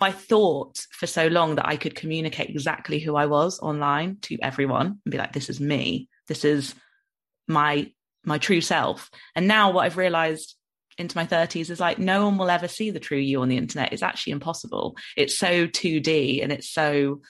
I 0.00 0.12
thought 0.12 0.78
for 0.92 1.06
so 1.06 1.26
long 1.26 1.56
that 1.56 1.66
I 1.66 1.76
could 1.76 1.94
communicate 1.94 2.50
exactly 2.50 2.98
who 2.98 3.16
I 3.16 3.26
was 3.26 3.60
online 3.60 4.18
to 4.22 4.38
everyone 4.42 5.00
and 5.04 5.12
be 5.12 5.18
like, 5.18 5.32
this 5.32 5.50
is 5.50 5.60
me. 5.60 6.08
This 6.28 6.44
is 6.44 6.74
my 7.48 7.90
my 8.24 8.38
true 8.38 8.60
self. 8.60 9.10
And 9.34 9.48
now 9.48 9.70
what 9.70 9.84
I've 9.84 9.96
realized 9.96 10.54
into 10.98 11.16
my 11.16 11.26
30s 11.26 11.70
is 11.70 11.80
like 11.80 11.98
no 11.98 12.24
one 12.24 12.36
will 12.36 12.50
ever 12.50 12.68
see 12.68 12.90
the 12.90 13.00
true 13.00 13.18
you 13.18 13.40
on 13.40 13.48
the 13.48 13.56
internet. 13.56 13.92
It's 13.92 14.02
actually 14.02 14.32
impossible. 14.32 14.96
It's 15.16 15.38
so 15.38 15.66
2D 15.66 16.42
and 16.42 16.52
it's 16.52 16.68
so 16.68 17.22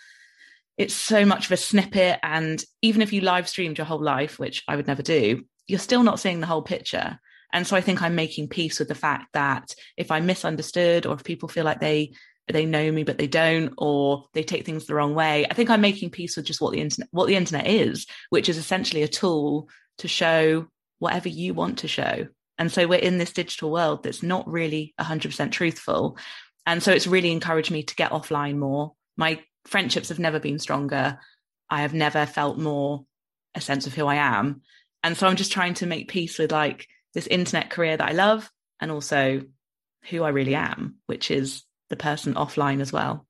it's 0.77 0.95
so 0.95 1.27
much 1.27 1.47
of 1.47 1.53
a 1.53 1.57
snippet. 1.57 2.19
And 2.23 2.63
even 2.83 3.03
if 3.03 3.13
you 3.13 3.21
live 3.21 3.49
streamed 3.49 3.79
your 3.79 3.85
whole 3.85 4.03
life, 4.03 4.39
which 4.39 4.63
I 4.67 4.77
would 4.77 4.87
never 4.87 5.03
do, 5.03 5.45
you're 5.67 5.79
still 5.79 6.03
not 6.03 6.19
seeing 6.19 6.41
the 6.41 6.47
whole 6.47 6.63
picture. 6.63 7.21
And 7.53 7.67
so 7.67 7.77
I 7.77 7.81
think 7.81 8.01
I'm 8.01 8.15
making 8.15 8.49
peace 8.49 8.79
with 8.79 8.89
the 8.89 8.95
fact 8.95 9.27
that 9.35 9.75
if 9.97 10.11
I'm 10.11 10.27
misunderstood 10.27 11.05
or 11.05 11.15
if 11.15 11.25
people 11.25 11.49
feel 11.49 11.65
like 11.65 11.81
they 11.81 12.13
they 12.53 12.67
know 12.67 12.91
me 12.91 13.05
but 13.05 13.19
they 13.19 13.27
don't 13.27 13.73
or 13.79 14.27
they 14.35 14.43
take 14.43 14.65
things 14.65 14.87
the 14.87 14.95
wrong 14.95 15.15
way. 15.15 15.47
I 15.47 15.55
think 15.55 15.71
i'm 15.71 15.81
making 15.81 16.11
peace 16.11 16.37
with 16.37 16.47
just 16.47 16.61
what 16.61 16.73
the 16.73 16.81
internet 16.81 17.09
what 17.11 17.27
the 17.27 17.37
internet 17.37 17.67
is 17.67 18.07
which 18.31 18.49
is 18.49 18.59
essentially 18.59 19.03
a 19.03 19.09
tool 19.09 19.69
to 19.99 20.09
show 20.09 20.67
whatever 20.99 21.29
you 21.29 21.55
want 21.55 21.79
to 21.79 21.89
show. 21.89 22.29
And 22.59 22.71
so 22.71 22.87
we're 22.87 22.99
in 22.99 23.19
this 23.19 23.33
digital 23.33 23.71
world 23.71 24.03
that's 24.03 24.23
not 24.23 24.47
really 24.47 24.95
100% 25.01 25.51
truthful. 25.51 26.19
And 26.67 26.83
so 26.83 26.93
it's 26.93 27.07
really 27.07 27.33
encouraged 27.33 27.71
me 27.71 27.83
to 27.83 27.95
get 27.95 28.11
offline 28.11 28.57
more. 28.57 28.93
My 29.17 29.43
friendships 29.65 30.11
have 30.11 30.19
never 30.19 30.39
been 30.39 30.59
stronger. 30.59 31.19
I 31.71 31.83
have 31.83 31.95
never 31.95 32.27
felt 32.27 32.59
more 32.59 33.07
a 33.55 33.61
sense 33.61 33.87
of 33.87 33.95
who 33.95 34.07
i 34.07 34.17
am. 34.17 34.63
And 35.03 35.17
so 35.17 35.27
i'm 35.27 35.37
just 35.37 35.53
trying 35.53 35.75
to 35.75 35.87
make 35.87 36.09
peace 36.09 36.39
with 36.39 36.53
like 36.53 36.87
this 37.15 37.27
internet 37.27 37.71
career 37.71 37.97
that 37.97 38.09
i 38.09 38.13
love 38.13 38.51
and 38.81 38.91
also 38.91 39.43
who 40.11 40.23
i 40.23 40.29
really 40.29 40.55
am 40.55 40.97
which 41.07 41.31
is 41.31 41.63
the 41.91 41.97
person 41.97 42.35
offline 42.35 42.81
as 42.81 42.93
well. 42.93 43.27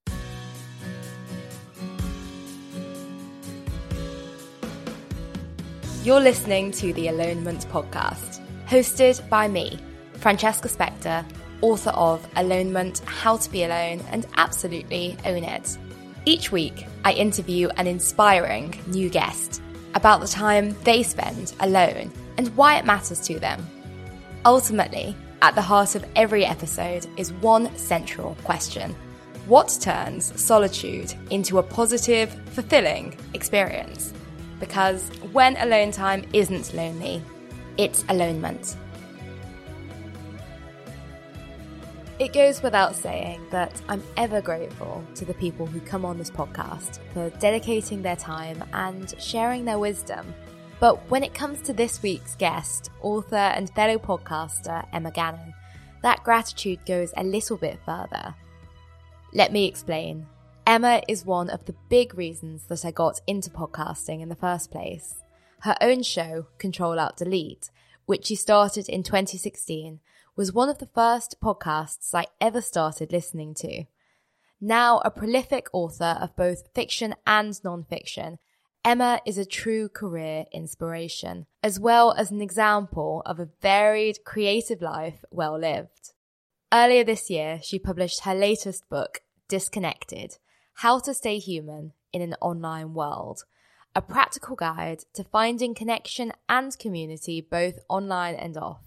You're 6.04 6.20
listening 6.20 6.70
to 6.72 6.92
the 6.94 7.08
Alonement 7.08 7.66
podcast, 7.66 8.40
hosted 8.66 9.28
by 9.28 9.48
me, 9.48 9.78
Francesca 10.14 10.68
Specter, 10.68 11.26
author 11.60 11.90
of 11.90 12.26
Alonement 12.34 13.04
How 13.04 13.36
to 13.36 13.50
Be 13.50 13.64
Alone 13.64 14.00
and 14.10 14.26
Absolutely 14.36 15.16
Own 15.26 15.44
It. 15.44 15.76
Each 16.24 16.52
week, 16.52 16.86
I 17.04 17.12
interview 17.12 17.68
an 17.76 17.86
inspiring 17.86 18.78
new 18.86 19.10
guest 19.10 19.62
about 19.94 20.20
the 20.20 20.28
time 20.28 20.76
they 20.84 21.02
spend 21.02 21.52
alone 21.60 22.12
and 22.38 22.48
why 22.56 22.78
it 22.78 22.86
matters 22.86 23.20
to 23.26 23.38
them. 23.38 23.66
Ultimately, 24.46 25.14
at 25.42 25.54
the 25.54 25.62
heart 25.62 25.94
of 25.94 26.04
every 26.16 26.44
episode 26.44 27.06
is 27.16 27.32
one 27.34 27.74
central 27.76 28.36
question 28.44 28.94
What 29.46 29.76
turns 29.80 30.38
solitude 30.40 31.14
into 31.30 31.58
a 31.58 31.62
positive, 31.62 32.30
fulfilling 32.50 33.16
experience? 33.34 34.12
Because 34.58 35.08
when 35.32 35.56
alone 35.56 35.90
time 35.92 36.24
isn't 36.32 36.74
lonely, 36.74 37.22
it's 37.78 38.02
alonement. 38.04 38.76
It 42.18 42.34
goes 42.34 42.62
without 42.62 42.94
saying 42.94 43.40
that 43.50 43.80
I'm 43.88 44.02
ever 44.18 44.42
grateful 44.42 45.02
to 45.14 45.24
the 45.24 45.32
people 45.34 45.64
who 45.64 45.80
come 45.80 46.04
on 46.04 46.18
this 46.18 46.30
podcast 46.30 46.98
for 47.14 47.30
dedicating 47.38 48.02
their 48.02 48.16
time 48.16 48.62
and 48.74 49.14
sharing 49.18 49.64
their 49.64 49.78
wisdom 49.78 50.34
but 50.80 50.96
when 51.10 51.22
it 51.22 51.34
comes 51.34 51.60
to 51.62 51.74
this 51.74 52.02
week's 52.02 52.34
guest, 52.34 52.90
author 53.02 53.36
and 53.36 53.70
fellow 53.70 53.98
podcaster 53.98 54.86
Emma 54.92 55.10
Gannon, 55.10 55.54
that 56.02 56.24
gratitude 56.24 56.84
goes 56.86 57.12
a 57.16 57.22
little 57.22 57.58
bit 57.58 57.78
further. 57.84 58.34
Let 59.34 59.52
me 59.52 59.66
explain. 59.66 60.26
Emma 60.66 61.02
is 61.06 61.26
one 61.26 61.50
of 61.50 61.66
the 61.66 61.74
big 61.88 62.16
reasons 62.16 62.64
that 62.68 62.84
I 62.84 62.90
got 62.90 63.20
into 63.26 63.50
podcasting 63.50 64.22
in 64.22 64.30
the 64.30 64.34
first 64.34 64.70
place. 64.70 65.22
Her 65.60 65.76
own 65.82 66.02
show, 66.02 66.46
Control 66.56 66.98
Alt 66.98 67.18
Delete, 67.18 67.70
which 68.06 68.26
she 68.26 68.34
started 68.34 68.88
in 68.88 69.02
2016, 69.02 70.00
was 70.36 70.52
one 70.52 70.70
of 70.70 70.78
the 70.78 70.88
first 70.94 71.36
podcasts 71.42 72.14
I 72.14 72.26
ever 72.40 72.62
started 72.62 73.12
listening 73.12 73.52
to. 73.56 73.84
Now 74.60 75.02
a 75.04 75.10
prolific 75.10 75.68
author 75.72 76.16
of 76.20 76.34
both 76.36 76.68
fiction 76.74 77.14
and 77.26 77.62
non-fiction, 77.62 78.38
Emma 78.82 79.20
is 79.26 79.36
a 79.36 79.44
true 79.44 79.90
career 79.90 80.46
inspiration, 80.52 81.44
as 81.62 81.78
well 81.78 82.12
as 82.12 82.30
an 82.30 82.40
example 82.40 83.22
of 83.26 83.38
a 83.38 83.50
varied 83.60 84.24
creative 84.24 84.80
life 84.80 85.22
well 85.30 85.58
lived. 85.58 86.12
Earlier 86.72 87.04
this 87.04 87.28
year, 87.28 87.60
she 87.62 87.78
published 87.78 88.20
her 88.20 88.34
latest 88.34 88.88
book, 88.88 89.20
Disconnected 89.48 90.38
How 90.74 90.98
to 91.00 91.12
Stay 91.12 91.38
Human 91.38 91.92
in 92.10 92.22
an 92.22 92.36
Online 92.40 92.94
World, 92.94 93.44
a 93.94 94.00
practical 94.00 94.56
guide 94.56 95.04
to 95.12 95.24
finding 95.24 95.74
connection 95.74 96.32
and 96.48 96.78
community 96.78 97.42
both 97.42 97.80
online 97.90 98.34
and 98.34 98.56
off. 98.56 98.84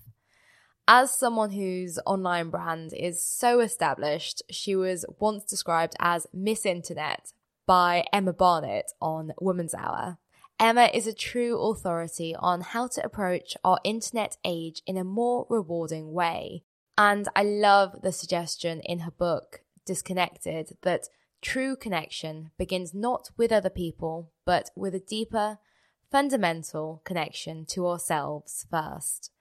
As 0.88 1.18
someone 1.18 1.52
whose 1.52 2.00
online 2.04 2.50
brand 2.50 2.94
is 2.94 3.24
so 3.24 3.60
established, 3.60 4.42
she 4.50 4.76
was 4.76 5.06
once 5.20 5.44
described 5.44 5.94
as 6.00 6.26
Miss 6.34 6.66
Internet 6.66 7.32
by 7.66 8.06
Emma 8.12 8.34
Barnett 8.34 8.92
on 9.02 9.34
Woman's 9.40 9.74
Hour. 9.74 10.18
Emma 10.60 10.90
is 10.94 11.08
a 11.08 11.14
true 11.14 11.60
authority 11.60 12.36
on 12.38 12.62
how 12.62 12.88
to 12.88 13.04
approach 13.04 13.58
our 13.64 13.80
internet 13.84 14.38
age 14.46 14.82
in 14.86 14.98
a 14.98 15.04
more 15.04 15.46
rewarding 15.50 16.14
way. 16.14 16.64
And 16.98 17.28
I 17.36 17.44
love 17.44 18.02
the 18.02 18.12
suggestion 18.12 18.80
in 18.82 19.00
her 19.00 19.12
book, 19.12 19.62
Disconnected, 19.86 20.78
that 20.84 21.08
true 21.42 21.76
connection 21.76 22.52
begins 22.58 22.94
not 22.94 23.32
with 23.36 23.52
other 23.52 23.70
people, 23.70 24.32
but 24.46 24.70
with 24.76 24.94
a 24.96 25.00
deeper, 25.00 25.58
fundamental 26.12 27.02
connection 27.04 27.66
to 27.66 27.88
ourselves 27.88 28.66
first. 28.70 29.32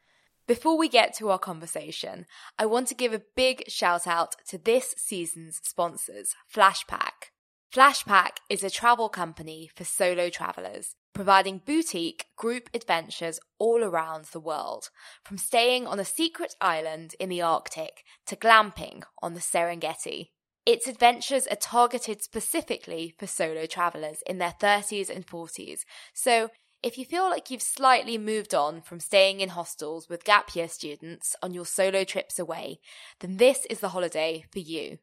Before 0.47 0.77
we 0.77 0.89
get 0.89 1.15
to 1.17 1.31
our 1.31 1.39
conversation, 1.39 2.27
I 2.59 2.67
want 2.67 2.89
to 2.89 2.95
give 2.95 3.13
a 3.13 3.23
big 3.37 3.65
shout 3.69 4.07
out 4.07 4.35
to 4.49 4.59
this 4.59 4.95
season's 4.97 5.61
sponsors, 5.63 6.35
Flashpack. 6.49 7.33
Flashpack 7.73 8.41
is 8.51 8.63
a 8.63 8.69
travel 8.69 9.09
company 9.09 9.71
for 9.75 9.85
solo 9.85 10.29
travelers, 10.29 10.95
providing 11.15 11.63
boutique 11.65 12.27
group 12.37 12.69
adventures 12.75 13.41
all 13.59 13.83
around 13.83 14.27
the 14.27 14.41
world, 14.41 14.91
from 15.25 15.39
staying 15.39 15.87
on 15.87 15.99
a 15.99 16.05
secret 16.05 16.55
island 16.61 17.15
in 17.19 17.31
the 17.31 17.41
Arctic 17.41 18.05
to 18.27 18.37
glamping 18.37 19.05
on 19.23 19.33
the 19.33 19.41
Serengeti. 19.41 20.29
Its 20.67 20.87
adventures 20.87 21.47
are 21.47 21.57
targeted 21.57 22.23
specifically 22.23 23.15
for 23.19 23.27
solo 23.27 23.65
travelers 23.65 24.19
in 24.27 24.37
their 24.37 24.55
30s 24.61 25.09
and 25.09 25.27
40s, 25.27 25.87
so 26.13 26.51
if 26.83 26.99
you 26.99 27.07
feel 27.07 27.31
like 27.31 27.51
you've 27.51 27.63
slightly 27.63 28.19
moved 28.19 28.55
on 28.55 28.83
from 28.83 29.01
staying 29.01 29.41
in 29.41 29.49
hostels 29.49 30.11
with 30.11 30.25
gap 30.25 30.55
year 30.55 30.69
students 30.69 31.35
on 31.43 31.55
your 31.55 31.65
solo 31.65 32.05
trips 32.05 32.39
away, 32.39 32.81
then 33.21 33.39
this 33.39 33.65
is 33.71 33.81
the 33.81 33.91
holiday 33.91 34.45
for 34.53 34.59
you. 34.59 34.99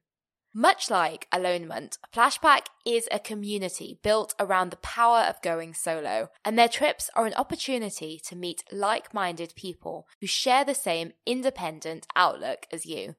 Much 0.53 0.89
like 0.89 1.27
Alonement, 1.31 1.99
Flashpack 2.11 2.69
is 2.83 3.07
a 3.11 3.19
community 3.19 3.99
built 4.01 4.33
around 4.39 4.71
the 4.71 4.77
power 4.77 5.19
of 5.19 5.41
going 5.43 5.75
solo, 5.75 6.29
and 6.43 6.57
their 6.57 6.67
trips 6.67 7.09
are 7.15 7.27
an 7.27 7.35
opportunity 7.35 8.19
to 8.25 8.35
meet 8.35 8.63
like 8.71 9.13
minded 9.13 9.53
people 9.55 10.07
who 10.19 10.25
share 10.25 10.65
the 10.65 10.73
same 10.73 11.13
independent 11.27 12.07
outlook 12.15 12.65
as 12.71 12.87
you. 12.87 13.15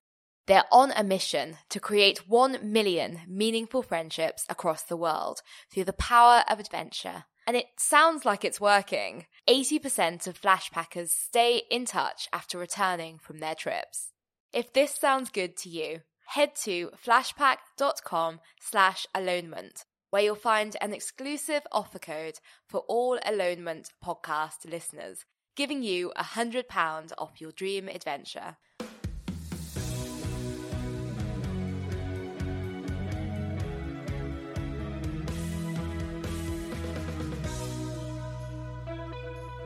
They're 0.48 0.64
on 0.72 0.92
a 0.96 1.04
mission 1.04 1.58
to 1.68 1.78
create 1.78 2.28
1 2.28 2.58
million 2.64 3.20
meaningful 3.28 3.84
friendships 3.84 4.44
across 4.48 4.82
the 4.82 4.96
world 4.96 5.40
through 5.72 5.84
the 5.84 5.92
power 5.92 6.42
of 6.48 6.58
adventure. 6.58 7.24
And 7.46 7.56
it 7.56 7.66
sounds 7.78 8.24
like 8.24 8.44
it's 8.44 8.60
working. 8.60 9.26
80% 9.48 10.26
of 10.26 10.40
Flashpackers 10.40 11.10
stay 11.10 11.62
in 11.70 11.84
touch 11.84 12.28
after 12.32 12.58
returning 12.58 13.18
from 13.18 13.38
their 13.38 13.54
trips. 13.54 14.10
If 14.52 14.72
this 14.72 14.96
sounds 14.96 15.30
good 15.30 15.56
to 15.58 15.68
you, 15.68 16.00
head 16.30 16.54
to 16.54 16.90
flashpack.com 16.96 18.38
slash 18.60 19.04
alonement, 19.16 19.84
where 20.10 20.22
you'll 20.22 20.36
find 20.36 20.76
an 20.80 20.92
exclusive 20.92 21.62
offer 21.72 21.98
code 21.98 22.38
for 22.68 22.82
all 22.86 23.18
Alonement 23.26 23.88
podcast 24.04 24.64
listeners, 24.64 25.24
giving 25.56 25.82
you 25.82 26.12
a 26.14 26.22
£100 26.22 27.12
off 27.18 27.40
your 27.40 27.50
dream 27.50 27.88
adventure. 27.88 28.56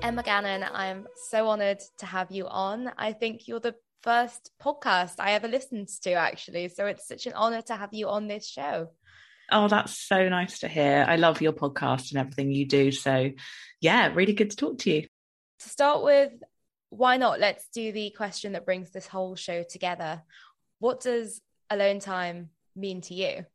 Emma 0.03 0.23
Gannon, 0.23 0.65
I'm 0.73 1.07
so 1.29 1.49
honoured 1.49 1.81
to 1.99 2.07
have 2.07 2.31
you 2.31 2.47
on. 2.47 2.91
I 2.99 3.13
think 3.13 3.49
you're 3.49 3.61
the 3.61 3.75
first 4.05 4.51
podcast 4.63 5.15
I 5.19 5.33
ever 5.33 5.49
listened 5.49 5.89
to, 6.03 6.13
actually. 6.13 6.69
So 6.69 6.87
it's 6.87 7.09
such 7.09 7.27
an 7.27 7.33
honor 7.33 7.63
to 7.63 7.75
have 7.75 7.95
you 7.95 8.09
on 8.09 8.29
this 8.29 8.47
show. 8.47 8.91
Oh, 9.51 9.67
that's 9.67 9.99
so 9.99 10.29
nice 10.29 10.59
to 10.61 10.69
hear. 10.69 11.07
I 11.09 11.17
love 11.17 11.41
your 11.41 11.55
podcast 11.55 12.11
and 12.11 12.21
everything 12.21 12.53
you 12.53 12.67
do. 12.67 12.93
So, 12.93 13.31
yeah, 13.81 14.13
really 14.15 14.35
good 14.35 14.51
to 14.51 14.57
talk 14.57 14.79
to 14.81 14.93
you. 14.93 15.07
To 15.61 15.69
start 15.69 16.05
with, 16.05 16.33
why 16.91 17.17
not? 17.17 17.41
Let's 17.41 17.67
do 17.73 17.93
the 17.93 18.11
question 18.11 18.53
that 18.53 18.67
brings 18.67 18.91
this 18.91 19.07
whole 19.07 19.37
show 19.37 19.63
together. 19.63 20.23
What 20.81 21.01
does 21.01 21.41
alone 21.71 21.99
time 21.99 22.51
mean 22.77 23.01
to 23.03 23.15
you? 23.15 23.47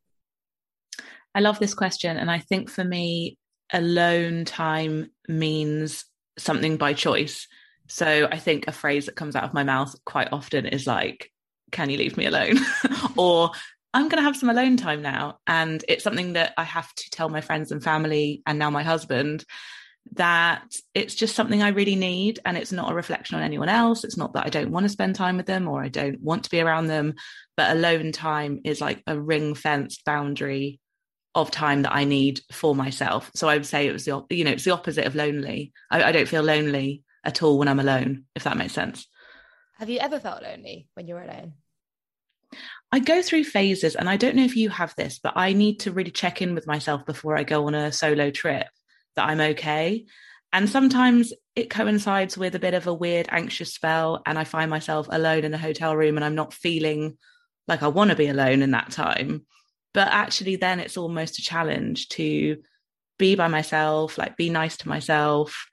I 1.32 1.40
love 1.40 1.60
this 1.60 1.74
question. 1.74 2.16
And 2.16 2.28
I 2.28 2.38
think 2.38 2.70
for 2.70 2.82
me, 2.82 3.38
alone 3.72 4.44
time 4.44 5.12
means 5.28 6.04
something 6.38 6.76
by 6.76 6.92
choice. 6.92 7.46
So 7.90 8.28
I 8.30 8.38
think 8.38 8.66
a 8.66 8.72
phrase 8.72 9.06
that 9.06 9.16
comes 9.16 9.36
out 9.36 9.44
of 9.44 9.52
my 9.52 9.64
mouth 9.64 9.94
quite 10.04 10.32
often 10.32 10.64
is 10.64 10.86
like, 10.86 11.30
can 11.72 11.90
you 11.90 11.98
leave 11.98 12.16
me 12.16 12.26
alone? 12.26 12.58
or 13.16 13.50
I'm 13.92 14.08
going 14.08 14.18
to 14.18 14.22
have 14.22 14.36
some 14.36 14.48
alone 14.48 14.76
time 14.76 15.02
now. 15.02 15.38
And 15.46 15.84
it's 15.88 16.04
something 16.04 16.34
that 16.34 16.54
I 16.56 16.64
have 16.64 16.92
to 16.94 17.10
tell 17.10 17.28
my 17.28 17.40
friends 17.40 17.72
and 17.72 17.82
family 17.82 18.42
and 18.46 18.58
now 18.58 18.70
my 18.70 18.84
husband 18.84 19.44
that 20.12 20.62
it's 20.94 21.14
just 21.14 21.34
something 21.34 21.62
I 21.62 21.68
really 21.70 21.96
need. 21.96 22.38
And 22.44 22.56
it's 22.56 22.72
not 22.72 22.92
a 22.92 22.94
reflection 22.94 23.36
on 23.36 23.42
anyone 23.42 23.68
else. 23.68 24.04
It's 24.04 24.16
not 24.16 24.34
that 24.34 24.46
I 24.46 24.50
don't 24.50 24.70
want 24.70 24.84
to 24.84 24.90
spend 24.90 25.16
time 25.16 25.36
with 25.36 25.46
them 25.46 25.66
or 25.66 25.82
I 25.82 25.88
don't 25.88 26.20
want 26.20 26.44
to 26.44 26.50
be 26.50 26.60
around 26.60 26.86
them. 26.86 27.14
But 27.56 27.76
alone 27.76 28.12
time 28.12 28.60
is 28.64 28.80
like 28.80 29.02
a 29.08 29.20
ring 29.20 29.54
fenced 29.54 30.04
boundary 30.04 30.78
of 31.34 31.50
time 31.50 31.82
that 31.82 31.94
I 31.94 32.04
need 32.04 32.40
for 32.52 32.74
myself. 32.74 33.30
So 33.34 33.48
I 33.48 33.54
would 33.54 33.66
say 33.66 33.86
it 33.86 33.92
was 33.92 34.04
the 34.04 34.24
you 34.30 34.44
know 34.44 34.50
it's 34.52 34.64
the 34.64 34.72
opposite 34.72 35.06
of 35.06 35.14
lonely. 35.14 35.72
I, 35.90 36.02
I, 36.04 36.12
don't 36.12 36.26
feel 36.26 36.42
lonely 36.42 37.02
at 37.24 37.42
all 37.42 37.58
when 37.58 37.68
I'm 37.68 37.80
alone, 37.80 38.24
if 38.34 38.44
that 38.44 38.56
makes 38.56 38.72
sense. 38.72 39.06
Have 39.78 39.90
you 39.90 39.98
ever 39.98 40.20
felt 40.20 40.42
lonely 40.42 40.88
when 40.94 41.06
you're 41.06 41.22
alone? 41.22 41.54
I 42.92 42.98
go 42.98 43.22
through 43.22 43.44
phases, 43.44 43.94
and 43.94 44.08
I 44.08 44.16
don't 44.16 44.34
know 44.34 44.44
if 44.44 44.56
you 44.56 44.68
have 44.70 44.94
this, 44.96 45.20
but 45.22 45.34
I 45.36 45.52
need 45.52 45.80
to 45.80 45.92
really 45.92 46.10
check 46.10 46.42
in 46.42 46.54
with 46.54 46.66
myself 46.66 47.06
before 47.06 47.36
I 47.36 47.44
go 47.44 47.66
on 47.66 47.74
a 47.74 47.92
solo 47.92 48.30
trip 48.30 48.66
that 49.16 49.28
I'm 49.28 49.40
okay. 49.40 50.06
And 50.52 50.68
sometimes 50.68 51.32
it 51.54 51.70
coincides 51.70 52.36
with 52.36 52.56
a 52.56 52.60
bit 52.60 52.74
of 52.74 52.88
a 52.88 52.94
weird 52.94 53.28
anxious 53.30 53.72
spell, 53.72 54.22
and 54.26 54.38
I 54.38 54.44
find 54.44 54.70
myself 54.70 55.06
alone 55.10 55.44
in 55.44 55.54
a 55.54 55.58
hotel 55.58 55.96
room, 55.96 56.16
and 56.16 56.24
I'm 56.24 56.34
not 56.34 56.52
feeling 56.52 57.16
like 57.68 57.82
I 57.82 57.88
want 57.88 58.10
to 58.10 58.16
be 58.16 58.26
alone 58.26 58.62
in 58.62 58.72
that 58.72 58.90
time 58.90 59.46
but 59.92 60.08
actually 60.08 60.56
then 60.56 60.80
it's 60.80 60.96
almost 60.96 61.38
a 61.38 61.42
challenge 61.42 62.08
to 62.08 62.58
be 63.18 63.34
by 63.34 63.48
myself 63.48 64.16
like 64.18 64.36
be 64.36 64.50
nice 64.50 64.76
to 64.78 64.88
myself 64.88 65.69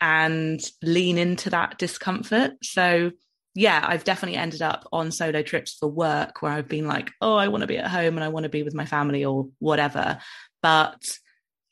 and 0.00 0.60
lean 0.82 1.18
into 1.18 1.50
that 1.50 1.78
discomfort. 1.78 2.52
So 2.62 3.12
yeah 3.58 3.84
i've 3.88 4.04
definitely 4.04 4.38
ended 4.38 4.62
up 4.62 4.86
on 4.92 5.10
solo 5.10 5.42
trips 5.42 5.74
for 5.74 5.88
work 5.88 6.42
where 6.42 6.52
i've 6.52 6.68
been 6.68 6.86
like 6.86 7.10
oh 7.20 7.34
i 7.34 7.48
want 7.48 7.60
to 7.60 7.66
be 7.66 7.76
at 7.76 7.90
home 7.90 8.16
and 8.16 8.22
i 8.22 8.28
want 8.28 8.44
to 8.44 8.48
be 8.48 8.62
with 8.62 8.74
my 8.74 8.86
family 8.86 9.24
or 9.24 9.48
whatever. 9.58 10.18
But 10.62 11.02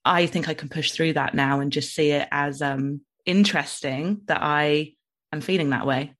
i 0.04 0.26
think 0.26 0.48
i 0.48 0.54
can 0.54 0.68
push 0.68 0.90
through 0.90 1.12
that 1.12 1.34
now 1.34 1.60
and 1.60 1.70
just 1.70 1.94
see 1.94 2.10
it 2.10 2.26
as 2.32 2.60
um 2.60 3.02
interesting 3.24 4.22
that 4.26 4.42
i 4.42 4.94
am 5.32 5.40
feeling 5.40 5.70
that 5.70 5.86
way. 5.86 6.14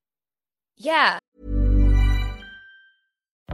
Yeah 0.77 1.19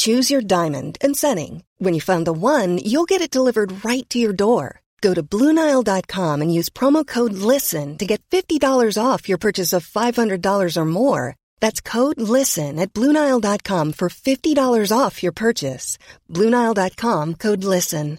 Choose 0.00 0.30
your 0.30 0.40
diamond 0.40 0.96
and 1.02 1.14
setting. 1.14 1.62
When 1.76 1.92
you 1.92 2.00
find 2.00 2.26
the 2.26 2.32
one, 2.32 2.78
you'll 2.78 3.08
get 3.08 3.20
it 3.20 3.30
delivered 3.30 3.84
right 3.84 4.08
to 4.08 4.18
your 4.18 4.32
door. 4.32 4.80
Go 5.02 5.12
to 5.12 5.22
Bluenile.com 5.22 6.40
and 6.40 6.54
use 6.54 6.70
promo 6.70 7.06
code 7.06 7.32
LISTEN 7.32 7.98
to 7.98 8.06
get 8.06 8.22
$50 8.30 8.96
off 8.96 9.28
your 9.28 9.38
purchase 9.38 9.74
of 9.74 9.86
$500 9.86 10.76
or 10.76 10.84
more. 10.86 11.36
That's 11.60 11.82
code 11.82 12.18
LISTEN 12.18 12.78
at 12.78 12.94
Bluenile.com 12.94 13.92
for 13.92 14.08
$50 14.08 14.98
off 14.98 15.22
your 15.22 15.32
purchase. 15.32 15.98
Bluenile.com 16.30 17.34
code 17.34 17.64
LISTEN. 17.64 18.18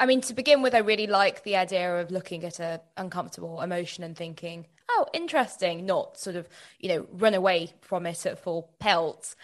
I 0.00 0.06
mean, 0.06 0.20
to 0.20 0.34
begin 0.34 0.62
with, 0.62 0.76
I 0.76 0.78
really 0.78 1.08
like 1.08 1.42
the 1.42 1.56
idea 1.56 2.00
of 2.00 2.12
looking 2.12 2.44
at 2.44 2.60
an 2.60 2.78
uncomfortable 2.96 3.60
emotion 3.60 4.04
and 4.04 4.16
thinking, 4.16 4.66
oh, 4.98 5.06
interesting, 5.12 5.86
not 5.86 6.18
sort 6.18 6.36
of, 6.36 6.48
you 6.78 6.88
know, 6.88 7.06
run 7.12 7.34
away 7.34 7.72
from 7.80 8.06
it 8.06 8.26
at 8.26 8.42
full 8.42 8.70
pelt. 8.78 9.34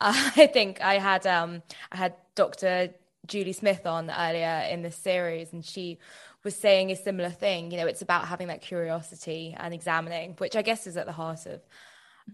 Uh, 0.00 0.30
I 0.36 0.46
think 0.46 0.80
I 0.80 0.98
had 0.98 1.26
um, 1.26 1.62
I 1.92 1.96
had 1.96 2.14
Dr. 2.34 2.90
Julie 3.26 3.52
Smith 3.52 3.86
on 3.86 4.10
earlier 4.10 4.66
in 4.70 4.82
this 4.82 4.96
series, 4.96 5.52
and 5.52 5.64
she 5.64 5.98
was 6.44 6.56
saying 6.56 6.90
a 6.90 6.96
similar 6.96 7.30
thing. 7.30 7.70
You 7.70 7.78
know, 7.78 7.86
it's 7.86 8.02
about 8.02 8.26
having 8.26 8.48
that 8.48 8.62
curiosity 8.62 9.54
and 9.58 9.72
examining, 9.72 10.34
which 10.38 10.56
I 10.56 10.62
guess 10.62 10.86
is 10.86 10.96
at 10.96 11.06
the 11.06 11.12
heart 11.12 11.46
of 11.46 11.60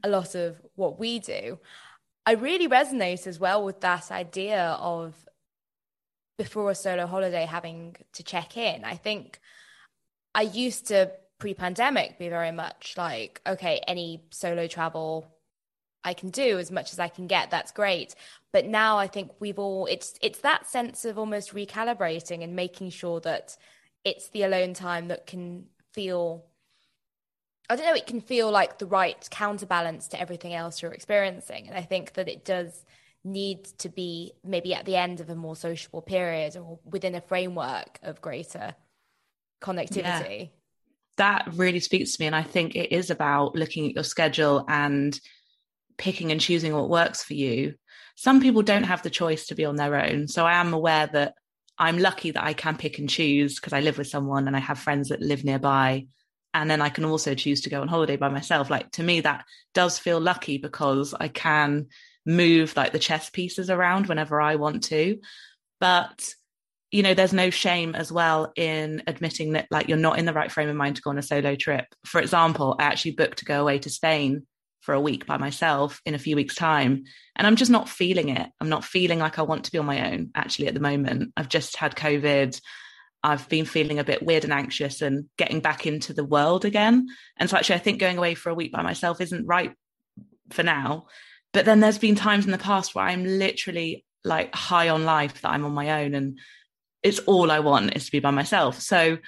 a 0.03 0.09
lot 0.09 0.35
of 0.35 0.61
what 0.75 0.99
we 0.99 1.19
do. 1.19 1.59
I 2.27 2.33
really 2.33 2.69
resonate 2.69 3.27
as 3.27 3.39
well 3.39 3.65
with 3.65 3.81
that 3.83 4.11
idea 4.11 4.77
of 4.81 5.15
before 6.39 6.71
a 6.71 6.75
solo 6.75 7.07
holiday 7.07 7.45
having 7.45 7.97
to 8.15 8.23
check 8.23 8.57
in. 8.57 8.85
I 8.85 8.97
think 8.97 9.41
I 10.35 10.43
used 10.43 10.89
to 10.89 11.13
pre-pandemic 11.45 12.19
be 12.19 12.31
very 12.31 12.51
much 12.51 12.95
like 12.97 13.39
okay 13.47 13.79
any 13.87 14.25
solo 14.31 14.67
travel 14.67 15.31
I 16.03 16.15
can 16.15 16.31
do 16.31 16.59
as 16.59 16.71
much 16.71 16.91
as 16.95 16.99
I 16.99 17.09
can 17.09 17.27
get 17.27 17.51
that's 17.51 17.71
great. 17.71 18.15
But 18.51 18.65
now 18.65 18.97
I 18.97 19.09
think 19.09 19.31
we've 19.41 19.59
all 19.59 19.85
it's 19.85 20.15
it's 20.23 20.41
that 20.41 20.67
sense 20.67 21.05
of 21.05 21.19
almost 21.19 21.55
recalibrating 21.55 22.43
and 22.43 22.57
making 22.57 22.91
sure 22.91 23.21
that 23.21 23.59
it's 24.05 24.29
the 24.29 24.45
alone 24.45 24.73
time 24.73 25.09
that 25.09 25.27
can 25.27 25.67
feel 25.93 26.47
I 27.69 27.77
don't 27.77 27.87
know 27.87 27.95
it 27.95 28.07
can 28.07 28.23
feel 28.23 28.51
like 28.51 28.79
the 28.79 28.87
right 28.87 29.29
counterbalance 29.31 30.09
to 30.09 30.21
everything 30.21 30.55
else 30.55 30.81
you're 30.81 30.93
experiencing. 30.93 31.69
And 31.69 31.77
I 31.77 31.83
think 31.83 32.15
that 32.15 32.29
it 32.29 32.47
does 32.47 32.87
need 33.23 33.65
to 33.81 33.91
be 33.91 34.33
maybe 34.43 34.75
at 34.75 34.87
the 34.87 34.97
end 34.97 35.21
of 35.21 35.29
a 35.29 35.35
more 35.35 35.57
sociable 35.57 36.01
period 36.01 36.57
or 36.57 36.79
within 36.87 37.15
a 37.15 37.21
framework 37.21 37.99
of 38.03 38.23
greater 38.23 38.75
connectivity. 39.63 40.41
yeah 40.41 40.47
that 41.17 41.49
really 41.55 41.81
speaks 41.81 42.13
to 42.13 42.23
me. 42.23 42.27
And 42.27 42.37
I 42.37 42.43
think 42.43 42.75
it 42.75 42.93
is 42.93 43.11
about 43.11 43.55
looking 43.55 43.87
at 43.87 43.95
your 43.95 44.05
schedule 44.05 44.65
and 44.69 45.19
picking 45.97 46.33
and 46.33 46.41
choosing 46.41 46.75
what 46.75 46.91
works 46.91 47.23
for 47.23 47.35
you. 47.35 47.75
Some 48.17 48.41
people 48.41 48.63
don't 48.63 48.85
have 48.85 49.03
the 49.03 49.11
choice 49.11 49.47
to 49.47 49.55
be 49.55 49.65
on 49.65 49.77
their 49.77 49.97
own. 49.97 50.29
So 50.29 50.45
I 50.45 50.55
am 50.55 50.73
aware 50.73 51.09
that 51.09 51.35
I'm 51.79 51.99
lucky 51.99 52.31
that 52.31 52.45
I 52.45 52.53
can 52.53 52.77
pick 52.77 52.99
and 52.99 53.09
choose 53.09 53.57
because 53.57 53.73
I 53.73 53.81
live 53.81 53.99
with 53.99 54.07
someone 54.07 54.47
and 54.47 54.57
I 54.57 54.61
have 54.61 54.79
friends 54.79 55.09
that 55.09 55.21
live 55.21 55.45
nearby. 55.45 56.07
And 56.53 56.71
then 56.71 56.81
I 56.81 56.89
can 56.89 57.05
also 57.05 57.35
choose 57.35 57.63
to 57.63 57.71
go 57.71 57.81
on 57.81 57.89
holiday 57.89 58.17
by 58.17 58.29
myself. 58.29 58.71
Like 58.71 58.93
to 58.93 59.03
me, 59.03 59.21
that 59.21 59.45
does 59.73 59.99
feel 59.99 60.21
lucky 60.21 60.59
because 60.59 61.13
I 61.19 61.29
can 61.29 61.87
move 62.25 62.77
like 62.77 62.93
the 62.93 62.99
chess 62.99 63.29
pieces 63.31 63.71
around 63.71 64.07
whenever 64.07 64.41
I 64.41 64.55
want 64.57 64.85
to. 64.85 65.19
But 65.81 66.35
you 66.95 67.03
know 67.03 67.13
there's 67.13 67.33
no 67.33 67.51
shame 67.51 67.97
as 67.97 68.13
well 68.13 68.53
in 68.55 69.03
admitting 69.09 69.55
that 69.55 69.67
like 69.69 69.89
you're 69.89 69.99
not 69.99 70.17
in 70.17 70.27
the 70.27 70.33
right 70.33 70.53
frame 70.53 70.69
of 70.69 70.77
mind 70.77 70.95
to 70.95 71.03
go 71.03 71.11
on 71.11 71.19
a 71.19 71.23
solo 71.23 71.57
trip. 71.57 71.87
For 72.07 72.21
example 72.21 72.77
i 72.79 72.85
actually 72.85 73.11
booked 73.13 73.39
to 73.39 73.45
go 73.45 73.61
away 73.61 73.81
to 73.81 73.91
spain 73.91 74.47
for 74.81 74.95
a 74.95 75.01
week 75.01 75.27
by 75.27 75.37
myself 75.37 76.01
in 76.07 76.15
a 76.15 76.21
few 76.21 76.37
weeks 76.37 76.55
time 76.55 77.03
and 77.35 77.49
i'm 77.49 77.57
just 77.57 77.71
not 77.71 77.89
feeling 77.89 78.29
it. 78.29 78.49
I'm 78.61 78.69
not 78.69 78.85
feeling 78.85 79.19
like 79.19 79.41
i 79.41 79.43
want 79.43 79.65
to 79.65 79.73
be 79.73 79.79
on 79.79 79.87
my 79.87 80.13
own 80.13 80.31
actually 80.37 80.69
at 80.69 80.75
the 80.75 80.81
moment. 80.81 81.33
I've 81.37 81.49
just 81.49 81.77
had 81.77 81.97
covid. 81.97 82.61
I've 83.25 83.49
been 83.49 83.65
feeling 83.65 83.99
a 83.99 84.05
bit 84.05 84.23
weird 84.23 84.45
and 84.45 84.53
anxious 84.53 85.03
and 85.03 85.25
getting 85.37 85.59
back 85.59 85.87
into 85.87 86.13
the 86.13 86.25
world 86.25 86.65
again. 86.65 87.09
And 87.39 87.51
so 87.51 87.57
actually 87.57 87.77
i 87.77 87.79
think 87.79 87.99
going 87.99 88.19
away 88.19 88.37
for 88.37 88.51
a 88.51 88.55
week 88.55 88.71
by 88.71 88.83
myself 88.83 89.21
isn't 89.21 89.47
right 89.47 89.75
for 90.51 90.63
now. 90.63 91.07
But 91.53 91.65
then 91.65 91.81
there's 91.81 91.99
been 91.99 92.15
times 92.15 92.45
in 92.45 92.53
the 92.53 92.59
past 92.59 92.95
where 92.95 93.05
i'm 93.05 93.25
literally 93.25 94.05
like 94.23 94.55
high 94.55 94.91
on 94.91 95.05
life 95.05 95.43
that 95.43 95.51
i'm 95.51 95.65
on 95.65 95.73
my 95.73 96.03
own 96.03 96.15
and 96.15 96.39
it's 97.05 97.21
all 97.21 97.53
I 97.53 97.61
want 97.61 97.95
is 97.95 98.07
to 98.07 98.13
be 98.13 98.19
by 98.19 98.33
myself. 98.33 98.81
So 98.81 99.19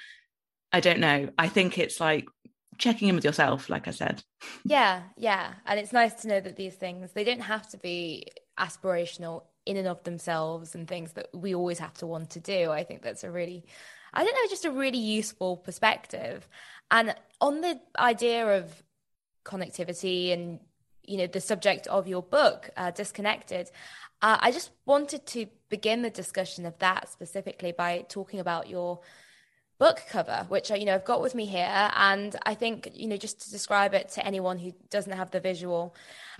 I 0.73 0.79
don't 0.81 0.99
know. 0.99 1.29
I 1.37 1.47
think 1.47 1.77
it's 1.77 2.01
like 2.01 2.27
checking 2.77 3.07
in 3.07 3.15
with 3.15 3.23
yourself, 3.23 3.69
like 3.69 3.87
I 3.87 3.91
said. 3.91 4.23
Yeah, 4.65 5.03
yeah. 5.15 5.53
And 5.65 5.79
it's 5.79 5.93
nice 5.93 6.13
to 6.15 6.27
know 6.27 6.39
that 6.41 6.57
these 6.57 6.75
things, 6.75 7.11
they 7.13 7.23
don't 7.23 7.41
have 7.41 7.69
to 7.69 7.77
be 7.77 8.27
aspirational 8.59 9.43
in 9.65 9.77
and 9.77 9.87
of 9.87 10.03
themselves 10.03 10.75
and 10.75 10.87
things 10.87 11.13
that 11.13 11.27
we 11.33 11.53
always 11.53 11.79
have 11.79 11.93
to 11.95 12.07
want 12.07 12.31
to 12.31 12.39
do. 12.39 12.71
I 12.71 12.83
think 12.83 13.03
that's 13.03 13.23
a 13.23 13.31
really, 13.31 13.63
I 14.13 14.23
don't 14.23 14.33
know, 14.33 14.49
just 14.49 14.65
a 14.65 14.71
really 14.71 14.97
useful 14.97 15.57
perspective. 15.57 16.47
And 16.89 17.15
on 17.39 17.61
the 17.61 17.79
idea 17.99 18.57
of 18.57 18.83
connectivity 19.45 20.33
and, 20.33 20.59
you 21.03 21.17
know, 21.17 21.27
the 21.27 21.41
subject 21.41 21.87
of 21.87 22.07
your 22.07 22.23
book, 22.23 22.71
uh, 22.75 22.91
Disconnected, 22.91 23.69
uh, 24.21 24.37
I 24.39 24.51
just 24.51 24.71
wanted 24.85 25.25
to 25.27 25.47
begin 25.69 26.01
the 26.01 26.09
discussion 26.09 26.65
of 26.65 26.77
that 26.79 27.09
specifically 27.09 27.71
by 27.71 28.05
talking 28.09 28.39
about 28.39 28.69
your 28.69 28.99
book 29.79 30.01
cover, 30.09 30.45
which 30.49 30.69
you 30.69 30.85
know 30.85 30.95
I've 30.95 31.05
got 31.05 31.21
with 31.21 31.35
me 31.35 31.45
here, 31.45 31.91
and 31.95 32.35
I 32.45 32.55
think 32.55 32.89
you 32.93 33.07
know 33.07 33.17
just 33.17 33.41
to 33.41 33.51
describe 33.51 33.93
it 33.93 34.09
to 34.09 34.25
anyone 34.25 34.57
who 34.57 34.73
doesn't 34.89 35.11
have 35.11 35.31
the 35.31 35.39
visual 35.39 35.95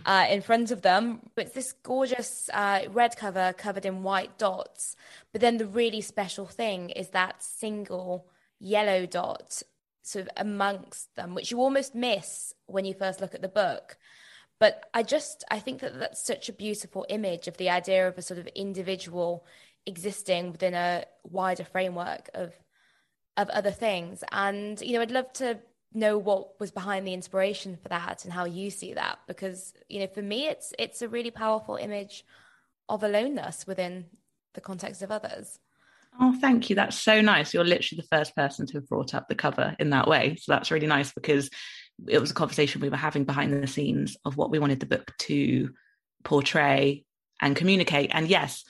uh, 0.06 0.26
in 0.30 0.42
front 0.42 0.72
of 0.72 0.82
them, 0.82 1.22
it's 1.36 1.52
this 1.52 1.74
gorgeous 1.84 2.50
uh, 2.54 2.82
red 2.90 3.16
cover 3.18 3.54
covered 3.58 3.86
in 3.86 4.04
white 4.04 4.38
dots. 4.38 4.96
But 5.32 5.42
then 5.42 5.58
the 5.58 5.68
really 5.68 6.02
special 6.02 6.46
thing 6.46 6.90
is 6.92 7.10
that 7.10 7.44
single 7.44 8.28
yellow 8.60 9.06
dot 9.06 9.62
sort 10.04 10.26
of 10.26 10.30
amongst 10.38 11.16
them, 11.16 11.36
which 11.36 11.52
you 11.52 11.60
almost 11.60 11.94
miss 11.94 12.54
when 12.66 12.86
you 12.86 12.94
first 12.94 13.22
look 13.22 13.36
at 13.36 13.42
the 13.42 13.48
book. 13.48 13.98
But 14.60 14.90
I 14.94 15.04
just 15.04 15.44
I 15.52 15.60
think 15.60 15.82
that 15.82 16.00
that's 16.00 16.26
such 16.26 16.50
a 16.50 16.54
beautiful 16.54 17.06
image 17.10 17.48
of 17.48 17.58
the 17.58 17.70
idea 17.70 18.08
of 18.08 18.18
a 18.18 18.22
sort 18.22 18.40
of 18.40 18.48
individual 18.48 19.46
existing 19.86 20.52
within 20.52 20.74
a 20.74 21.06
wider 21.24 21.64
framework 21.64 22.30
of 22.34 22.54
of 23.38 23.50
other 23.50 23.72
things. 23.72 24.24
And, 24.32 24.82
you 24.82 24.94
know, 24.94 25.02
I'd 25.02 25.12
love 25.12 25.32
to 25.34 25.60
know 25.94 26.18
what 26.18 26.60
was 26.60 26.72
behind 26.72 27.08
the 27.08 27.14
inspiration 27.14 27.78
for 27.82 27.90
that 27.90 28.24
and 28.24 28.34
how 28.34 28.46
you 28.46 28.70
see 28.70 28.94
that 28.94 29.20
because 29.26 29.74
you 29.88 30.00
know 30.00 30.08
for 30.08 30.22
me 30.22 30.48
it's 30.48 30.74
it's 30.78 31.02
a 31.02 31.08
really 31.08 31.32
powerful 31.32 31.76
image 31.76 32.26
of 32.90 33.04
aloneness 33.04 33.66
within 33.66 34.06
the 34.54 34.62
context 34.62 35.02
of 35.02 35.12
others. 35.12 35.60
Oh 36.20 36.36
thank 36.42 36.70
you. 36.70 36.76
That's 36.76 37.00
so 37.00 37.22
nice. 37.22 37.54
You're 37.54 37.64
literally 37.64 38.02
the 38.02 38.16
first 38.16 38.36
person 38.36 38.66
to 38.68 38.74
have 38.74 38.90
brought 38.90 39.14
up 39.14 39.28
the 39.28 39.36
cover 39.36 39.76
in 39.80 39.92
that 39.92 40.08
way. 40.08 40.36
So 40.36 40.52
that's 40.52 40.72
really 40.72 40.88
nice 40.88 41.14
because 41.14 41.50
it 42.08 42.20
was 42.20 42.32
a 42.32 42.36
conversation 42.36 42.82
we 42.82 42.90
were 42.90 42.98
having 42.98 43.24
behind 43.24 43.52
the 43.52 43.68
scenes 43.68 44.18
of 44.26 44.38
what 44.38 44.52
we 44.52 44.60
wanted 44.60 44.80
the 44.80 44.86
book 44.86 45.12
to 45.18 45.72
portray 46.24 47.04
and 47.42 47.56
communicate 47.56 48.12
and 48.14 48.28
yes 48.28 48.64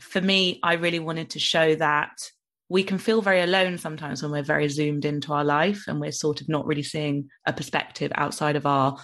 for 0.00 0.20
me 0.20 0.58
i 0.62 0.74
really 0.74 0.98
wanted 0.98 1.30
to 1.30 1.38
show 1.38 1.74
that 1.74 2.30
we 2.68 2.82
can 2.82 2.98
feel 2.98 3.22
very 3.22 3.40
alone 3.40 3.78
sometimes 3.78 4.22
when 4.22 4.32
we're 4.32 4.42
very 4.42 4.68
zoomed 4.68 5.04
into 5.04 5.32
our 5.32 5.44
life 5.44 5.84
and 5.86 6.00
we're 6.00 6.10
sort 6.10 6.40
of 6.40 6.48
not 6.48 6.66
really 6.66 6.82
seeing 6.82 7.28
a 7.46 7.52
perspective 7.52 8.10
outside 8.14 8.56
of 8.56 8.66
our 8.66 8.96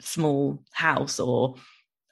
small 0.00 0.62
house 0.72 1.18
or 1.18 1.56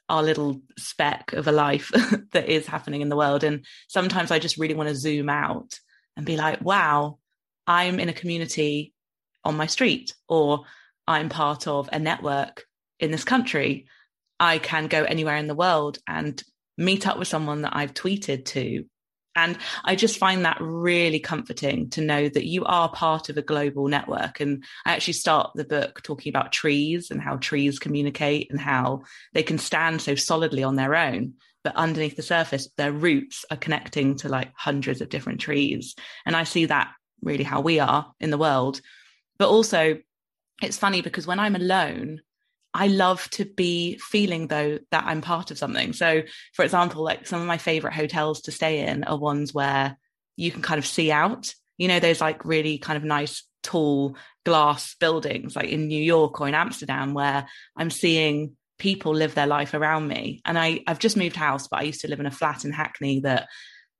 our 0.08 0.22
little 0.22 0.60
speck 0.78 1.32
of 1.32 1.48
a 1.48 1.52
life 1.52 1.90
that 2.32 2.48
is 2.48 2.66
happening 2.66 3.00
in 3.00 3.08
the 3.08 3.16
world. 3.16 3.44
And 3.44 3.64
sometimes 3.88 4.30
I 4.30 4.38
just 4.38 4.58
really 4.58 4.74
want 4.74 4.88
to 4.88 4.94
zoom 4.94 5.28
out 5.28 5.78
and 6.16 6.26
be 6.26 6.36
like, 6.36 6.60
wow, 6.60 7.18
I'm 7.66 7.98
in 7.98 8.08
a 8.08 8.14
community 8.14 8.92
on 9.44 9.56
my 9.56 9.66
street, 9.66 10.14
or 10.28 10.64
I'm 11.06 11.28
part 11.28 11.66
of 11.66 11.88
a 11.92 11.98
network 11.98 12.64
in 13.00 13.10
this 13.10 13.24
country. 13.24 13.86
I 14.38 14.58
can 14.58 14.86
go 14.86 15.04
anywhere 15.04 15.36
in 15.36 15.46
the 15.46 15.54
world 15.54 15.98
and 16.06 16.42
meet 16.78 17.06
up 17.06 17.18
with 17.18 17.28
someone 17.28 17.62
that 17.62 17.76
I've 17.76 17.94
tweeted 17.94 18.44
to 18.46 18.84
and 19.34 19.56
I 19.84 19.96
just 19.96 20.18
find 20.18 20.44
that 20.44 20.58
really 20.60 21.20
comforting 21.20 21.88
to 21.90 22.02
know 22.02 22.28
that 22.28 22.46
you 22.46 22.64
are 22.64 22.90
part 22.90 23.28
of 23.28 23.38
a 23.38 23.42
global 23.42 23.88
network. 23.88 24.40
And 24.40 24.64
I 24.84 24.92
actually 24.92 25.14
start 25.14 25.52
the 25.54 25.64
book 25.64 26.02
talking 26.02 26.30
about 26.30 26.52
trees 26.52 27.10
and 27.10 27.20
how 27.20 27.36
trees 27.36 27.78
communicate 27.78 28.50
and 28.50 28.60
how 28.60 29.02
they 29.32 29.42
can 29.42 29.58
stand 29.58 30.02
so 30.02 30.14
solidly 30.14 30.62
on 30.62 30.76
their 30.76 30.94
own. 30.94 31.34
But 31.64 31.76
underneath 31.76 32.16
the 32.16 32.22
surface, 32.22 32.68
their 32.76 32.92
roots 32.92 33.44
are 33.50 33.56
connecting 33.56 34.16
to 34.16 34.28
like 34.28 34.52
hundreds 34.54 35.00
of 35.00 35.08
different 35.08 35.40
trees. 35.40 35.94
And 36.26 36.36
I 36.36 36.44
see 36.44 36.66
that 36.66 36.92
really 37.22 37.44
how 37.44 37.60
we 37.60 37.78
are 37.80 38.12
in 38.20 38.30
the 38.30 38.38
world. 38.38 38.80
But 39.38 39.48
also, 39.48 39.98
it's 40.60 40.78
funny 40.78 41.02
because 41.02 41.26
when 41.26 41.38
I'm 41.38 41.56
alone, 41.56 42.20
I 42.74 42.86
love 42.86 43.28
to 43.30 43.44
be 43.44 43.98
feeling 43.98 44.48
though 44.48 44.78
that 44.90 45.04
I'm 45.06 45.20
part 45.20 45.50
of 45.50 45.58
something. 45.58 45.92
So, 45.92 46.22
for 46.54 46.64
example, 46.64 47.02
like 47.02 47.26
some 47.26 47.40
of 47.40 47.46
my 47.46 47.58
favorite 47.58 47.92
hotels 47.94 48.42
to 48.42 48.52
stay 48.52 48.86
in 48.86 49.04
are 49.04 49.18
ones 49.18 49.52
where 49.52 49.96
you 50.36 50.50
can 50.50 50.62
kind 50.62 50.78
of 50.78 50.86
see 50.86 51.12
out, 51.12 51.54
you 51.76 51.88
know, 51.88 52.00
those 52.00 52.20
like 52.20 52.44
really 52.44 52.78
kind 52.78 52.96
of 52.96 53.04
nice, 53.04 53.44
tall 53.62 54.16
glass 54.44 54.94
buildings, 54.98 55.54
like 55.54 55.68
in 55.68 55.86
New 55.86 56.02
York 56.02 56.40
or 56.40 56.48
in 56.48 56.54
Amsterdam, 56.54 57.12
where 57.12 57.46
I'm 57.76 57.90
seeing 57.90 58.56
people 58.78 59.14
live 59.14 59.34
their 59.34 59.46
life 59.46 59.74
around 59.74 60.08
me. 60.08 60.40
And 60.44 60.58
I, 60.58 60.80
I've 60.86 60.98
just 60.98 61.16
moved 61.16 61.36
house, 61.36 61.68
but 61.68 61.80
I 61.80 61.84
used 61.84 62.00
to 62.00 62.08
live 62.08 62.20
in 62.20 62.26
a 62.26 62.30
flat 62.30 62.64
in 62.64 62.72
Hackney 62.72 63.20
that 63.20 63.48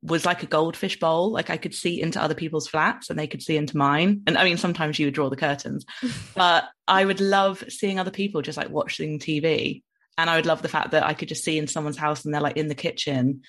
was 0.02 0.26
like 0.26 0.42
a 0.42 0.46
goldfish 0.46 0.98
bowl. 0.98 1.30
Like 1.30 1.50
I 1.50 1.56
could 1.56 1.74
see 1.74 2.00
into 2.00 2.20
other 2.20 2.34
people's 2.34 2.68
flats 2.68 3.08
and 3.08 3.18
they 3.18 3.26
could 3.26 3.42
see 3.42 3.56
into 3.56 3.76
mine. 3.76 4.22
And 4.26 4.36
I 4.36 4.44
mean, 4.44 4.56
sometimes 4.56 4.98
you 4.98 5.06
would 5.06 5.14
draw 5.14 5.30
the 5.30 5.36
curtains, 5.36 5.86
but 6.34 6.64
I 6.88 7.04
would 7.04 7.20
love 7.20 7.64
seeing 7.68 7.98
other 7.98 8.10
people 8.10 8.42
just 8.42 8.58
like 8.58 8.70
watching 8.70 9.18
TV. 9.18 9.82
And 10.18 10.28
I 10.28 10.36
would 10.36 10.46
love 10.46 10.60
the 10.60 10.68
fact 10.68 10.90
that 10.90 11.04
I 11.04 11.14
could 11.14 11.28
just 11.28 11.44
see 11.44 11.56
in 11.56 11.68
someone's 11.68 11.96
house 11.96 12.24
and 12.24 12.34
they're 12.34 12.40
like 12.40 12.56
in 12.56 12.68
the 12.68 12.74
kitchen. 12.74 13.42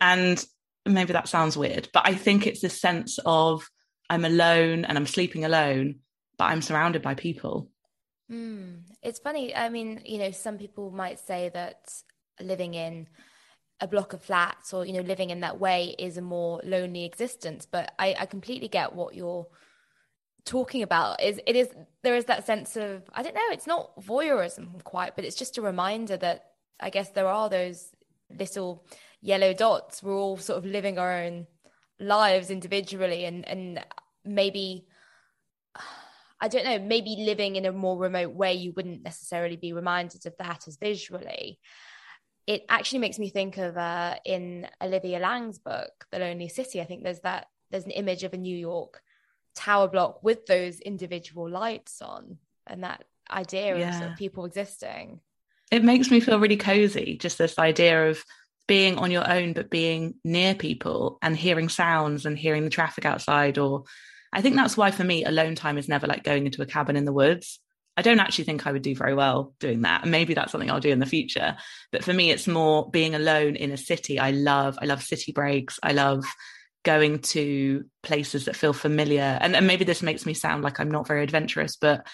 And 0.00 0.42
maybe 0.86 1.12
that 1.12 1.28
sounds 1.28 1.56
weird, 1.56 1.88
but 1.92 2.06
I 2.06 2.14
think 2.14 2.46
it's 2.46 2.60
this 2.60 2.80
sense 2.80 3.18
of 3.26 3.68
I'm 4.08 4.24
alone 4.24 4.84
and 4.84 4.96
I'm 4.96 5.06
sleeping 5.06 5.44
alone, 5.44 5.96
but 6.38 6.46
I'm 6.46 6.62
surrounded 6.62 7.02
by 7.02 7.14
people. 7.14 7.68
Mm. 8.30 8.82
It's 9.02 9.18
funny. 9.18 9.54
I 9.54 9.68
mean, 9.68 10.02
you 10.04 10.18
know, 10.18 10.30
some 10.30 10.58
people 10.58 10.90
might 10.90 11.18
say 11.18 11.50
that 11.52 11.92
living 12.40 12.74
in 12.74 13.06
a 13.80 13.86
block 13.86 14.12
of 14.12 14.22
flats 14.22 14.72
or 14.72 14.84
you 14.84 14.92
know 14.92 15.00
living 15.00 15.30
in 15.30 15.40
that 15.40 15.60
way 15.60 15.94
is 15.98 16.16
a 16.16 16.22
more 16.22 16.60
lonely 16.64 17.04
existence. 17.04 17.66
But 17.70 17.92
i, 17.98 18.14
I 18.18 18.26
completely 18.26 18.68
get 18.68 18.94
what 18.94 19.14
you're 19.14 19.46
talking 20.44 20.82
about. 20.82 21.22
Is 21.22 21.40
it 21.46 21.56
is 21.56 21.68
there 22.02 22.16
is 22.16 22.26
that 22.26 22.46
sense 22.46 22.76
of 22.76 23.02
i 23.12 23.22
don't 23.22 23.34
know 23.34 23.50
it's 23.50 23.66
not 23.66 23.94
voyeurism 24.00 24.82
quite 24.84 25.14
but 25.14 25.24
it's 25.24 25.36
just 25.36 25.58
a 25.58 25.62
reminder 25.62 26.16
that 26.16 26.52
i 26.80 26.90
guess 26.90 27.10
there 27.10 27.26
are 27.26 27.48
those 27.48 27.90
little 28.30 28.84
yellow 29.20 29.52
dots. 29.52 30.02
We're 30.02 30.18
all 30.18 30.36
sort 30.36 30.58
of 30.58 30.64
living 30.64 30.98
our 30.98 31.22
own 31.22 31.46
lives 32.00 32.50
individually 32.50 33.24
and 33.24 33.46
and 33.48 33.84
maybe 34.24 34.86
i 36.40 36.46
don't 36.46 36.64
know 36.64 36.78
maybe 36.78 37.16
living 37.18 37.56
in 37.56 37.66
a 37.66 37.72
more 37.72 37.98
remote 37.98 38.32
way 38.34 38.54
you 38.54 38.72
wouldn't 38.76 39.02
necessarily 39.02 39.56
be 39.56 39.72
reminded 39.72 40.24
of 40.24 40.36
that 40.38 40.68
as 40.68 40.76
visually 40.76 41.58
it 42.48 42.64
actually 42.70 43.00
makes 43.00 43.18
me 43.18 43.28
think 43.28 43.58
of 43.58 43.76
uh, 43.76 44.14
in 44.24 44.66
Olivia 44.80 45.18
Laing's 45.18 45.58
book, 45.58 46.06
The 46.10 46.18
Lonely 46.18 46.48
City. 46.48 46.80
I 46.80 46.84
think 46.84 47.04
there's 47.04 47.20
that 47.20 47.48
there's 47.70 47.84
an 47.84 47.90
image 47.90 48.24
of 48.24 48.32
a 48.32 48.38
New 48.38 48.56
York 48.56 49.02
tower 49.54 49.86
block 49.86 50.22
with 50.22 50.46
those 50.46 50.80
individual 50.80 51.50
lights 51.50 52.00
on, 52.00 52.38
and 52.66 52.84
that 52.84 53.04
idea 53.30 53.78
yeah. 53.78 53.90
of, 53.90 53.94
sort 53.96 54.10
of 54.12 54.16
people 54.16 54.46
existing. 54.46 55.20
It 55.70 55.84
makes 55.84 56.10
me 56.10 56.20
feel 56.20 56.40
really 56.40 56.56
cozy. 56.56 57.18
Just 57.20 57.36
this 57.36 57.58
idea 57.58 58.08
of 58.08 58.24
being 58.66 58.96
on 58.96 59.10
your 59.10 59.30
own, 59.30 59.52
but 59.52 59.68
being 59.68 60.14
near 60.24 60.54
people 60.54 61.18
and 61.20 61.36
hearing 61.36 61.68
sounds 61.68 62.24
and 62.24 62.38
hearing 62.38 62.64
the 62.64 62.70
traffic 62.70 63.04
outside. 63.04 63.58
Or 63.58 63.84
I 64.32 64.40
think 64.40 64.56
that's 64.56 64.76
why 64.76 64.90
for 64.90 65.04
me, 65.04 65.22
alone 65.22 65.54
time 65.54 65.76
is 65.76 65.86
never 65.86 66.06
like 66.06 66.24
going 66.24 66.46
into 66.46 66.62
a 66.62 66.66
cabin 66.66 66.96
in 66.96 67.04
the 67.04 67.12
woods. 67.12 67.60
I 67.98 68.02
don't 68.02 68.20
actually 68.20 68.44
think 68.44 68.64
I 68.64 68.70
would 68.70 68.82
do 68.82 68.94
very 68.94 69.12
well 69.12 69.54
doing 69.58 69.82
that. 69.82 70.02
And 70.02 70.12
maybe 70.12 70.32
that's 70.32 70.52
something 70.52 70.70
I'll 70.70 70.78
do 70.78 70.90
in 70.90 71.00
the 71.00 71.04
future. 71.04 71.56
But 71.90 72.04
for 72.04 72.12
me, 72.12 72.30
it's 72.30 72.46
more 72.46 72.88
being 72.88 73.16
alone 73.16 73.56
in 73.56 73.72
a 73.72 73.76
city. 73.76 74.20
I 74.20 74.30
love, 74.30 74.78
I 74.80 74.84
love 74.84 75.02
city 75.02 75.32
breaks. 75.32 75.80
I 75.82 75.90
love 75.90 76.24
going 76.84 77.18
to 77.18 77.84
places 78.04 78.44
that 78.44 78.54
feel 78.54 78.72
familiar. 78.72 79.36
And, 79.40 79.56
and 79.56 79.66
maybe 79.66 79.84
this 79.84 80.00
makes 80.00 80.24
me 80.26 80.32
sound 80.32 80.62
like 80.62 80.78
I'm 80.78 80.92
not 80.92 81.08
very 81.08 81.24
adventurous, 81.24 81.74
but 81.74 82.06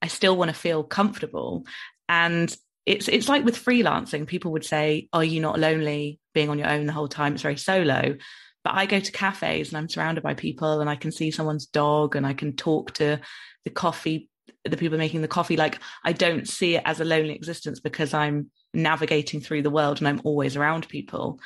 I 0.00 0.06
still 0.06 0.36
want 0.36 0.50
to 0.50 0.54
feel 0.54 0.84
comfortable. 0.84 1.66
And 2.08 2.56
it's 2.86 3.08
it's 3.08 3.28
like 3.28 3.44
with 3.44 3.64
freelancing, 3.64 4.28
people 4.28 4.52
would 4.52 4.64
say, 4.64 5.08
Are 5.12 5.24
you 5.24 5.40
not 5.40 5.58
lonely 5.58 6.20
being 6.34 6.50
on 6.50 6.58
your 6.60 6.68
own 6.68 6.86
the 6.86 6.92
whole 6.92 7.08
time? 7.08 7.32
It's 7.32 7.42
very 7.42 7.56
solo. 7.56 8.14
But 8.62 8.74
I 8.74 8.86
go 8.86 9.00
to 9.00 9.10
cafes 9.10 9.70
and 9.70 9.78
I'm 9.78 9.88
surrounded 9.88 10.22
by 10.22 10.34
people 10.34 10.80
and 10.80 10.88
I 10.88 10.94
can 10.94 11.10
see 11.10 11.32
someone's 11.32 11.66
dog 11.66 12.14
and 12.14 12.24
I 12.24 12.32
can 12.32 12.54
talk 12.54 12.94
to 12.94 13.20
the 13.64 13.70
coffee 13.70 14.28
the 14.64 14.76
people 14.76 14.98
making 14.98 15.22
the 15.22 15.28
coffee 15.28 15.56
like 15.56 15.78
i 16.04 16.12
don't 16.12 16.48
see 16.48 16.76
it 16.76 16.82
as 16.84 17.00
a 17.00 17.04
lonely 17.04 17.34
existence 17.34 17.80
because 17.80 18.14
i'm 18.14 18.50
navigating 18.74 19.40
through 19.40 19.62
the 19.62 19.70
world 19.70 19.98
and 19.98 20.08
i'm 20.08 20.20
always 20.24 20.56
around 20.56 20.88
people 20.88 21.38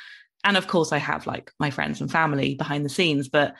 and 0.43 0.57
of 0.57 0.67
course 0.67 0.91
i 0.91 0.97
have 0.97 1.27
like 1.27 1.51
my 1.59 1.69
friends 1.69 2.01
and 2.01 2.11
family 2.11 2.55
behind 2.55 2.85
the 2.85 2.89
scenes 2.89 3.29
but 3.29 3.55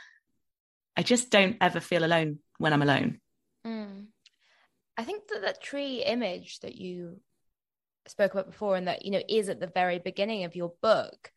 i 0.95 1.03
just 1.03 1.29
don't 1.29 1.57
ever 1.61 1.79
feel 1.79 2.03
alone 2.03 2.39
when 2.57 2.73
i'm 2.73 2.81
alone 2.81 3.19
mm. 3.65 4.05
i 4.97 5.03
think 5.03 5.27
that 5.27 5.41
that 5.41 5.61
tree 5.61 6.03
image 6.03 6.59
that 6.59 6.75
you 6.75 7.19
spoke 8.07 8.33
about 8.33 8.47
before 8.47 8.75
and 8.75 8.87
that 8.87 9.05
you 9.05 9.11
know 9.11 9.21
is 9.27 9.49
at 9.49 9.59
the 9.59 9.67
very 9.67 9.99
beginning 9.99 10.43
of 10.43 10.55
your 10.55 10.73
book 10.81 11.31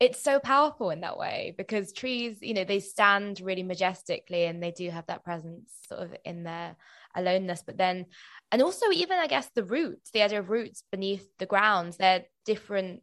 it's 0.00 0.22
so 0.22 0.38
powerful 0.38 0.90
in 0.90 1.00
that 1.00 1.18
way 1.18 1.54
because 1.58 1.92
trees 1.92 2.38
you 2.40 2.54
know 2.54 2.64
they 2.64 2.80
stand 2.80 3.40
really 3.40 3.62
majestically 3.62 4.44
and 4.44 4.62
they 4.62 4.70
do 4.70 4.90
have 4.90 5.06
that 5.06 5.24
presence 5.24 5.72
sort 5.88 6.02
of 6.02 6.14
in 6.24 6.44
their 6.44 6.76
aloneness. 7.16 7.62
But 7.66 7.78
then 7.78 8.06
and 8.52 8.62
also 8.62 8.86
even 8.92 9.18
i 9.18 9.26
guess 9.26 9.50
the 9.54 9.64
roots 9.64 10.10
the 10.10 10.22
idea 10.22 10.38
of 10.38 10.50
roots 10.50 10.84
beneath 10.90 11.26
the 11.38 11.46
ground 11.46 11.94
they're 11.98 12.24
different 12.44 13.02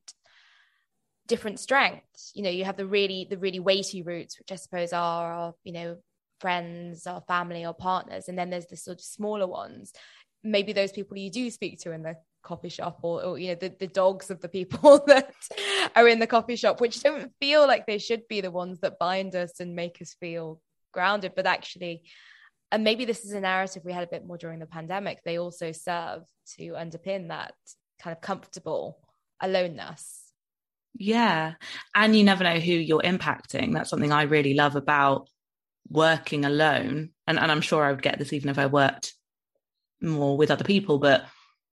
different 1.28 1.60
strengths. 1.60 2.32
You 2.36 2.44
know 2.44 2.50
you 2.50 2.66
have 2.66 2.78
the 2.78 2.86
really 2.86 3.28
the 3.30 3.38
really 3.38 3.60
weighty 3.60 4.02
roots 4.02 4.40
which 4.40 4.52
i 4.52 4.56
suppose 4.56 4.94
are 4.94 5.34
our 5.34 5.54
you 5.64 5.74
know 5.74 5.98
friends 6.40 7.08
or 7.08 7.22
family 7.28 7.66
or 7.66 7.74
partners. 7.74 8.28
And 8.28 8.38
then 8.38 8.50
there's 8.50 8.68
the 8.68 8.78
sort 8.78 9.00
of 9.00 9.04
smaller 9.04 9.48
ones 9.48 9.94
maybe 10.46 10.72
those 10.72 10.92
people 10.92 11.18
you 11.18 11.30
do 11.30 11.50
speak 11.50 11.80
to 11.82 11.92
in 11.92 12.04
the 12.04 12.16
coffee 12.44 12.70
shop 12.70 13.00
or, 13.02 13.24
or 13.24 13.40
you 13.40 13.50
know 13.50 13.56
the, 13.56 13.74
the 13.80 13.88
dogs 13.88 14.30
of 14.30 14.40
the 14.40 14.48
people 14.48 15.04
that 15.08 15.34
are 15.96 16.08
in 16.08 16.20
the 16.20 16.28
coffee 16.28 16.56
shop 16.56 16.80
which 16.80 17.02
don't 17.02 17.32
feel 17.40 17.66
like 17.66 17.88
they 17.88 17.98
should 17.98 18.28
be 18.28 18.40
the 18.40 18.52
ones 18.52 18.80
that 18.82 19.00
bind 19.00 19.36
us 19.36 19.60
and 19.60 19.76
make 19.76 20.02
us 20.02 20.16
feel 20.20 20.62
grounded, 20.96 21.34
but 21.36 21.46
actually, 21.46 22.02
and 22.72 22.84
maybe 22.84 23.06
this 23.06 23.24
is 23.24 23.34
a 23.34 23.40
narrative 23.40 23.84
we 23.86 23.94
had 23.94 24.04
a 24.04 24.08
bit 24.08 24.26
more 24.26 24.38
during 24.38 24.58
the 24.58 24.66
pandemic, 24.66 25.20
they 25.24 25.38
also 25.38 25.72
serve 25.72 26.24
to 26.58 26.72
underpin 26.72 27.28
that 27.28 27.54
kind 28.02 28.16
of 28.16 28.22
comfortable 28.22 28.98
aloneness. 29.40 30.24
Yeah. 30.98 31.54
And 31.94 32.16
you 32.16 32.24
never 32.24 32.44
know 32.44 32.60
who 32.60 32.72
you're 32.72 33.02
impacting. 33.02 33.74
That's 33.74 33.90
something 33.90 34.12
I 34.12 34.24
really 34.24 34.56
love 34.56 34.76
about 34.76 35.30
working 35.90 36.46
alone. 36.46 37.10
And, 37.28 37.38
and 37.38 37.52
I'm 37.52 37.62
sure 37.62 37.84
I 37.84 37.92
would 37.92 38.02
get 38.02 38.18
this 38.18 38.34
even 38.34 38.50
if 38.50 38.58
I 38.58 38.66
worked 38.66 39.14
more 40.02 40.38
with 40.38 40.52
other 40.52 40.64
people, 40.64 41.00
but 41.00 41.26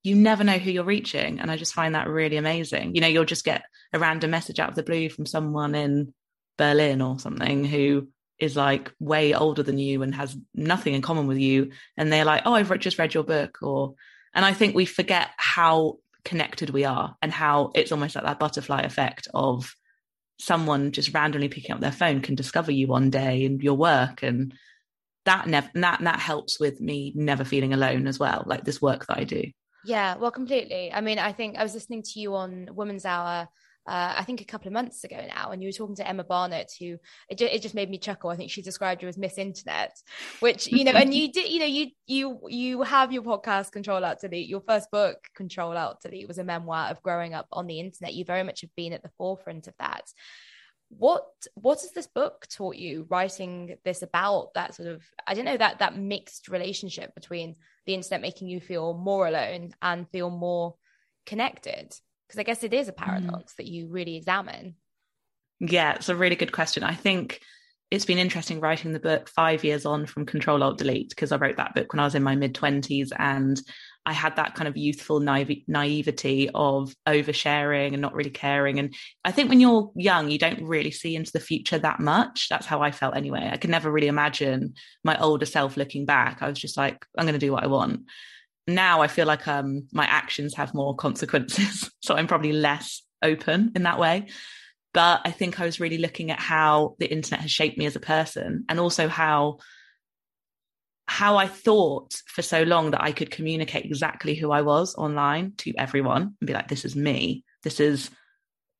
you 0.04 0.16
never 0.16 0.44
know 0.44 0.58
who 0.58 0.72
you're 0.72 0.84
reaching. 0.84 1.40
And 1.40 1.50
I 1.50 1.58
just 1.58 1.74
find 1.74 1.96
that 1.96 2.08
really 2.08 2.38
amazing. 2.38 2.96
You 2.96 3.02
know, 3.02 3.08
you'll 3.08 3.26
just 3.26 3.46
get 3.46 3.64
a 3.94 4.00
random 4.00 4.32
message 4.32 4.60
out 4.60 4.70
of 4.70 4.76
the 4.76 4.84
blue 4.84 5.10
from 5.10 5.26
someone 5.26 5.76
in 5.76 6.14
Berlin 6.58 7.02
or 7.02 7.20
something 7.20 7.64
who 7.64 8.10
is 8.40 8.56
like 8.58 8.92
way 9.00 9.34
older 9.34 9.64
than 9.64 9.78
you 9.78 10.04
and 10.04 10.14
has 10.16 10.36
nothing 10.54 10.94
in 10.94 11.02
common 11.02 11.28
with 11.28 11.38
you. 11.38 11.72
And 11.96 12.12
they're 12.12 12.26
like, 12.26 12.44
oh, 12.46 12.54
I've 12.54 12.80
just 12.80 13.00
read 13.00 13.14
your 13.14 13.24
book. 13.24 13.60
Or, 13.62 13.96
and 14.34 14.44
I 14.44 14.54
think 14.54 14.76
we 14.76 14.86
forget 14.86 15.30
how 15.38 16.00
connected 16.26 16.70
we 16.70 16.84
are 16.86 17.16
and 17.22 17.32
how 17.32 17.72
it's 17.76 17.92
almost 17.92 18.16
like 18.16 18.26
that 18.26 18.40
butterfly 18.40 18.82
effect 18.82 19.28
of 19.34 19.74
someone 20.40 20.92
just 20.92 21.14
randomly 21.14 21.48
picking 21.48 21.72
up 21.72 21.80
their 21.80 21.92
phone 21.92 22.22
can 22.22 22.36
discover 22.36 22.72
you 22.72 22.88
one 22.88 23.10
day 23.10 23.46
and 23.46 23.62
your 23.62 23.76
work 23.76 24.24
and 24.24 24.54
that 25.26 25.48
never 25.48 25.70
that 25.74 26.00
that 26.02 26.20
helps 26.20 26.60
with 26.60 26.82
me 26.82 27.12
never 27.16 27.44
feeling 27.44 27.74
alone 27.74 28.08
as 28.08 28.20
well 28.20 28.44
like 28.46 28.64
this 28.64 28.82
work 28.82 29.06
that 29.08 29.18
i 29.18 29.24
do 29.24 29.44
yeah 29.86 30.16
well 30.16 30.32
completely 30.32 30.92
i 30.94 31.02
mean 31.02 31.20
i 31.20 31.32
think 31.32 31.58
i 31.58 31.64
was 31.64 31.74
listening 31.74 32.02
to 32.04 32.20
you 32.20 32.36
on 32.36 32.68
women's 32.74 33.06
hour 33.06 33.48
uh, 33.86 34.14
I 34.18 34.24
think 34.24 34.40
a 34.40 34.46
couple 34.46 34.68
of 34.68 34.74
months 34.74 35.04
ago 35.04 35.26
now, 35.28 35.52
and 35.52 35.62
you 35.62 35.68
were 35.68 35.74
talking 35.74 35.96
to 35.98 36.08
Emma 36.08 36.24
Barnett, 36.24 36.72
who 36.80 36.98
it, 37.28 37.38
ju- 37.38 37.50
it 37.52 37.62
just 37.62 37.76
made 37.76 37.90
me 37.90 37.98
chuckle. 37.98 38.30
I 38.30 38.38
think 38.38 38.50
she 38.50 38.62
described 38.62 39.02
you 39.02 39.10
as 39.10 39.18
Miss 39.18 39.38
Internet, 39.38 39.92
which 40.40 40.68
you 40.68 40.86
know, 40.86 40.92
and 40.92 41.14
you 41.14 41.32
did, 41.32 41.52
you 41.52 41.60
know, 41.60 41.66
you 41.66 41.88
you 42.08 42.40
you 42.48 42.82
have 42.84 43.12
your 43.12 43.24
podcast 43.24 43.74
Control 43.74 44.06
Alt 44.06 44.22
Delete. 44.22 44.48
Your 44.48 44.62
first 44.62 44.90
book, 44.90 45.18
Control 45.36 45.76
Alt 45.76 45.98
Delete, 46.02 46.30
was 46.30 46.38
a 46.38 46.46
memoir 46.46 46.90
of 46.90 47.02
growing 47.04 47.34
up 47.34 47.48
on 47.52 47.68
the 47.68 47.82
internet. 47.82 48.14
You 48.14 48.24
very 48.24 48.44
much 48.44 48.62
have 48.62 48.74
been 48.78 48.94
at 48.94 49.04
the 49.04 49.12
forefront 49.18 49.68
of 49.68 49.74
that. 49.80 50.04
What 50.98 51.26
what 51.56 51.82
has 51.82 51.92
this 51.92 52.08
book 52.08 52.48
taught 52.50 52.76
you? 52.76 53.06
Writing 53.10 53.78
this 53.84 54.02
about 54.02 54.54
that 54.56 54.76
sort 54.76 54.90
of 54.90 55.04
I 55.28 55.34
don't 55.34 55.46
know 55.46 55.58
that 55.58 55.80
that 55.80 55.98
mixed 55.98 56.48
relationship 56.48 57.16
between 57.16 57.56
the 57.86 57.94
internet 57.94 58.22
making 58.22 58.48
you 58.48 58.60
feel 58.60 58.94
more 58.94 59.28
alone 59.28 59.74
and 59.82 60.10
feel 60.10 60.30
more 60.30 60.76
connected 61.26 61.94
because 62.28 62.40
I 62.40 62.44
guess 62.44 62.64
it 62.64 62.74
is 62.74 62.88
a 62.88 62.94
mm. 62.94 62.98
paradox 62.98 63.54
mm. 63.54 63.56
that 63.58 63.68
you 63.68 63.88
really 63.88 64.16
examine. 64.16 64.76
Yeah, 65.60 65.94
it's 65.94 66.10
a 66.10 66.16
really 66.16 66.36
good 66.36 66.52
question. 66.52 66.84
I 66.84 66.96
think 66.96 67.40
it's 67.92 68.06
been 68.06 68.18
interesting 68.18 68.60
writing 68.60 68.92
the 68.92 69.00
book 69.00 69.30
five 69.30 69.64
years 69.64 69.86
on 69.86 70.06
from 70.06 70.26
Control 70.26 70.64
Alt 70.64 70.80
Delete 70.80 71.10
because 71.10 71.32
I 71.32 71.38
wrote 71.38 71.58
that 71.58 71.76
book 71.76 71.94
when 71.94 72.00
I 72.00 72.06
was 72.06 72.16
in 72.16 72.24
my 72.24 72.36
mid 72.36 72.56
20s 72.56 73.12
and 73.18 73.62
I 74.06 74.14
had 74.14 74.36
that 74.36 74.56
kind 74.56 74.68
of 74.68 74.76
youthful 74.76 75.20
naive- 75.20 75.64
naivety 75.68 76.50
of 76.54 76.94
oversharing 77.08 77.94
and 77.94 78.02
not 78.02 78.14
really 78.14 78.30
caring. 78.30 78.80
And 78.80 78.94
I 79.24 79.32
think 79.32 79.50
when 79.50 79.60
you're 79.60 79.92
young, 79.96 80.30
you 80.30 80.38
don't 80.38 80.64
really 80.64 80.92
see 80.92 81.16
into 81.16 81.32
the 81.32 81.40
future 81.40 81.80
that 81.80 82.00
much. 82.00 82.48
That's 82.50 82.66
how 82.66 82.82
I 82.82 82.92
felt 82.92 83.16
anyway. 83.16 83.50
I 83.52 83.58
could 83.58 83.70
never 83.70 83.92
really 83.92 84.08
imagine 84.08 84.74
my 85.04 85.18
older 85.20 85.46
self 85.46 85.78
looking 85.78 86.06
back. 86.06 86.42
I 86.42 86.50
was 86.50 86.60
just 86.60 86.78
like, 86.78 87.06
I'm 87.18 87.26
going 87.26 87.34
to 87.34 87.40
do 87.40 87.52
what 87.52 87.64
I 87.64 87.68
want 87.68 88.02
now 88.68 89.02
I 89.02 89.08
feel 89.08 89.26
like 89.26 89.48
um, 89.48 89.88
my 89.92 90.06
actions 90.06 90.56
have 90.56 90.74
more 90.74 90.96
consequences. 90.96 91.90
so 92.02 92.16
I'm 92.16 92.28
probably 92.28 92.54
less 92.54 93.04
open 93.22 93.72
in 93.76 93.84
that 93.84 94.00
way. 94.00 94.28
But 94.94 95.22
I 95.26 95.32
think 95.32 95.60
I 95.60 95.66
was 95.66 95.80
really 95.80 95.98
looking 95.98 96.30
at 96.30 96.40
how 96.40 96.96
the 97.00 97.12
internet 97.12 97.42
has 97.42 97.52
shaped 97.52 97.78
me 97.78 97.86
as 97.86 97.96
a 97.96 98.02
person 98.02 98.66
and 98.70 98.80
also 98.80 99.08
how 99.08 99.58
how 101.08 101.38
I 101.38 101.48
thought 101.48 102.14
for 102.28 102.42
so 102.42 102.64
long 102.64 102.92
that 102.92 103.04
I 103.04 103.12
could 103.12 103.30
communicate 103.32 103.86
exactly 103.86 104.36
who 104.36 104.52
I 104.52 104.62
was 104.62 104.96
online 104.96 105.54
to 105.58 105.74
everyone 105.78 106.36
and 106.40 106.48
be 106.48 106.54
like, 106.54 106.68
this 106.68 106.86
is 106.86 106.96
me. 106.96 107.44
This 107.64 107.80
is 107.80 108.10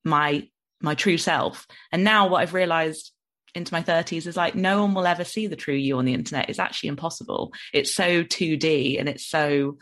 my 0.04 0.48
my 0.80 0.94
true 0.94 1.16
self. 1.16 1.66
And 1.92 2.04
now 2.04 2.28
what 2.28 2.42
I've 2.42 2.54
realized 2.54 3.14
into 3.54 3.72
my 3.72 3.82
30s 3.82 4.26
is 4.26 4.36
like 4.36 4.54
no 4.54 4.82
one 4.82 4.94
will 4.94 5.06
ever 5.06 5.24
see 5.24 5.46
the 5.46 5.56
true 5.56 5.74
you 5.74 5.98
on 5.98 6.04
the 6.04 6.14
internet 6.14 6.50
it's 6.50 6.58
actually 6.58 6.88
impossible 6.88 7.52
it's 7.72 7.94
so 7.94 8.24
2d 8.24 8.98
and 8.98 9.08
it's 9.08 9.26
so 9.26 9.78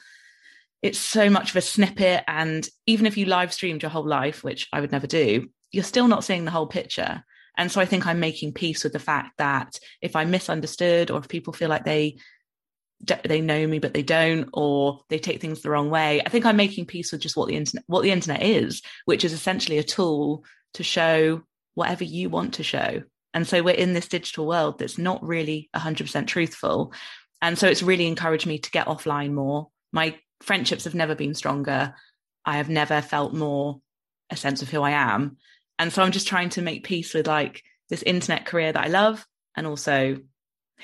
it's 0.83 0.99
so 0.99 1.31
much 1.31 1.51
of 1.51 1.57
a 1.57 1.61
snippet 1.61 2.23
and 2.29 2.69
even 2.87 3.07
if 3.07 3.17
you 3.17 3.25
live 3.25 3.53
streamed 3.53 3.83
your 3.83 3.91
whole 3.91 4.07
life 4.07 4.45
which 4.45 4.69
i 4.73 4.81
would 4.81 4.93
never 4.93 5.07
do 5.07 5.49
you're 5.71 5.85
still 5.85 6.09
not 6.09 6.25
seeing 6.25 6.45
the 6.45 6.51
whole 6.51 6.67
picture 6.67 7.25
and 7.57 7.73
so 7.73 7.81
i 7.81 7.87
think 7.87 8.07
i'm 8.07 8.21
making 8.21 8.53
peace 8.53 8.85
with 8.85 8.93
the 8.93 8.99
fact 8.99 9.39
that 9.39 9.79
if 10.01 10.15
i'm 10.17 10.31
misunderstood 10.31 11.11
or 11.11 11.19
if 11.19 11.29
people 11.29 11.53
feel 11.53 11.71
like 11.71 11.85
they 11.85 12.17
they 13.25 13.41
know 13.41 13.67
me 13.67 13.79
but 13.79 13.95
they 13.95 14.03
don't 14.03 14.49
or 14.53 15.01
they 15.09 15.19
take 15.19 15.41
things 15.41 15.61
the 15.61 15.71
wrong 15.71 15.91
way 15.91 16.23
i 16.25 16.29
think 16.29 16.47
i'm 16.47 16.57
making 16.57 16.87
peace 16.87 17.11
with 17.11 17.21
just 17.21 17.37
what 17.37 17.49
the 17.49 17.57
internet 17.57 17.83
what 17.89 18.03
the 18.03 18.13
internet 18.13 18.43
is 18.43 18.81
which 19.07 19.25
is 19.25 19.33
essentially 19.33 19.79
a 19.79 19.83
tool 19.83 20.45
to 20.75 20.85
show 20.85 21.43
whatever 21.75 22.05
you 22.05 22.29
want 22.29 22.55
to 22.55 22.63
show 22.63 23.03
and 23.35 23.47
so 23.47 23.63
we're 23.63 23.75
in 23.75 23.95
this 23.95 24.09
digital 24.09 24.47
world 24.47 24.79
that's 24.79 24.99
not 24.99 25.23
really 25.23 25.71
100% 25.75 26.27
truthful. 26.27 26.93
And 27.41 27.59
so 27.59 27.67
it's 27.67 27.83
really 27.83 28.07
encouraged 28.07 28.47
me 28.47 28.59
to 28.59 28.71
get 28.71 28.87
offline 28.87 29.33
more. 29.33 29.69
My 29.93 30.19
friendships 30.43 30.85
have 30.85 30.95
never 30.95 31.15
been 31.15 31.35
stronger. 31.35 31.95
I 32.45 32.57
have 32.59 32.69
never 32.69 33.01
felt 33.01 33.33
more 33.33 33.81
a 34.31 34.37
sense 34.37 34.63
of 34.63 34.71
who 34.71 34.83
I 34.83 34.91
am. 34.91 35.39
And 35.79 35.93
so 35.93 36.03
I'm 36.03 36.13
just 36.13 36.29
trying 36.29 36.51
to 36.51 36.63
make 36.63 36.85
peace 36.85 37.15
with 37.15 37.27
like 37.27 37.63
this 37.89 38.03
internet 38.03 38.47
career 38.47 38.73
that 38.73 38.85
I 38.85 38.89
love 38.89 39.27
and 39.57 39.67
also 39.67 40.19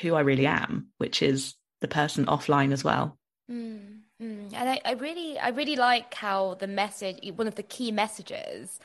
who 0.01 0.15
I 0.15 0.21
really 0.21 0.47
am, 0.47 0.89
which 0.99 1.23
is 1.23 1.55
the 1.81 1.89
person 1.89 2.27
offline 2.27 2.73
as 2.73 2.85
well. 2.85 3.17
Mm, 3.51 4.01
mm. 4.21 4.53
And 4.53 4.69
I, 4.69 4.81
I 4.85 4.93
really, 4.93 5.39
I 5.39 5.49
really 5.51 5.77
like 5.77 6.13
how 6.15 6.55
the 6.55 6.67
message, 6.67 7.19
one 7.37 7.47
of 7.47 7.55
the 7.55 7.63
key 7.63 7.93
messages 7.93 8.79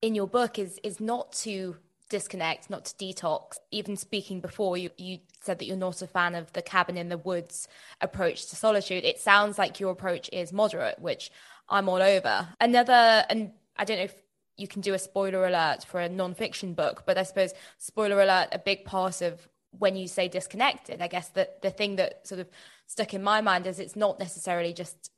in 0.00 0.14
your 0.14 0.26
book 0.26 0.58
is 0.58 0.78
is 0.82 1.00
not 1.00 1.32
to 1.32 1.76
disconnect, 2.10 2.70
not 2.70 2.84
to 2.84 2.94
detox. 2.94 3.56
Even 3.70 3.96
speaking 3.96 4.40
before, 4.40 4.76
you, 4.76 4.90
you 4.96 5.18
said 5.42 5.58
that 5.58 5.66
you're 5.66 5.76
not 5.76 6.02
a 6.02 6.06
fan 6.06 6.34
of 6.34 6.52
the 6.52 6.62
cabin 6.62 6.96
in 6.96 7.08
the 7.08 7.18
woods 7.18 7.68
approach 8.00 8.46
to 8.46 8.56
solitude. 8.56 9.04
It 9.04 9.18
sounds 9.18 9.58
like 9.58 9.80
your 9.80 9.90
approach 9.90 10.28
is 10.32 10.52
moderate, 10.52 10.98
which 10.98 11.30
I'm 11.68 11.88
all 11.88 12.02
over. 12.02 12.48
Another, 12.60 13.24
and 13.28 13.52
I 13.76 13.84
don't 13.84 13.98
know 13.98 14.04
if 14.04 14.14
you 14.56 14.68
can 14.68 14.82
do 14.82 14.94
a 14.94 14.98
spoiler 14.98 15.46
alert 15.46 15.84
for 15.84 16.00
a 16.00 16.08
non-fiction 16.08 16.74
book, 16.74 17.02
but 17.06 17.18
I 17.18 17.24
suppose 17.24 17.52
spoiler 17.78 18.20
alert, 18.20 18.48
a 18.52 18.58
big 18.58 18.84
part 18.84 19.20
of 19.20 19.48
when 19.78 19.96
you 19.96 20.08
say 20.08 20.28
disconnected, 20.28 21.00
I 21.00 21.08
guess 21.08 21.28
that 21.30 21.62
the 21.62 21.70
thing 21.70 21.96
that 21.96 22.26
sort 22.26 22.40
of 22.40 22.48
stuck 22.86 23.14
in 23.14 23.22
my 23.22 23.40
mind 23.40 23.66
is 23.66 23.78
it's 23.78 23.96
not 23.96 24.18
necessarily 24.18 24.72
just 24.72 25.10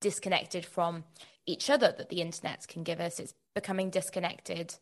disconnected 0.00 0.64
from 0.64 1.04
each 1.46 1.70
other 1.70 1.94
that 1.96 2.08
the 2.08 2.20
internet 2.20 2.66
can 2.68 2.82
give 2.82 3.00
us. 3.00 3.18
It's 3.18 3.34
becoming 3.54 3.90
disconnected 3.90 4.74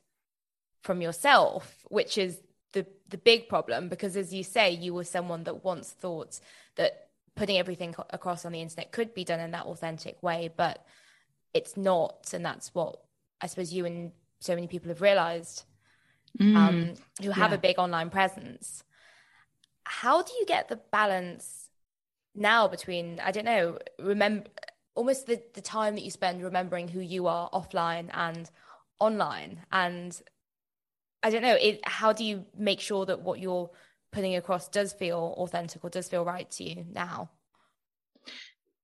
from 0.82 1.00
yourself, 1.00 1.84
which 1.88 2.18
is 2.18 2.38
the 2.72 2.87
the 3.08 3.18
big 3.18 3.48
problem 3.48 3.88
because 3.88 4.16
as 4.16 4.34
you 4.34 4.42
say, 4.42 4.70
you 4.70 4.94
were 4.94 5.04
someone 5.04 5.44
that 5.44 5.64
once 5.64 5.90
thought 5.90 6.40
that 6.76 7.08
putting 7.37 7.58
everything 7.58 7.94
across 8.10 8.44
on 8.44 8.52
the 8.52 8.60
internet 8.60 8.92
could 8.92 9.14
be 9.14 9.24
done 9.24 9.40
in 9.40 9.50
that 9.52 9.66
authentic 9.66 10.22
way, 10.22 10.50
but 10.56 10.84
it's 11.52 11.76
not, 11.76 12.30
and 12.32 12.44
that's 12.44 12.74
what 12.74 13.00
I 13.40 13.46
suppose 13.46 13.72
you 13.72 13.87
and 13.87 14.12
so 14.40 14.54
many 14.54 14.66
people 14.66 14.88
have 14.88 15.00
realized 15.00 15.64
mm, 16.38 16.56
um, 16.56 16.94
who 17.22 17.30
have 17.30 17.50
yeah. 17.50 17.56
a 17.56 17.60
big 17.60 17.78
online 17.78 18.10
presence. 18.10 18.84
How 19.84 20.22
do 20.22 20.32
you 20.38 20.46
get 20.46 20.68
the 20.68 20.76
balance 20.76 21.68
now 22.34 22.68
between 22.68 23.20
I 23.20 23.30
don't 23.30 23.44
know, 23.44 23.78
remember 23.98 24.46
almost 24.94 25.26
the, 25.26 25.42
the 25.54 25.60
time 25.60 25.94
that 25.94 26.04
you 26.04 26.10
spend 26.10 26.42
remembering 26.42 26.88
who 26.88 27.00
you 27.00 27.26
are 27.26 27.50
offline 27.50 28.10
and 28.12 28.50
online 29.00 29.60
and 29.72 30.20
I 31.22 31.30
don't 31.30 31.42
know. 31.42 31.54
It, 31.54 31.80
how 31.84 32.12
do 32.12 32.22
you 32.22 32.44
make 32.56 32.80
sure 32.80 33.06
that 33.06 33.22
what 33.22 33.40
you're 33.40 33.70
putting 34.12 34.36
across 34.36 34.68
does 34.68 34.92
feel 34.92 35.34
authentic 35.38 35.82
or 35.82 35.88
does 35.88 36.06
feel 36.06 36.24
right 36.24 36.50
to 36.52 36.64
you 36.64 36.84
now? 36.92 37.30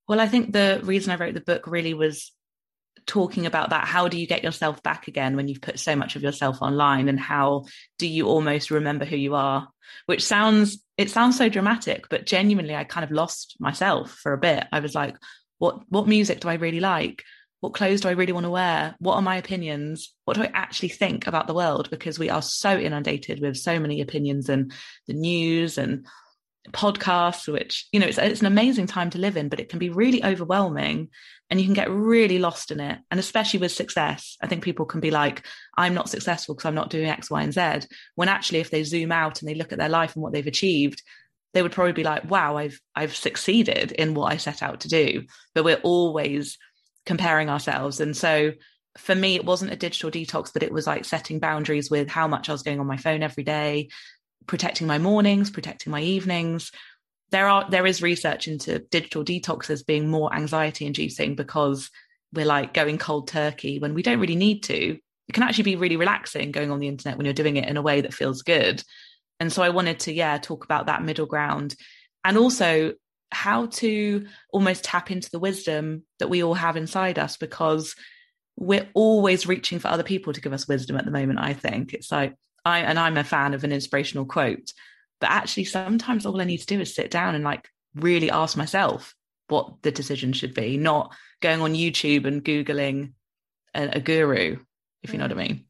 Well, 0.09 0.21
I 0.21 0.27
think 0.27 0.53
the 0.53 0.81
reason 0.83 1.13
I 1.13 1.17
wrote 1.17 1.35
the 1.35 1.41
book 1.41 1.67
really 1.67 1.93
was 1.93 2.33
talking 3.07 3.47
about 3.47 3.71
that. 3.71 3.87
How 3.87 4.09
do 4.09 4.19
you 4.19 4.27
get 4.27 4.45
yourself 4.45 4.83
back 4.83 5.09
again 5.09 5.37
when 5.37 5.49
you've 5.49 5.61
put 5.61 5.79
so 5.79 5.97
much 5.97 6.17
of 6.17 6.23
yourself 6.23 6.63
online? 6.63 7.09
And 7.09 7.19
how 7.19 7.65
do 7.99 8.07
you 8.07 8.27
almost 8.27 8.71
remember 8.71 9.05
who 9.05 9.17
you 9.17 9.35
are? 9.35 9.69
Which 10.07 10.25
sounds, 10.25 10.83
it 10.97 11.11
sounds 11.11 11.37
so 11.37 11.49
dramatic, 11.49 12.09
but 12.09 12.27
genuinely, 12.27 12.75
I 12.75 12.85
kind 12.85 13.05
of 13.05 13.11
lost 13.11 13.57
myself 13.59 14.11
for 14.11 14.33
a 14.33 14.39
bit. 14.39 14.67
I 14.73 14.81
was 14.81 14.95
like, 14.95 15.17
what, 15.59 15.83
what 15.89 16.09
music 16.09 16.41
do 16.41 16.49
I 16.49 16.55
really 16.55 16.81
like? 16.81 17.25
what 17.61 17.75
clothes 17.75 18.01
do 18.01 18.09
I 18.09 18.13
really 18.13 18.33
want 18.33 18.45
to 18.45 18.51
wear? 18.51 18.97
What 18.99 19.17
are 19.17 19.23
my 19.23 19.37
opinions? 19.37 20.15
What 20.25 20.35
do 20.35 20.43
I 20.43 20.51
actually 20.55 20.89
think 20.89 21.27
about 21.27 21.47
the 21.47 21.55
world? 21.55 21.91
Because 21.91 22.19
we 22.19 22.31
are 22.31 22.43
so 22.43 22.77
inundated 22.77 23.41
with 23.41 23.57
so 23.57 23.79
many 23.79 24.01
opinions 24.01 24.49
and 24.49 24.73
the 25.07 25.13
news 25.13 25.77
and 25.77 26.07
podcasts, 26.73 27.51
which, 27.53 27.87
you 27.93 28.01
know, 28.01 28.07
it's, 28.07 28.19
it's 28.19 28.41
an 28.41 28.47
amazing 28.47 28.87
time 28.87 29.11
to 29.11 29.19
live 29.19 29.37
in, 29.37 29.51
but 29.51 29.61
it 29.61 29.69
can 29.69 29.79
be 29.79 29.91
really 29.91 30.25
overwhelming 30.25 31.11
and 31.51 31.61
you 31.61 31.67
can 31.67 31.75
get 31.75 31.91
really 31.91 32.39
lost 32.39 32.71
in 32.71 32.79
it. 32.81 32.99
And 33.11 33.19
especially 33.19 33.59
with 33.59 33.73
success, 33.73 34.37
I 34.41 34.47
think 34.47 34.63
people 34.63 34.87
can 34.87 35.01
be 35.01 35.11
like, 35.11 35.45
I'm 35.77 35.95
not 35.95 36.09
successful 36.09 36.55
because 36.55 36.67
I'm 36.67 36.77
not 36.77 36.91
doing 36.91 37.09
X, 37.09 37.31
Y, 37.31 37.43
and 37.43 37.53
Z. 37.53 37.89
When 38.15 38.29
actually, 38.29 38.61
if 38.61 38.71
they 38.71 38.85
zoom 38.85 39.11
out 39.11 39.43
and 39.43 39.49
they 39.49 39.55
look 39.55 39.73
at 39.73 39.79
their 39.79 39.89
life 39.89 40.15
and 40.15 40.23
what 40.23 40.33
they've 40.33 40.47
achieved, 40.47 41.03
they 41.53 41.63
would 41.63 41.73
probably 41.73 41.93
be 41.93 42.05
like, 42.05 42.31
wow, 42.31 42.57
I've 42.57 42.81
I've 42.95 43.17
succeeded 43.17 43.93
in 43.93 44.15
what 44.15 44.33
I 44.33 44.37
set 44.37 44.63
out 44.63 44.81
to 44.81 44.89
do. 44.89 45.25
But 45.55 45.65
we're 45.65 45.81
always 45.83 46.57
comparing 47.05 47.51
ourselves. 47.51 48.01
And 48.01 48.17
so 48.17 48.53
for 48.97 49.15
me, 49.15 49.35
it 49.35 49.45
wasn't 49.45 49.73
a 49.73 49.77
digital 49.77 50.11
detox, 50.11 50.53
but 50.53 50.63
it 50.63 50.73
was 50.73 50.87
like 50.87 51.05
setting 51.05 51.41
boundaries 51.41 51.91
with 51.91 52.09
how 52.09 52.29
much 52.29 52.49
I 52.49 52.53
was 52.53 52.63
going 52.63 52.81
on 52.81 52.87
my 52.87 52.97
phone 52.97 53.23
every 53.23 53.45
day, 53.45 53.89
protecting 54.47 54.87
my 54.87 54.99
mornings, 54.99 55.51
protecting 55.51 55.91
my 55.91 56.01
evenings. 56.01 56.71
There 57.31 57.49
are 57.49 57.69
there 57.71 57.87
is 57.87 58.03
research 58.03 58.49
into 58.49 58.81
digital 58.91 59.25
detoxes 59.25 59.87
being 59.87 60.09
more 60.09 60.35
anxiety 60.35 60.87
inducing 60.87 61.37
because 61.37 61.91
we're 62.33 62.47
like 62.47 62.75
going 62.75 62.99
cold 62.99 63.29
turkey 63.29 63.79
when 63.79 63.95
we 63.95 64.03
don't 64.03 64.21
really 64.21 64.37
need 64.37 64.63
to. 64.65 64.99
It 65.29 65.33
can 65.33 65.43
actually 65.43 65.65
be 65.65 65.77
really 65.77 65.97
relaxing 65.97 66.51
going 66.51 66.71
on 66.71 66.81
the 66.81 66.89
internet 66.89 67.17
when 67.17 67.25
you're 67.25 67.33
doing 67.33 67.57
it 67.57 67.69
in 67.69 67.77
a 67.77 67.83
way 67.83 68.01
that 68.01 68.15
feels 68.15 68.43
good. 68.43 68.83
And 69.39 69.53
so 69.53 69.63
I 69.63 69.71
wanted 69.71 70.01
to, 70.01 70.13
yeah, 70.13 70.39
talk 70.39 70.65
about 70.65 70.87
that 70.87 71.03
middle 71.03 71.27
ground 71.27 71.75
and 72.25 72.37
also 72.37 72.95
how 73.33 73.67
to 73.67 74.27
almost 74.53 74.85
tap 74.85 75.11
into 75.11 75.31
the 75.31 75.39
wisdom 75.39 76.05
that 76.19 76.29
we 76.29 76.43
all 76.43 76.55
have 76.55 76.77
inside 76.77 77.19
us 77.19 77.37
because 77.37 77.95
we're 78.57 78.89
always 78.93 79.47
reaching 79.47 79.79
for 79.79 79.89
other 79.89 80.03
people 80.03 80.33
to 80.33 80.41
give 80.41 80.53
us 80.53 80.69
wisdom 80.69 80.97
at 80.97 81.05
the 81.05 81.11
moment. 81.11 81.39
I 81.39 81.55
think 81.55 81.95
it's 81.95 82.13
like 82.13 82.35
I 82.65 82.81
and 82.81 82.99
I'm 82.99 83.17
a 83.17 83.25
fan 83.25 83.55
of 83.55 83.65
an 83.65 83.73
inspirational 83.73 84.27
quote, 84.27 84.73
but 85.21 85.31
actually 85.31 85.65
sometimes 85.65 86.27
all 86.27 86.41
I 86.41 86.45
need 86.45 86.59
to 86.59 86.67
do 86.67 86.81
is 86.81 86.95
sit 86.95 87.11
down 87.11 87.35
and 87.35 87.45
like 87.45 87.69
really 87.95 88.31
ask 88.31 88.57
myself 88.57 89.15
what 89.49 89.83
the 89.83 89.91
decision 89.91 90.33
should 90.33 90.55
be, 90.55 90.77
not 90.77 91.15
going 91.41 91.61
on 91.61 91.75
YouTube 91.75 92.27
and 92.27 92.45
googling 92.45 93.13
a, 93.75 93.97
a 93.97 94.01
guru, 94.01 94.59
if 95.03 95.13
you 95.13 95.19
know 95.19 95.25
what 95.25 95.33
I 95.33 95.35
mm. 95.35 95.49
mean. 95.49 95.65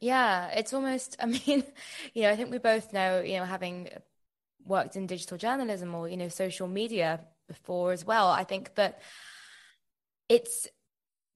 yeah, 0.00 0.48
it's 0.48 0.72
almost. 0.72 1.16
I 1.20 1.26
mean, 1.46 1.64
you 2.14 2.22
know, 2.22 2.30
I 2.30 2.36
think 2.36 2.50
we 2.50 2.58
both 2.58 2.92
know, 2.92 3.20
you 3.20 3.38
know, 3.38 3.44
having 3.44 3.88
worked 4.64 4.96
in 4.96 5.06
digital 5.06 5.38
journalism 5.38 5.94
or 5.94 6.08
you 6.08 6.16
know 6.16 6.28
social 6.28 6.68
media 6.68 7.20
before 7.48 7.92
as 7.92 8.04
well. 8.04 8.28
I 8.28 8.44
think 8.44 8.74
that 8.76 9.00
it's 10.28 10.68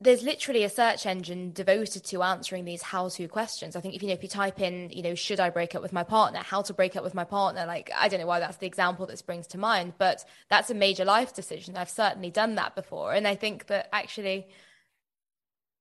there's 0.02 0.22
literally 0.22 0.64
a 0.64 0.68
search 0.68 1.06
engine 1.06 1.52
devoted 1.52 2.04
to 2.04 2.22
answering 2.22 2.64
these 2.64 2.82
how-to 2.82 3.28
questions. 3.28 3.76
I 3.76 3.80
think 3.80 3.94
if 3.94 4.02
you 4.02 4.08
know 4.08 4.14
if 4.14 4.22
you 4.22 4.28
type 4.28 4.60
in, 4.60 4.90
you 4.90 5.02
know, 5.02 5.14
should 5.14 5.38
I 5.38 5.50
break 5.50 5.74
up 5.74 5.82
with 5.82 5.92
my 5.92 6.02
partner, 6.02 6.40
how 6.40 6.62
to 6.62 6.74
break 6.74 6.96
up 6.96 7.04
with 7.04 7.14
my 7.14 7.24
partner, 7.24 7.64
like 7.66 7.90
I 7.96 8.08
don't 8.08 8.20
know 8.20 8.26
why 8.26 8.40
that's 8.40 8.56
the 8.56 8.66
example 8.66 9.06
that 9.06 9.18
springs 9.18 9.46
to 9.48 9.58
mind, 9.58 9.94
but 9.98 10.24
that's 10.50 10.70
a 10.70 10.74
major 10.74 11.04
life 11.04 11.32
decision. 11.32 11.76
I've 11.76 11.90
certainly 11.90 12.30
done 12.30 12.56
that 12.56 12.74
before, 12.74 13.12
and 13.12 13.28
I 13.28 13.36
think 13.36 13.66
that 13.68 13.88
actually 13.92 14.48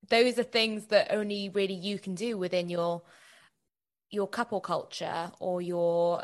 those 0.10 0.38
are 0.38 0.44
things 0.44 0.88
that 0.88 1.08
only 1.12 1.50
really 1.50 1.74
you 1.74 1.98
can 1.98 2.16
do 2.16 2.38
within 2.38 2.70
your 2.70 3.02
your 4.12 4.28
couple 4.28 4.62
culture 4.62 5.32
or 5.40 5.62
your 5.62 6.24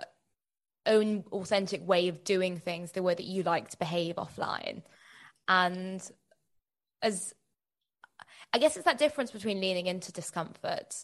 own 0.85 1.23
authentic 1.31 1.85
way 1.87 2.07
of 2.07 2.23
doing 2.23 2.59
things, 2.59 2.91
the 2.91 3.03
way 3.03 3.15
that 3.15 3.25
you 3.25 3.43
like 3.43 3.69
to 3.69 3.77
behave 3.77 4.15
offline. 4.15 4.83
And 5.47 6.01
as 7.01 7.33
I 8.53 8.59
guess 8.59 8.75
it's 8.75 8.85
that 8.85 8.97
difference 8.97 9.31
between 9.31 9.59
leaning 9.59 9.87
into 9.87 10.11
discomfort, 10.11 11.03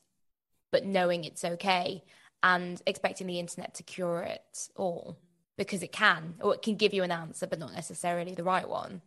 but 0.72 0.86
knowing 0.86 1.24
it's 1.24 1.44
okay 1.44 2.04
and 2.42 2.82
expecting 2.86 3.28
the 3.28 3.40
internet 3.40 3.76
to 3.76 3.84
cure 3.84 4.22
it 4.22 4.70
all 4.76 5.18
because 5.58 5.84
it 5.84 5.92
can, 5.92 6.36
or 6.42 6.54
it 6.56 6.62
can 6.62 6.76
give 6.76 6.94
you 6.94 7.04
an 7.04 7.12
answer, 7.12 7.46
but 7.46 7.60
not 7.60 7.74
necessarily 7.74 8.34
the 8.34 8.44
right 8.44 8.68
one. 8.68 9.02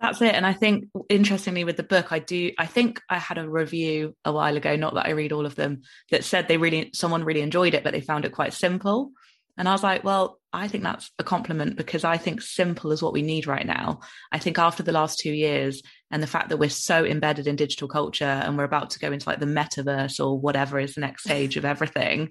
That's 0.00 0.22
it. 0.22 0.34
And 0.34 0.46
I 0.46 0.54
think 0.54 0.86
interestingly 1.10 1.62
with 1.62 1.76
the 1.76 1.82
book, 1.82 2.10
I 2.10 2.20
do 2.20 2.52
I 2.58 2.64
think 2.66 3.02
I 3.08 3.18
had 3.18 3.36
a 3.36 3.48
review 3.48 4.16
a 4.24 4.32
while 4.32 4.56
ago, 4.56 4.74
not 4.74 4.94
that 4.94 5.06
I 5.06 5.10
read 5.10 5.32
all 5.32 5.44
of 5.44 5.56
them, 5.56 5.82
that 6.10 6.24
said 6.24 6.48
they 6.48 6.56
really 6.56 6.90
someone 6.94 7.22
really 7.22 7.42
enjoyed 7.42 7.74
it, 7.74 7.84
but 7.84 7.92
they 7.92 8.00
found 8.00 8.24
it 8.24 8.32
quite 8.32 8.54
simple. 8.54 9.12
And 9.60 9.68
I 9.68 9.72
was 9.72 9.82
like, 9.82 10.02
well, 10.02 10.40
I 10.54 10.68
think 10.68 10.84
that's 10.84 11.10
a 11.18 11.22
compliment 11.22 11.76
because 11.76 12.02
I 12.02 12.16
think 12.16 12.40
simple 12.40 12.92
is 12.92 13.02
what 13.02 13.12
we 13.12 13.20
need 13.20 13.46
right 13.46 13.66
now. 13.66 14.00
I 14.32 14.38
think 14.38 14.58
after 14.58 14.82
the 14.82 14.90
last 14.90 15.18
two 15.18 15.32
years 15.32 15.82
and 16.10 16.22
the 16.22 16.26
fact 16.26 16.48
that 16.48 16.56
we're 16.56 16.70
so 16.70 17.04
embedded 17.04 17.46
in 17.46 17.56
digital 17.56 17.86
culture 17.86 18.24
and 18.24 18.56
we're 18.56 18.64
about 18.64 18.88
to 18.90 18.98
go 18.98 19.12
into 19.12 19.28
like 19.28 19.38
the 19.38 19.44
metaverse 19.44 20.18
or 20.18 20.40
whatever 20.40 20.80
is 20.80 20.94
the 20.94 21.02
next 21.02 21.24
stage 21.24 21.58
of 21.58 21.66
everything, 21.66 22.30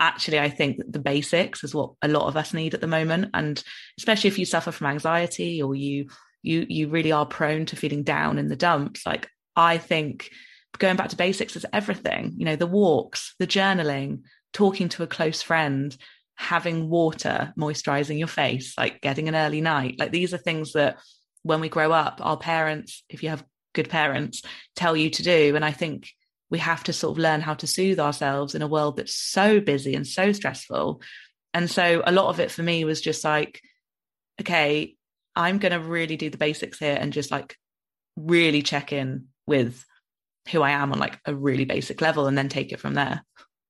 actually, 0.00 0.40
I 0.40 0.48
think 0.48 0.78
the 0.88 0.98
basics 0.98 1.62
is 1.62 1.74
what 1.74 1.90
a 2.00 2.08
lot 2.08 2.26
of 2.26 2.38
us 2.38 2.54
need 2.54 2.72
at 2.72 2.80
the 2.80 2.86
moment. 2.86 3.32
And 3.34 3.62
especially 3.98 4.28
if 4.28 4.38
you 4.38 4.46
suffer 4.46 4.72
from 4.72 4.86
anxiety 4.86 5.60
or 5.60 5.74
you 5.74 6.06
you 6.42 6.64
you 6.70 6.88
really 6.88 7.12
are 7.12 7.26
prone 7.26 7.66
to 7.66 7.76
feeling 7.76 8.02
down 8.02 8.38
in 8.38 8.48
the 8.48 8.56
dumps, 8.56 9.04
like 9.04 9.28
I 9.54 9.76
think 9.76 10.30
going 10.78 10.96
back 10.96 11.10
to 11.10 11.16
basics 11.16 11.54
is 11.54 11.66
everything. 11.70 12.32
You 12.38 12.46
know, 12.46 12.56
the 12.56 12.66
walks, 12.66 13.34
the 13.38 13.46
journaling, 13.46 14.22
talking 14.54 14.88
to 14.88 15.02
a 15.02 15.06
close 15.06 15.42
friend 15.42 15.94
having 16.36 16.88
water 16.88 17.52
moisturizing 17.58 18.18
your 18.18 18.28
face, 18.28 18.76
like 18.76 19.00
getting 19.00 19.28
an 19.28 19.36
early 19.36 19.60
night. 19.60 19.96
Like 19.98 20.12
these 20.12 20.34
are 20.34 20.38
things 20.38 20.72
that 20.72 20.98
when 21.42 21.60
we 21.60 21.68
grow 21.68 21.92
up, 21.92 22.20
our 22.22 22.36
parents, 22.36 23.04
if 23.08 23.22
you 23.22 23.28
have 23.28 23.44
good 23.74 23.88
parents, 23.88 24.42
tell 24.76 24.96
you 24.96 25.10
to 25.10 25.22
do. 25.22 25.56
And 25.56 25.64
I 25.64 25.72
think 25.72 26.08
we 26.50 26.58
have 26.58 26.84
to 26.84 26.92
sort 26.92 27.12
of 27.12 27.18
learn 27.18 27.40
how 27.40 27.54
to 27.54 27.66
soothe 27.66 27.98
ourselves 27.98 28.54
in 28.54 28.62
a 28.62 28.68
world 28.68 28.96
that's 28.96 29.14
so 29.14 29.60
busy 29.60 29.94
and 29.94 30.06
so 30.06 30.32
stressful. 30.32 31.00
And 31.54 31.70
so 31.70 32.02
a 32.04 32.12
lot 32.12 32.28
of 32.28 32.40
it 32.40 32.50
for 32.50 32.62
me 32.62 32.84
was 32.84 33.00
just 33.00 33.24
like, 33.24 33.60
okay, 34.40 34.96
I'm 35.34 35.58
going 35.58 35.72
to 35.72 35.80
really 35.80 36.16
do 36.16 36.30
the 36.30 36.38
basics 36.38 36.78
here 36.78 36.96
and 36.98 37.12
just 37.12 37.30
like 37.30 37.56
really 38.16 38.62
check 38.62 38.92
in 38.92 39.28
with 39.46 39.84
who 40.50 40.62
I 40.62 40.72
am 40.72 40.92
on 40.92 40.98
like 40.98 41.18
a 41.24 41.34
really 41.34 41.64
basic 41.64 42.00
level 42.00 42.26
and 42.26 42.36
then 42.36 42.48
take 42.48 42.72
it 42.72 42.80
from 42.80 42.94
there. 42.94 43.24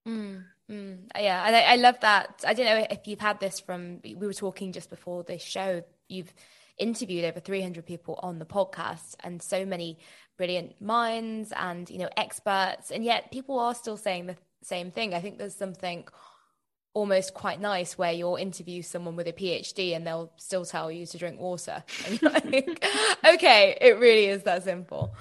Mm. 0.07 0.45
Mm, 0.71 0.99
yeah, 1.19 1.43
I, 1.43 1.73
I, 1.73 1.77
love 1.77 2.01
that. 2.01 2.45
I 2.47 2.55
don't 2.55 2.67
know 2.67 2.87
if 2.91 3.07
you've 3.07 3.21
had 3.21 3.41
this 3.41 3.61
from. 3.61 4.01
We 4.03 4.15
were 4.15 4.33
talking 4.33 4.73
just 4.73 4.91
before 4.91 5.23
this 5.23 5.43
show. 5.43 5.83
You've 6.09 6.33
interviewed 6.79 7.25
over 7.25 7.41
300 7.41 7.85
people 7.85 8.19
on 8.23 8.39
the 8.39 8.47
podcast, 8.47 9.17
and 9.21 9.43
so 9.43 9.67
many 9.67 9.99
brilliant 10.39 10.81
minds 10.81 11.53
and 11.55 11.89
you 11.91 11.99
know 11.99 12.09
experts, 12.17 12.91
and 12.91 13.05
yet 13.05 13.31
people 13.31 13.59
are 13.59 13.75
still 13.75 13.97
saying 13.97 14.27
the 14.27 14.37
same 14.63 14.91
thing. 14.91 15.15
I 15.15 15.21
think 15.21 15.39
there's 15.39 15.57
something 15.57 16.07
almost 16.95 17.33
quite 17.33 17.61
nice 17.61 17.97
where 17.97 18.13
you'll 18.13 18.37
interview 18.37 18.83
someone 18.83 19.17
with 19.17 19.27
a 19.27 19.33
PhD 19.33 19.97
and 19.97 20.07
they'll 20.07 20.31
still 20.37 20.65
tell 20.65 20.91
you 20.91 21.07
to 21.07 21.19
drink 21.19 21.41
water. 21.41 21.83
Like, 22.23 22.87
okay, 23.35 23.79
it 23.81 23.99
really 23.99 24.27
is 24.27 24.43
that 24.43 24.65
simple. 24.65 25.15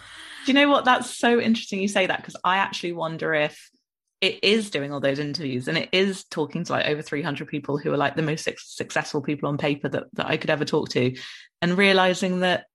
Do 0.45 0.51
you 0.51 0.53
know 0.53 0.69
what? 0.69 0.85
That's 0.85 1.15
so 1.15 1.39
interesting 1.39 1.81
you 1.81 1.87
say 1.87 2.07
that 2.07 2.17
because 2.17 2.35
I 2.43 2.57
actually 2.57 2.93
wonder 2.93 3.33
if 3.33 3.69
it 4.21 4.43
is 4.43 4.69
doing 4.69 4.93
all 4.93 4.99
those 4.99 5.19
interviews 5.19 5.67
and 5.67 5.77
it 5.77 5.89
is 5.91 6.23
talking 6.25 6.63
to 6.63 6.71
like 6.71 6.85
over 6.85 7.01
300 7.01 7.47
people 7.47 7.77
who 7.77 7.91
are 7.91 7.97
like 7.97 8.15
the 8.15 8.21
most 8.21 8.47
successful 8.57 9.21
people 9.21 9.49
on 9.49 9.57
paper 9.57 9.89
that, 9.89 10.03
that 10.13 10.27
I 10.27 10.37
could 10.37 10.51
ever 10.51 10.63
talk 10.63 10.89
to 10.89 11.15
and 11.61 11.77
realizing 11.77 12.41
that 12.41 12.65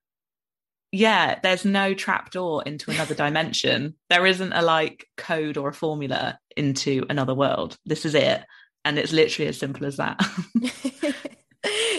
yeah 0.90 1.38
there's 1.42 1.64
no 1.64 1.94
trapdoor 1.94 2.64
into 2.64 2.90
another 2.90 3.14
dimension. 3.26 3.94
There 4.10 4.26
isn't 4.26 4.52
a 4.52 4.62
like 4.62 5.06
code 5.16 5.56
or 5.56 5.68
a 5.68 5.74
formula 5.74 6.38
into 6.56 7.06
another 7.08 7.34
world. 7.34 7.78
This 7.86 8.04
is 8.04 8.14
it. 8.14 8.42
And 8.84 8.98
it's 8.98 9.12
literally 9.12 9.48
as 9.48 9.58
simple 9.58 9.86
as 9.86 9.96
that. 9.96 10.20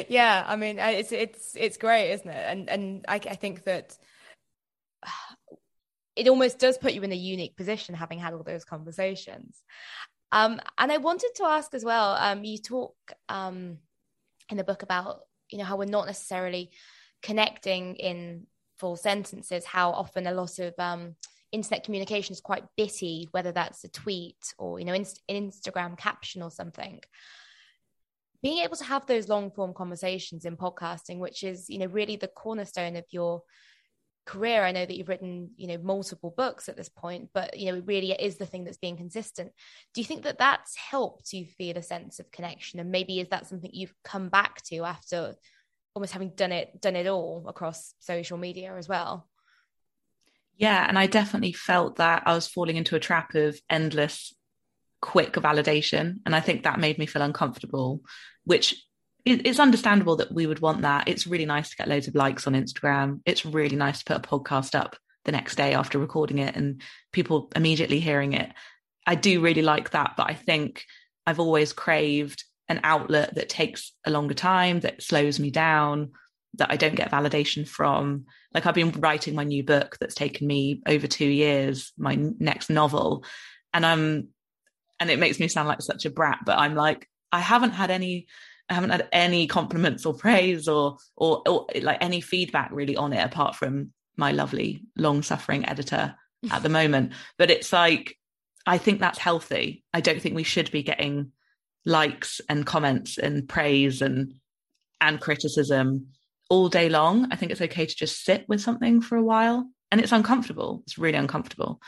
Yeah 0.10 0.46
i 0.48 0.56
mean 0.56 0.80
it's 0.80 1.12
it's 1.12 1.54
it's 1.58 1.76
great 1.76 2.12
isn't 2.12 2.30
it? 2.30 2.46
And 2.48 2.70
and 2.70 3.06
i, 3.10 3.16
I 3.16 3.36
think 3.36 3.66
that 3.66 3.98
it 6.18 6.28
almost 6.28 6.60
does 6.60 6.78
put 6.78 6.94
you 6.94 7.04
in 7.04 7.12
a 7.12 7.16
unique 7.16 7.56
position 7.56 7.96
having 7.96 8.20
had 8.20 8.34
all 8.34 8.44
those 8.44 8.66
conversations. 8.66 9.62
Um, 10.32 10.60
and 10.78 10.92
I 10.92 10.98
wanted 10.98 11.32
to 11.36 11.46
ask 11.46 11.74
as 11.74 11.86
well, 11.86 12.16
um, 12.20 12.44
you 12.44 12.58
talk 12.58 12.96
um, 13.30 13.78
in 14.50 14.58
the 14.58 14.64
book 14.64 14.84
about, 14.84 15.22
you 15.50 15.58
know, 15.58 15.64
how 15.64 15.78
we're 15.78 15.86
not 15.86 16.08
necessarily 16.08 16.72
connecting 17.22 17.96
in 17.96 18.48
full 18.78 18.96
sentences, 18.96 19.64
how 19.64 19.92
often 19.92 20.28
a 20.28 20.34
lot 20.34 20.60
of 20.60 20.74
um, 20.80 21.16
internet 21.52 21.84
communication 21.84 22.34
is 22.34 22.42
quite 22.42 22.64
bitty, 22.76 23.28
whether 23.32 23.52
that's 23.52 23.84
a 23.84 23.90
tweet 23.90 24.54
or, 24.58 24.80
you 24.80 24.86
know, 24.86 24.94
inst- 24.94 25.22
an 25.30 25.52
Instagram 25.52 25.98
caption 25.98 26.42
or 26.42 26.52
something. 26.52 27.00
Being 28.44 28.64
able 28.64 28.76
to 28.78 28.84
have 28.84 29.06
those 29.06 29.30
long 29.30 29.52
form 29.52 29.74
conversations 29.74 30.46
in 30.46 30.58
podcasting, 30.58 31.20
which 31.20 31.44
is, 31.44 31.70
you 31.70 31.80
know, 31.80 31.88
really 31.88 32.18
the 32.18 32.28
cornerstone 32.28 32.96
of 32.96 33.06
your 33.12 33.44
career 34.28 34.64
i 34.64 34.72
know 34.72 34.86
that 34.86 34.96
you've 34.96 35.08
written 35.08 35.50
you 35.56 35.68
know 35.68 35.78
multiple 35.78 36.34
books 36.36 36.68
at 36.68 36.76
this 36.76 36.90
point 36.90 37.30
but 37.34 37.58
you 37.58 37.72
know 37.72 37.78
it 37.78 37.86
really 37.86 38.12
is 38.12 38.38
the 38.38 38.46
thing 38.46 38.64
that's 38.64 38.78
being 38.78 38.98
consistent. 38.98 39.52
Do 39.94 40.02
you 40.02 40.06
think 40.06 40.24
that 40.24 40.40
that's 40.40 40.76
helped 40.76 41.34
you 41.34 41.46
feel 41.46 41.78
a 41.78 41.84
sense 41.84 42.20
of 42.20 42.32
connection? 42.32 42.80
And 42.80 42.92
maybe 42.92 43.20
is 43.20 43.30
that 43.30 43.48
something 43.48 43.70
you've 43.74 43.94
come 44.04 44.30
back 44.30 44.62
to 44.64 44.84
after 44.84 45.36
almost 45.96 46.14
having 46.14 46.32
done 46.36 46.52
it 46.52 46.82
done 46.82 46.96
it 46.96 47.08
all 47.08 47.46
across 47.48 47.94
social 48.00 48.38
media 48.38 48.76
as 48.78 48.88
well? 48.88 49.28
Yeah 50.58 50.86
and 50.88 50.98
i 51.00 51.08
definitely 51.08 51.54
felt 51.54 51.98
that 51.98 52.24
i 52.26 52.34
was 52.34 52.48
falling 52.48 52.78
into 52.78 52.96
a 52.96 53.00
trap 53.00 53.36
of 53.36 53.60
endless 53.70 54.34
quick 55.02 55.34
validation. 55.34 56.16
And 56.26 56.36
i 56.36 56.40
think 56.40 56.64
that 56.64 56.80
made 56.80 56.98
me 56.98 57.06
feel 57.06 57.22
uncomfortable 57.22 58.02
which 58.44 58.76
it's 59.28 59.60
understandable 59.60 60.16
that 60.18 60.32
we 60.32 60.48
would 60.48 60.60
want 60.60 60.82
that. 60.82 61.08
It's 61.08 61.28
really 61.28 61.46
nice 61.46 61.70
to 61.70 61.76
get 61.76 61.88
loads 61.88 62.08
of 62.08 62.16
likes 62.16 62.48
on 62.48 62.54
Instagram. 62.54 63.22
It's 63.26 63.46
really 63.46 63.76
nice 63.76 64.00
to 64.00 64.06
put 64.06 64.18
a 64.18 64.28
podcast 64.28 64.76
up 64.76 64.96
the 65.26 65.32
next 65.32 65.56
day 65.56 65.74
after 65.74 66.00
recording 66.00 66.40
it 66.40 66.56
and 66.56 66.82
people 67.12 67.52
immediately 67.56 68.00
hearing 68.00 68.34
it. 68.34 68.52
I 69.06 69.16
do 69.16 69.42
really 69.42 69.62
like 69.62 69.92
that, 69.92 70.14
but 70.18 70.30
I 70.30 70.34
think 70.34 70.84
I've 71.26 71.40
always 71.40 71.74
craved 71.74 72.44
an 72.70 72.80
outlet 72.84 73.36
that 73.36 73.50
takes 73.50 73.94
a 74.06 74.12
longer 74.12 74.34
time, 74.34 74.82
that 74.82 75.02
slows 75.02 75.40
me 75.40 75.52
down, 75.52 76.12
that 76.56 76.72
I 76.72 76.78
don't 76.78 76.96
get 76.96 77.12
validation 77.12 77.68
from. 77.68 78.26
Like 78.54 78.66
I've 78.66 78.76
been 78.76 78.92
writing 78.92 79.36
my 79.36 79.44
new 79.44 79.64
book 79.64 79.98
that's 80.00 80.16
taken 80.16 80.48
me 80.48 80.82
over 80.88 81.08
two 81.08 81.28
years, 81.28 81.92
my 81.98 82.18
next 82.40 82.70
novel, 82.70 83.24
and 83.74 83.86
I'm, 83.86 84.30
and 85.00 85.10
it 85.10 85.20
makes 85.20 85.40
me 85.40 85.48
sound 85.48 85.68
like 85.68 85.82
such 85.82 86.06
a 86.06 86.10
brat, 86.10 86.40
but 86.46 86.58
I'm 86.58 86.76
like, 86.76 87.08
I 87.32 87.40
haven't 87.40 87.72
had 87.72 87.92
any 87.92 88.28
I 88.70 88.74
haven't 88.74 88.90
had 88.90 89.08
any 89.12 89.48
compliments 89.48 90.06
or 90.06 90.14
praise 90.14 90.68
or, 90.68 90.98
or, 91.16 91.42
or 91.48 91.68
like 91.82 92.00
any 92.02 92.22
feedback 92.22 92.70
really 92.72 92.98
on 92.98 93.14
it 93.14 93.24
apart 93.24 93.56
from 93.56 93.92
my 94.18 94.32
lovely 94.32 94.84
long 94.98 95.22
suffering 95.22 95.68
editor 95.68 96.16
at 96.52 96.64
the 96.64 96.70
moment. 96.80 97.14
But 97.38 97.52
it's 97.52 97.72
like 97.72 98.18
I 98.66 98.78
think 98.78 99.00
that's 99.00 99.18
healthy. 99.18 99.86
I 99.94 100.02
don't 100.02 100.22
think 100.22 100.36
we 100.36 100.44
should 100.44 100.70
be 100.72 100.84
getting 100.84 101.32
likes 101.86 102.42
and 102.50 102.66
comments 102.66 103.18
and 103.18 103.48
praise 103.48 104.02
and 104.02 104.34
and 105.00 105.22
criticism 105.22 106.08
all 106.50 106.68
day 106.68 106.90
long. 106.90 107.30
I 107.32 107.38
think 107.38 107.52
it's 107.52 107.62
okay 107.62 107.86
to 107.86 107.96
just 107.96 108.26
sit 108.26 108.48
with 108.50 108.62
something 108.62 109.02
for 109.02 109.16
a 109.16 109.24
while. 109.24 109.70
And 109.90 110.02
it's 110.02 110.12
uncomfortable. 110.12 110.84
It's 110.86 110.98
really 110.98 111.18
uncomfortable. 111.18 111.80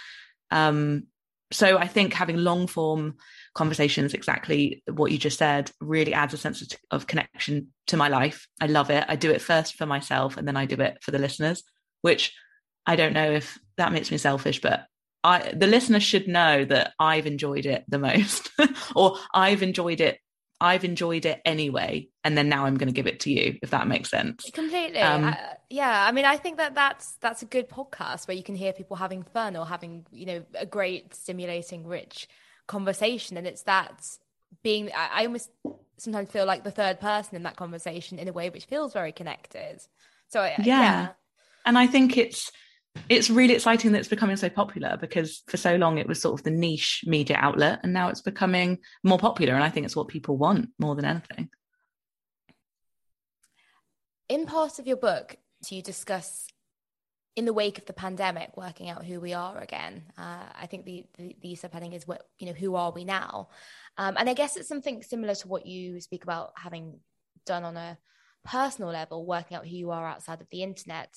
Um, 0.51 1.07
so 1.51 1.77
I 1.77 1.87
think 1.87 2.13
having 2.13 2.37
long 2.37 2.67
form 2.67 3.15
conversations, 3.53 4.13
exactly 4.13 4.83
what 4.91 5.11
you 5.11 5.17
just 5.17 5.37
said, 5.37 5.71
really 5.79 6.13
adds 6.13 6.33
a 6.33 6.37
sense 6.37 6.61
of, 6.61 6.67
of, 6.91 7.07
connection 7.07 7.67
to 7.87 7.97
my 7.97 8.07
life. 8.07 8.47
I 8.61 8.67
love 8.67 8.89
it. 8.89 9.05
I 9.07 9.15
do 9.15 9.31
it 9.31 9.41
first 9.41 9.75
for 9.75 9.85
myself 9.85 10.37
and 10.37 10.47
then 10.47 10.57
I 10.57 10.65
do 10.65 10.75
it 10.75 10.97
for 11.01 11.11
the 11.11 11.19
listeners, 11.19 11.63
which 12.01 12.33
I 12.85 12.95
don't 12.95 13.13
know 13.13 13.31
if 13.31 13.57
that 13.77 13.91
makes 13.91 14.11
me 14.11 14.17
selfish, 14.17 14.61
but 14.61 14.85
I 15.23 15.51
the 15.53 15.67
listener 15.67 15.99
should 15.99 16.27
know 16.27 16.63
that 16.65 16.93
I've 16.97 17.27
enjoyed 17.27 17.65
it 17.65 17.83
the 17.87 17.99
most, 17.99 18.49
or 18.95 19.17
I've 19.33 19.63
enjoyed 19.63 20.01
it 20.01 20.19
I've 20.61 20.83
enjoyed 20.83 21.25
it 21.25 21.41
anyway, 21.45 22.09
and 22.23 22.37
then 22.37 22.49
now 22.49 22.65
I'm 22.65 22.75
going 22.75 22.89
to 22.89 22.93
give 22.93 23.07
it 23.07 23.21
to 23.21 23.31
you, 23.31 23.57
if 23.61 23.69
that 23.69 23.87
makes 23.87 24.09
sense. 24.09 24.49
Completely. 24.53 24.99
Um, 24.99 25.25
uh, 25.25 25.35
yeah, 25.69 26.05
I 26.05 26.11
mean, 26.11 26.25
I 26.25 26.35
think 26.35 26.57
that 26.57 26.75
that's 26.75 27.13
that's 27.21 27.41
a 27.41 27.45
good 27.45 27.69
podcast 27.69 28.27
where 28.27 28.35
you 28.35 28.43
can 28.43 28.55
hear 28.55 28.73
people 28.73 28.97
having 28.97 29.23
fun 29.23 29.55
or 29.55 29.65
having 29.65 30.05
you 30.11 30.25
know 30.25 30.43
a 30.55 30.65
great, 30.65 31.13
stimulating, 31.13 31.87
rich 31.87 32.27
conversation, 32.69 33.35
and 33.35 33.45
it's 33.45 33.63
that 33.63 34.05
being. 34.63 34.89
I, 34.95 35.21
I 35.21 35.25
almost 35.25 35.49
sometimes 35.97 36.31
feel 36.31 36.45
like 36.45 36.63
the 36.63 36.71
third 36.71 37.01
person 37.01 37.35
in 37.35 37.43
that 37.43 37.57
conversation 37.57 38.19
in 38.19 38.29
a 38.29 38.31
way 38.31 38.49
which 38.49 38.65
feels 38.65 38.93
very 38.93 39.11
connected. 39.11 39.81
So 40.29 40.43
yeah. 40.43 40.61
yeah. 40.63 41.07
and 41.65 41.77
I 41.77 41.87
think 41.87 42.17
it's 42.17 42.49
it's 43.07 43.29
really 43.29 43.53
exciting 43.53 43.91
that 43.91 43.99
it's 43.99 44.07
becoming 44.07 44.35
so 44.35 44.49
popular 44.49 44.97
because 44.99 45.43
for 45.47 45.57
so 45.57 45.75
long 45.75 45.97
it 45.97 46.07
was 46.07 46.21
sort 46.21 46.39
of 46.39 46.43
the 46.43 46.51
niche 46.51 47.03
media 47.05 47.37
outlet 47.39 47.79
and 47.83 47.93
now 47.93 48.09
it's 48.09 48.21
becoming 48.21 48.79
more 49.03 49.19
popular 49.19 49.53
and 49.53 49.63
i 49.63 49.69
think 49.69 49.85
it's 49.85 49.95
what 49.95 50.07
people 50.07 50.37
want 50.37 50.69
more 50.79 50.95
than 50.95 51.05
anything 51.05 51.49
in 54.27 54.45
part 54.45 54.79
of 54.79 54.87
your 54.87 54.97
book 54.97 55.35
do 55.67 55.75
you 55.75 55.81
discuss 55.81 56.47
in 57.35 57.45
the 57.45 57.53
wake 57.53 57.77
of 57.77 57.85
the 57.85 57.93
pandemic 57.93 58.55
working 58.57 58.89
out 58.89 59.05
who 59.05 59.19
we 59.19 59.33
are 59.33 59.57
again 59.59 60.03
uh, 60.17 60.43
i 60.59 60.65
think 60.65 60.85
the, 60.85 61.05
the, 61.17 61.35
the 61.41 61.55
subheading 61.55 61.95
is 61.95 62.07
what 62.07 62.23
you 62.37 62.47
know 62.47 62.53
who 62.53 62.75
are 62.75 62.91
we 62.91 63.03
now 63.03 63.49
um, 63.97 64.15
and 64.17 64.29
i 64.29 64.33
guess 64.33 64.57
it's 64.57 64.67
something 64.67 65.01
similar 65.01 65.35
to 65.35 65.47
what 65.47 65.65
you 65.65 65.99
speak 66.01 66.23
about 66.23 66.51
having 66.55 66.99
done 67.45 67.63
on 67.63 67.77
a 67.77 67.97
personal 68.45 68.91
level 68.91 69.25
working 69.25 69.57
out 69.57 69.67
who 69.67 69.75
you 69.75 69.91
are 69.91 70.07
outside 70.07 70.41
of 70.41 70.47
the 70.49 70.63
internet 70.63 71.09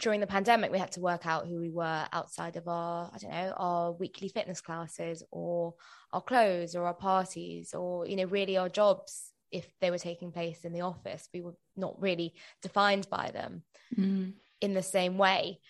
during 0.00 0.20
the 0.20 0.26
pandemic, 0.26 0.72
we 0.72 0.78
had 0.78 0.92
to 0.92 1.00
work 1.00 1.26
out 1.26 1.46
who 1.46 1.60
we 1.60 1.70
were 1.70 2.06
outside 2.12 2.56
of 2.56 2.66
our, 2.66 3.10
I 3.14 3.18
don't 3.18 3.30
know, 3.30 3.52
our 3.56 3.92
weekly 3.92 4.28
fitness 4.28 4.60
classes 4.60 5.22
or 5.30 5.74
our 6.12 6.22
clothes 6.22 6.74
or 6.74 6.86
our 6.86 6.94
parties 6.94 7.74
or, 7.74 8.06
you 8.06 8.16
know, 8.16 8.24
really 8.24 8.56
our 8.56 8.68
jobs. 8.68 9.30
If 9.52 9.66
they 9.80 9.90
were 9.90 9.98
taking 9.98 10.32
place 10.32 10.64
in 10.64 10.72
the 10.72 10.82
office, 10.82 11.28
we 11.34 11.42
were 11.42 11.54
not 11.76 12.00
really 12.00 12.34
defined 12.62 13.08
by 13.10 13.30
them 13.30 13.62
mm. 13.96 14.32
In 14.60 14.74
the 14.74 14.82
same 14.82 15.18
way. 15.18 15.60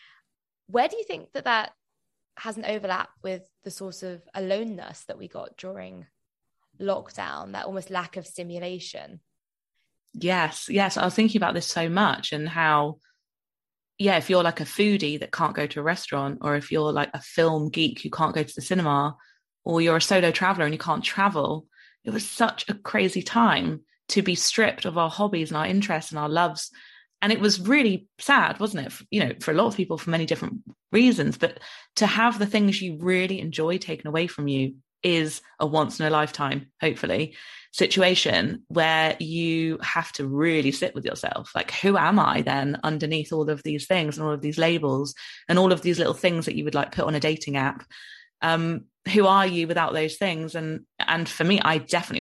Where 0.66 0.88
do 0.88 0.96
you 0.96 1.04
think 1.04 1.32
that 1.32 1.44
that 1.44 1.72
has 2.36 2.56
an 2.56 2.64
overlap 2.64 3.10
with 3.22 3.42
the 3.64 3.70
sort 3.70 4.02
of 4.02 4.22
aloneness 4.34 5.04
that 5.04 5.18
we 5.18 5.28
got 5.28 5.56
during 5.56 6.06
lockdown, 6.80 7.52
that 7.52 7.66
almost 7.66 7.90
lack 7.90 8.16
of 8.16 8.26
stimulation? 8.26 9.20
Yes, 10.12 10.68
yes. 10.68 10.96
I 10.96 11.04
was 11.04 11.14
thinking 11.14 11.38
about 11.38 11.54
this 11.54 11.66
so 11.66 11.88
much 11.88 12.32
and 12.32 12.48
how 12.48 12.98
yeah, 14.00 14.16
if 14.16 14.30
you're 14.30 14.42
like 14.42 14.60
a 14.60 14.64
foodie 14.64 15.20
that 15.20 15.30
can't 15.30 15.54
go 15.54 15.66
to 15.66 15.80
a 15.80 15.82
restaurant, 15.82 16.38
or 16.40 16.56
if 16.56 16.72
you're 16.72 16.90
like 16.90 17.10
a 17.12 17.20
film 17.20 17.68
geek 17.68 18.00
who 18.00 18.08
can't 18.08 18.34
go 18.34 18.42
to 18.42 18.54
the 18.54 18.62
cinema, 18.62 19.14
or 19.62 19.82
you're 19.82 19.98
a 19.98 20.00
solo 20.00 20.30
traveler 20.30 20.64
and 20.64 20.72
you 20.72 20.78
can't 20.78 21.04
travel, 21.04 21.66
it 22.04 22.10
was 22.10 22.26
such 22.26 22.66
a 22.70 22.74
crazy 22.74 23.20
time 23.20 23.82
to 24.08 24.22
be 24.22 24.34
stripped 24.34 24.86
of 24.86 24.96
our 24.96 25.10
hobbies 25.10 25.50
and 25.50 25.58
our 25.58 25.66
interests 25.66 26.12
and 26.12 26.18
our 26.18 26.30
loves. 26.30 26.70
And 27.22 27.32
it 27.32 27.40
was 27.40 27.60
really 27.60 28.08
sad, 28.18 28.58
wasn't 28.60 28.86
it? 28.86 28.92
You 29.10 29.24
know, 29.24 29.32
for 29.40 29.50
a 29.50 29.54
lot 29.54 29.66
of 29.66 29.76
people 29.76 29.98
for 29.98 30.10
many 30.10 30.26
different 30.26 30.62
reasons, 30.90 31.36
but 31.36 31.60
to 31.96 32.06
have 32.06 32.38
the 32.38 32.46
things 32.46 32.80
you 32.80 32.96
really 32.98 33.40
enjoy 33.40 33.78
taken 33.78 34.06
away 34.06 34.26
from 34.26 34.48
you 34.48 34.74
is 35.02 35.40
a 35.58 35.66
once 35.66 35.98
in 36.00 36.06
a 36.06 36.10
lifetime, 36.10 36.70
hopefully 36.80 37.34
situation 37.72 38.64
where 38.68 39.16
you 39.20 39.78
have 39.80 40.10
to 40.12 40.26
really 40.26 40.72
sit 40.72 40.94
with 40.94 41.04
yourself. 41.04 41.52
Like, 41.54 41.70
who 41.70 41.96
am 41.96 42.18
I 42.18 42.42
then 42.42 42.78
underneath 42.82 43.32
all 43.32 43.48
of 43.48 43.62
these 43.62 43.86
things 43.86 44.18
and 44.18 44.26
all 44.26 44.32
of 44.32 44.40
these 44.40 44.58
labels 44.58 45.14
and 45.48 45.58
all 45.58 45.72
of 45.72 45.82
these 45.82 45.98
little 45.98 46.14
things 46.14 46.46
that 46.46 46.56
you 46.56 46.64
would 46.64 46.74
like 46.74 46.92
put 46.92 47.04
on 47.04 47.14
a 47.14 47.20
dating 47.20 47.56
app? 47.56 47.84
Um, 48.42 48.86
who 49.12 49.26
are 49.26 49.46
you 49.46 49.66
without 49.66 49.92
those 49.92 50.16
things? 50.16 50.54
And 50.54 50.80
and 50.98 51.28
for 51.28 51.44
me, 51.44 51.60
I 51.60 51.78
definitely 51.78 52.20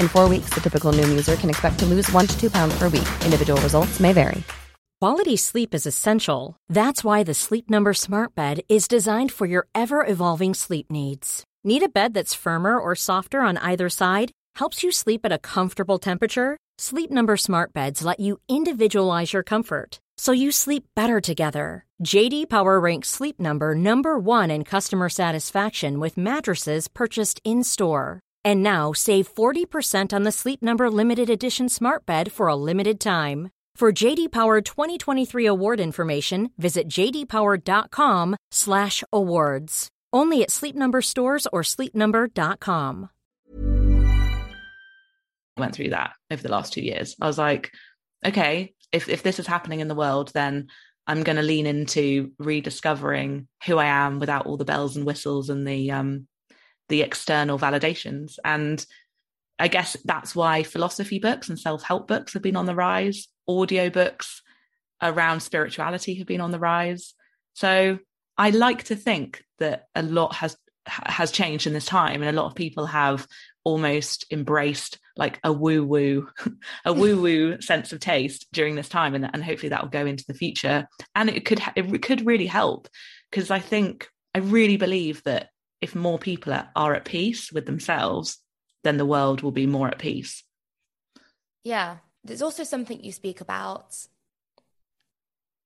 In 0.00 0.08
four 0.08 0.26
weeks, 0.26 0.54
the 0.54 0.60
typical 0.60 0.94
Noom 0.94 1.10
user 1.10 1.36
can 1.36 1.50
expect 1.50 1.78
to 1.80 1.86
lose 1.86 2.10
one 2.12 2.26
to 2.26 2.40
two 2.40 2.48
pounds 2.48 2.78
per 2.78 2.88
week. 2.88 3.08
Individual 3.26 3.60
results 3.60 4.00
may 4.00 4.14
vary. 4.14 4.42
Quality 5.00 5.36
sleep 5.36 5.74
is 5.74 5.84
essential. 5.84 6.56
That's 6.70 7.04
why 7.04 7.24
the 7.24 7.34
Sleep 7.34 7.68
Number 7.68 7.92
Smart 7.92 8.34
Bed 8.34 8.60
is 8.70 8.88
designed 8.88 9.32
for 9.32 9.44
your 9.44 9.66
ever 9.74 10.06
evolving 10.06 10.54
sleep 10.54 10.90
needs. 10.90 11.44
Need 11.62 11.82
a 11.82 11.90
bed 11.90 12.14
that's 12.14 12.34
firmer 12.34 12.78
or 12.78 12.94
softer 12.94 13.40
on 13.42 13.58
either 13.58 13.90
side? 13.90 14.30
helps 14.56 14.82
you 14.82 14.92
sleep 14.92 15.24
at 15.24 15.32
a 15.32 15.38
comfortable 15.38 15.98
temperature, 15.98 16.56
Sleep 16.78 17.10
Number 17.10 17.36
smart 17.36 17.72
beds 17.72 18.04
let 18.04 18.20
you 18.20 18.38
individualize 18.48 19.32
your 19.32 19.42
comfort 19.42 20.00
so 20.16 20.30
you 20.30 20.52
sleep 20.52 20.84
better 20.94 21.20
together. 21.20 21.84
JD 22.04 22.48
Power 22.48 22.78
ranks 22.78 23.08
Sleep 23.08 23.40
Number 23.40 23.74
number 23.74 24.16
1 24.16 24.50
in 24.50 24.62
customer 24.62 25.08
satisfaction 25.08 25.98
with 25.98 26.16
mattresses 26.16 26.86
purchased 26.86 27.40
in-store. 27.44 28.20
And 28.44 28.62
now 28.62 28.92
save 28.92 29.34
40% 29.34 30.12
on 30.12 30.24
the 30.24 30.32
Sleep 30.32 30.62
Number 30.62 30.90
limited 30.90 31.30
edition 31.30 31.68
smart 31.68 32.04
bed 32.06 32.32
for 32.32 32.46
a 32.48 32.56
limited 32.56 33.00
time. 33.00 33.50
For 33.76 33.92
JD 33.92 34.30
Power 34.30 34.60
2023 34.60 35.46
award 35.46 35.80
information, 35.80 36.50
visit 36.58 36.88
jdpower.com/awards. 36.88 39.88
Only 40.12 40.42
at 40.42 40.50
Sleep 40.50 40.76
Number 40.76 41.00
stores 41.02 41.46
or 41.52 41.62
sleepnumber.com. 41.62 43.08
went 45.56 45.74
through 45.74 45.90
that 45.90 46.12
over 46.30 46.42
the 46.42 46.50
last 46.50 46.72
two 46.72 46.82
years. 46.82 47.16
I 47.20 47.26
was 47.26 47.38
like, 47.38 47.72
okay, 48.24 48.74
if 48.92 49.08
if 49.08 49.22
this 49.22 49.38
is 49.38 49.46
happening 49.46 49.80
in 49.80 49.88
the 49.88 49.94
world, 49.94 50.30
then 50.34 50.68
I'm 51.06 51.22
going 51.22 51.36
to 51.36 51.42
lean 51.42 51.66
into 51.66 52.32
rediscovering 52.38 53.48
who 53.66 53.78
I 53.78 53.86
am 53.86 54.20
without 54.20 54.46
all 54.46 54.56
the 54.56 54.64
bells 54.64 54.96
and 54.96 55.06
whistles 55.06 55.50
and 55.50 55.66
the 55.66 55.90
um 55.90 56.26
the 56.88 57.02
external 57.02 57.58
validations. 57.58 58.38
And 58.44 58.84
I 59.58 59.68
guess 59.68 59.96
that's 60.04 60.34
why 60.34 60.62
philosophy 60.62 61.18
books 61.18 61.48
and 61.48 61.58
self-help 61.58 62.08
books 62.08 62.32
have 62.34 62.42
been 62.42 62.56
on 62.56 62.66
the 62.66 62.74
rise. 62.74 63.28
Audio 63.48 63.90
books 63.90 64.42
around 65.02 65.40
spirituality 65.40 66.14
have 66.16 66.26
been 66.26 66.40
on 66.40 66.50
the 66.50 66.58
rise. 66.58 67.14
So 67.54 67.98
I 68.36 68.50
like 68.50 68.84
to 68.84 68.96
think 68.96 69.44
that 69.58 69.86
a 69.94 70.02
lot 70.02 70.34
has 70.36 70.56
has 70.86 71.30
changed 71.30 71.66
in 71.66 71.72
this 71.72 71.86
time 71.86 72.20
and 72.20 72.28
a 72.28 72.40
lot 72.40 72.46
of 72.46 72.54
people 72.54 72.84
have 72.84 73.26
almost 73.64 74.26
embraced 74.30 74.98
like 75.16 75.40
a 75.42 75.50
woo 75.50 75.82
woo 75.82 76.28
a 76.84 76.92
woo 76.92 77.20
woo 77.20 77.60
sense 77.60 77.92
of 77.92 78.00
taste 78.00 78.46
during 78.52 78.74
this 78.74 78.88
time 78.88 79.14
and, 79.14 79.28
and 79.32 79.42
hopefully 79.42 79.70
that 79.70 79.82
will 79.82 79.88
go 79.88 80.04
into 80.04 80.24
the 80.28 80.34
future 80.34 80.86
and 81.14 81.30
it 81.30 81.46
could 81.46 81.62
it 81.74 82.02
could 82.02 82.26
really 82.26 82.46
help 82.46 82.86
because 83.30 83.50
i 83.50 83.58
think 83.58 84.08
i 84.34 84.38
really 84.38 84.76
believe 84.76 85.22
that 85.22 85.48
if 85.84 85.94
more 85.94 86.18
people 86.18 86.52
are, 86.52 86.68
are 86.74 86.94
at 86.94 87.04
peace 87.04 87.52
with 87.52 87.66
themselves 87.66 88.38
then 88.82 88.96
the 88.96 89.06
world 89.06 89.42
will 89.42 89.52
be 89.52 89.66
more 89.66 89.88
at 89.88 89.98
peace 89.98 90.42
yeah 91.62 91.98
there's 92.24 92.42
also 92.42 92.64
something 92.64 93.02
you 93.02 93.12
speak 93.12 93.40
about 93.40 93.94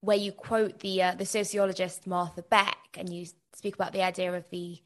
where 0.00 0.16
you 0.16 0.32
quote 0.32 0.80
the 0.80 1.02
uh, 1.02 1.14
the 1.14 1.26
sociologist 1.26 2.06
martha 2.06 2.42
beck 2.42 2.78
and 2.96 3.12
you 3.12 3.26
speak 3.54 3.74
about 3.74 3.92
the 3.92 4.02
idea 4.02 4.32
of 4.32 4.44
the 4.50 4.78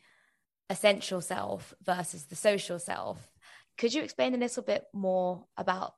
essential 0.70 1.20
self 1.20 1.74
versus 1.82 2.24
the 2.24 2.36
social 2.36 2.78
self. 2.78 3.30
Could 3.78 3.94
you 3.94 4.02
explain 4.02 4.34
a 4.34 4.38
little 4.38 4.62
bit 4.62 4.84
more 4.92 5.44
about 5.56 5.94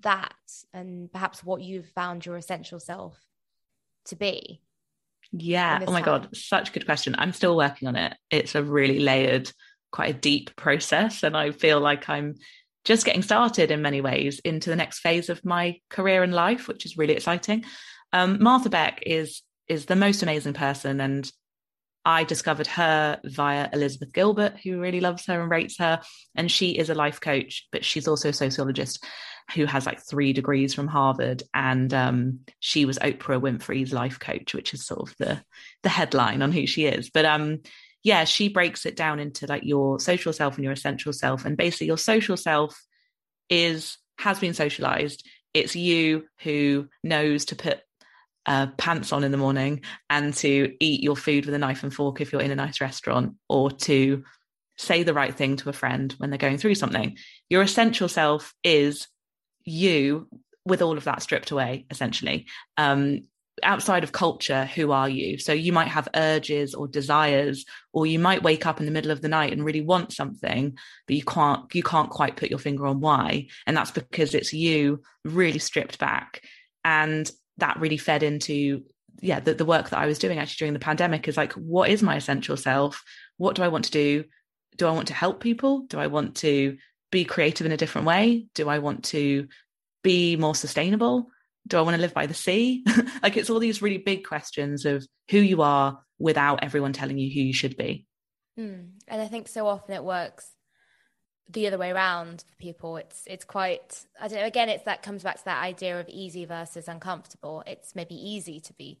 that 0.00 0.34
and 0.72 1.10
perhaps 1.10 1.44
what 1.44 1.62
you've 1.62 1.88
found 1.90 2.26
your 2.26 2.36
essential 2.36 2.80
self 2.80 3.18
to 4.06 4.16
be? 4.16 4.60
Yeah. 5.32 5.80
Oh 5.86 5.92
my 5.92 6.00
time? 6.00 6.22
God. 6.22 6.36
Such 6.36 6.70
a 6.70 6.72
good 6.72 6.86
question. 6.86 7.14
I'm 7.18 7.32
still 7.32 7.56
working 7.56 7.88
on 7.88 7.96
it. 7.96 8.16
It's 8.30 8.54
a 8.54 8.62
really 8.62 9.00
layered, 9.00 9.50
quite 9.92 10.14
a 10.14 10.18
deep 10.18 10.54
process. 10.56 11.22
And 11.22 11.36
I 11.36 11.52
feel 11.52 11.80
like 11.80 12.08
I'm 12.08 12.34
just 12.84 13.04
getting 13.04 13.22
started 13.22 13.70
in 13.70 13.82
many 13.82 14.00
ways 14.00 14.38
into 14.40 14.70
the 14.70 14.76
next 14.76 15.00
phase 15.00 15.28
of 15.28 15.44
my 15.44 15.80
career 15.90 16.22
and 16.22 16.32
life, 16.32 16.68
which 16.68 16.86
is 16.86 16.96
really 16.96 17.14
exciting. 17.14 17.64
Um, 18.12 18.42
Martha 18.42 18.70
Beck 18.70 19.02
is 19.04 19.42
is 19.68 19.86
the 19.86 19.96
most 19.96 20.22
amazing 20.22 20.52
person 20.52 21.00
and 21.00 21.30
I 22.06 22.22
discovered 22.22 22.68
her 22.68 23.18
via 23.24 23.68
Elizabeth 23.72 24.12
Gilbert, 24.12 24.54
who 24.62 24.78
really 24.78 25.00
loves 25.00 25.26
her 25.26 25.42
and 25.42 25.50
rates 25.50 25.76
her. 25.78 26.00
And 26.36 26.50
she 26.50 26.78
is 26.78 26.88
a 26.88 26.94
life 26.94 27.20
coach, 27.20 27.66
but 27.72 27.84
she's 27.84 28.06
also 28.06 28.28
a 28.28 28.32
sociologist 28.32 29.04
who 29.54 29.64
has 29.64 29.86
like 29.86 30.00
three 30.00 30.32
degrees 30.32 30.74
from 30.74 30.88
Harvard. 30.88 31.42
And 31.54 31.92
um, 31.94 32.40
she 32.60 32.84
was 32.84 32.98
Oprah 32.98 33.40
Winfrey's 33.40 33.92
life 33.92 34.18
coach, 34.18 34.54
which 34.54 34.74
is 34.74 34.86
sort 34.86 35.08
of 35.08 35.16
the 35.18 35.42
the 35.82 35.88
headline 35.88 36.42
on 36.42 36.52
who 36.52 36.66
she 36.66 36.86
is. 36.86 37.10
But 37.10 37.24
um, 37.24 37.60
yeah, 38.02 38.24
she 38.24 38.48
breaks 38.48 38.86
it 38.86 38.96
down 38.96 39.18
into 39.18 39.46
like 39.46 39.64
your 39.64 40.00
social 40.00 40.32
self 40.32 40.56
and 40.56 40.64
your 40.64 40.72
essential 40.72 41.12
self. 41.12 41.44
And 41.44 41.56
basically, 41.56 41.88
your 41.88 41.98
social 41.98 42.36
self 42.36 42.80
is 43.48 43.98
has 44.18 44.38
been 44.38 44.54
socialized. 44.54 45.26
It's 45.54 45.76
you 45.76 46.24
who 46.42 46.88
knows 47.02 47.46
to 47.46 47.56
put 47.56 47.80
uh, 48.46 48.68
pants 48.78 49.12
on 49.12 49.24
in 49.24 49.32
the 49.32 49.38
morning 49.38 49.82
and 50.08 50.32
to 50.34 50.74
eat 50.80 51.02
your 51.02 51.16
food 51.16 51.46
with 51.46 51.54
a 51.54 51.58
knife 51.58 51.82
and 51.82 51.92
fork 51.92 52.20
if 52.20 52.32
you're 52.32 52.42
in 52.42 52.50
a 52.50 52.56
nice 52.56 52.80
restaurant 52.80 53.34
or 53.48 53.70
to 53.70 54.22
say 54.78 55.02
the 55.02 55.14
right 55.14 55.34
thing 55.34 55.56
to 55.56 55.68
a 55.68 55.72
friend 55.72 56.14
when 56.18 56.30
they're 56.30 56.38
going 56.38 56.58
through 56.58 56.74
something. 56.74 57.16
Your 57.48 57.62
essential 57.62 58.08
self 58.08 58.54
is 58.62 59.08
you 59.66 60.28
with 60.64 60.80
all 60.80 60.96
of 60.96 61.04
that 61.04 61.22
stripped 61.22 61.50
away, 61.50 61.86
essentially. 61.90 62.46
Um, 62.76 63.22
outside 63.62 64.04
of 64.04 64.12
culture, 64.12 64.66
who 64.66 64.92
are 64.92 65.08
you? 65.08 65.38
So 65.38 65.52
you 65.52 65.72
might 65.72 65.88
have 65.88 66.08
urges 66.14 66.74
or 66.74 66.88
desires, 66.88 67.64
or 67.92 68.06
you 68.06 68.18
might 68.18 68.42
wake 68.42 68.66
up 68.66 68.80
in 68.80 68.86
the 68.86 68.92
middle 68.92 69.10
of 69.10 69.22
the 69.22 69.28
night 69.28 69.52
and 69.52 69.64
really 69.64 69.80
want 69.80 70.12
something, 70.12 70.76
but 71.06 71.16
you 71.16 71.22
can't 71.22 71.74
you 71.74 71.82
can't 71.82 72.10
quite 72.10 72.36
put 72.36 72.50
your 72.50 72.58
finger 72.58 72.86
on 72.86 73.00
why. 73.00 73.48
And 73.66 73.76
that's 73.76 73.90
because 73.90 74.34
it's 74.34 74.52
you 74.52 75.02
really 75.24 75.58
stripped 75.58 75.98
back. 75.98 76.42
And 76.84 77.30
that 77.58 77.80
really 77.80 77.96
fed 77.96 78.22
into 78.22 78.82
yeah 79.22 79.40
the, 79.40 79.54
the 79.54 79.64
work 79.64 79.88
that 79.90 79.98
i 79.98 80.06
was 80.06 80.18
doing 80.18 80.38
actually 80.38 80.58
during 80.58 80.74
the 80.74 80.78
pandemic 80.78 81.26
is 81.26 81.36
like 81.36 81.52
what 81.54 81.88
is 81.88 82.02
my 82.02 82.16
essential 82.16 82.56
self 82.56 83.02
what 83.38 83.56
do 83.56 83.62
i 83.62 83.68
want 83.68 83.84
to 83.84 83.90
do 83.90 84.24
do 84.76 84.86
i 84.86 84.90
want 84.90 85.08
to 85.08 85.14
help 85.14 85.40
people 85.40 85.86
do 85.88 85.98
i 85.98 86.06
want 86.06 86.36
to 86.36 86.76
be 87.10 87.24
creative 87.24 87.66
in 87.66 87.72
a 87.72 87.76
different 87.76 88.06
way? 88.06 88.46
Do 88.54 88.68
i 88.68 88.78
want 88.78 89.04
to 89.06 89.48
be 90.02 90.36
more 90.36 90.54
sustainable? 90.54 91.28
Do 91.66 91.78
i 91.78 91.82
want 91.82 91.96
to 91.96 92.00
live 92.00 92.14
by 92.14 92.26
the 92.26 92.34
sea? 92.34 92.84
Like 93.22 93.36
it's 93.36 93.50
all 93.50 93.58
these 93.58 93.82
really 93.82 93.98
big 93.98 94.24
questions 94.24 94.84
of 94.84 95.04
who 95.30 95.38
you 95.38 95.62
are 95.62 95.98
without 96.18 96.62
everyone 96.62 96.92
telling 96.92 97.18
you 97.18 97.28
who 97.28 97.40
you 97.40 97.52
should 97.52 97.76
be. 97.76 98.06
Mm. 98.58 98.92
and 99.06 99.20
i 99.20 99.28
think 99.28 99.48
so 99.48 99.66
often 99.66 99.94
it 99.94 100.02
works 100.02 100.50
the 101.48 101.66
other 101.66 101.78
way 101.78 101.90
around 101.90 102.44
for 102.48 102.56
people. 102.56 102.96
It's 102.96 103.22
it's 103.26 103.44
quite 103.44 104.04
i 104.20 104.28
don't 104.28 104.40
know 104.40 104.46
again 104.46 104.68
it's 104.68 104.84
that 104.84 105.02
comes 105.02 105.22
back 105.22 105.38
to 105.38 105.44
that 105.44 105.62
idea 105.62 106.00
of 106.00 106.08
easy 106.08 106.44
versus 106.44 106.88
uncomfortable. 106.88 107.62
It's 107.66 107.94
maybe 107.94 108.14
easy 108.14 108.60
to 108.60 108.72
be 108.74 108.98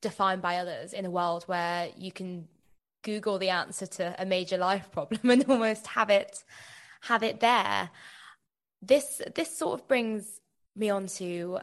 defined 0.00 0.42
by 0.42 0.56
others 0.56 0.92
in 0.92 1.04
a 1.04 1.10
world 1.10 1.44
where 1.44 1.88
you 1.96 2.12
can 2.12 2.48
google 3.08 3.38
the 3.38 3.48
answer 3.48 3.86
to 3.86 4.14
a 4.18 4.26
major 4.26 4.58
life 4.58 4.90
problem 4.92 5.30
and 5.34 5.44
almost 5.48 5.86
have 5.88 6.10
it 6.10 6.44
have 7.02 7.22
it 7.22 7.40
there 7.40 7.90
this 8.82 9.22
this 9.34 9.56
sort 9.56 9.80
of 9.80 9.88
brings 9.88 10.40
me 10.76 10.90
on 10.90 11.06
to 11.06 11.58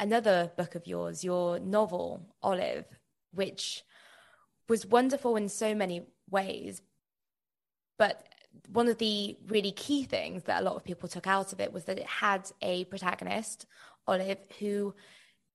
another 0.00 0.50
book 0.56 0.74
of 0.74 0.86
yours 0.86 1.22
your 1.22 1.58
novel 1.58 2.08
olive 2.42 2.86
which 3.32 3.82
was 4.68 4.86
wonderful 4.86 5.36
in 5.36 5.48
so 5.48 5.74
many 5.74 6.06
ways 6.30 6.82
but 7.98 8.26
one 8.72 8.88
of 8.88 8.98
the 8.98 9.36
really 9.48 9.72
key 9.72 10.04
things 10.04 10.44
that 10.44 10.60
a 10.60 10.64
lot 10.64 10.76
of 10.76 10.84
people 10.84 11.08
took 11.08 11.26
out 11.26 11.52
of 11.52 11.60
it 11.60 11.72
was 11.72 11.84
that 11.84 11.98
it 11.98 12.06
had 12.06 12.50
a 12.62 12.84
protagonist, 12.86 13.66
Olive, 14.06 14.38
who 14.58 14.94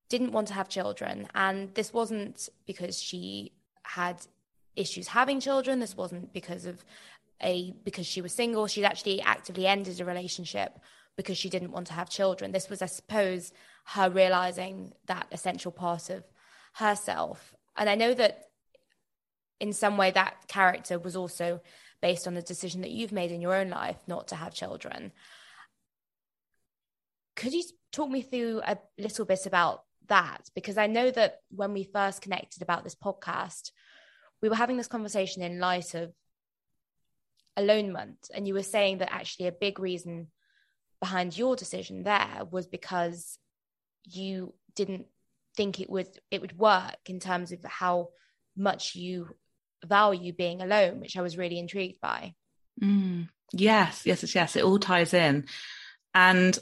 didn't 0.09 0.31
want 0.31 0.47
to 0.49 0.53
have 0.53 0.69
children. 0.69 1.27
And 1.33 1.73
this 1.73 1.93
wasn't 1.93 2.49
because 2.65 3.01
she 3.01 3.53
had 3.83 4.17
issues 4.75 5.07
having 5.07 5.39
children. 5.39 5.79
This 5.79 5.97
wasn't 5.97 6.33
because 6.33 6.65
of 6.65 6.83
a 7.41 7.73
because 7.83 8.05
she 8.05 8.21
was 8.21 8.33
single. 8.33 8.67
She'd 8.67 8.85
actually 8.85 9.21
actively 9.21 9.67
ended 9.67 9.99
a 9.99 10.05
relationship 10.05 10.79
because 11.17 11.37
she 11.37 11.49
didn't 11.49 11.71
want 11.71 11.87
to 11.87 11.93
have 11.93 12.09
children. 12.09 12.51
This 12.51 12.69
was, 12.69 12.81
I 12.81 12.85
suppose, 12.85 13.51
her 13.85 14.09
realizing 14.09 14.93
that 15.07 15.27
essential 15.31 15.71
part 15.71 16.09
of 16.09 16.23
herself. 16.73 17.53
And 17.75 17.89
I 17.89 17.95
know 17.95 18.13
that 18.13 18.45
in 19.59 19.73
some 19.73 19.97
way 19.97 20.11
that 20.11 20.47
character 20.47 20.97
was 20.97 21.15
also 21.15 21.61
based 22.01 22.27
on 22.27 22.33
the 22.33 22.41
decision 22.41 22.81
that 22.81 22.91
you've 22.91 23.11
made 23.11 23.31
in 23.31 23.41
your 23.41 23.53
own 23.53 23.69
life 23.69 23.97
not 24.07 24.27
to 24.29 24.35
have 24.35 24.53
children. 24.53 25.11
Could 27.35 27.53
you 27.53 27.63
talk 27.91 28.09
me 28.09 28.21
through 28.21 28.61
a 28.65 28.77
little 28.97 29.25
bit 29.25 29.45
about 29.45 29.83
that? 30.07 30.49
Because 30.55 30.77
I 30.77 30.87
know 30.87 31.11
that 31.11 31.39
when 31.49 31.73
we 31.73 31.83
first 31.83 32.21
connected 32.21 32.61
about 32.61 32.83
this 32.83 32.95
podcast, 32.95 33.71
we 34.41 34.49
were 34.49 34.55
having 34.55 34.77
this 34.77 34.87
conversation 34.87 35.41
in 35.41 35.59
light 35.59 35.93
of 35.93 36.13
alonement 37.57 38.29
And 38.33 38.47
you 38.47 38.53
were 38.53 38.63
saying 38.63 38.99
that 38.99 39.13
actually 39.13 39.47
a 39.47 39.51
big 39.51 39.79
reason 39.79 40.27
behind 40.99 41.37
your 41.37 41.55
decision 41.55 42.03
there 42.03 42.43
was 42.49 42.67
because 42.67 43.37
you 44.05 44.53
didn't 44.75 45.05
think 45.55 45.79
it 45.79 45.89
would 45.89 46.07
it 46.29 46.41
would 46.41 46.57
work 46.57 46.97
in 47.07 47.19
terms 47.19 47.51
of 47.51 47.59
how 47.65 48.09
much 48.55 48.95
you 48.95 49.35
value 49.85 50.31
being 50.33 50.61
alone, 50.61 50.99
which 50.99 51.17
I 51.17 51.21
was 51.21 51.37
really 51.37 51.59
intrigued 51.59 51.99
by. 51.99 52.35
Mm, 52.81 53.29
yes, 53.51 54.05
yes, 54.05 54.23
yes, 54.23 54.35
yes. 54.35 54.55
It 54.55 54.63
all 54.63 54.79
ties 54.79 55.13
in. 55.13 55.45
And 56.13 56.57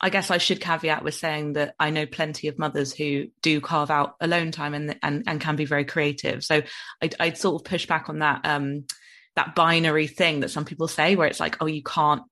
I 0.00 0.10
guess 0.10 0.30
I 0.30 0.38
should 0.38 0.60
caveat 0.60 1.04
with 1.04 1.14
saying 1.14 1.54
that 1.54 1.74
I 1.78 1.90
know 1.90 2.06
plenty 2.06 2.48
of 2.48 2.58
mothers 2.58 2.92
who 2.92 3.28
do 3.42 3.60
carve 3.60 3.90
out 3.90 4.14
alone 4.20 4.50
time 4.50 4.74
and 4.74 4.98
and, 5.02 5.24
and 5.26 5.40
can 5.40 5.56
be 5.56 5.66
very 5.66 5.84
creative. 5.84 6.42
So 6.42 6.62
I, 7.02 7.10
I'd 7.18 7.38
sort 7.38 7.60
of 7.60 7.64
push 7.68 7.86
back 7.86 8.08
on 8.08 8.20
that. 8.20 8.40
Um, 8.44 8.84
that 9.36 9.54
binary 9.54 10.08
thing 10.08 10.40
that 10.40 10.50
some 10.50 10.64
people 10.64 10.88
say 10.88 11.14
where 11.14 11.28
it's 11.28 11.38
like, 11.38 11.56
oh, 11.62 11.66
you 11.66 11.84
can't 11.84 12.22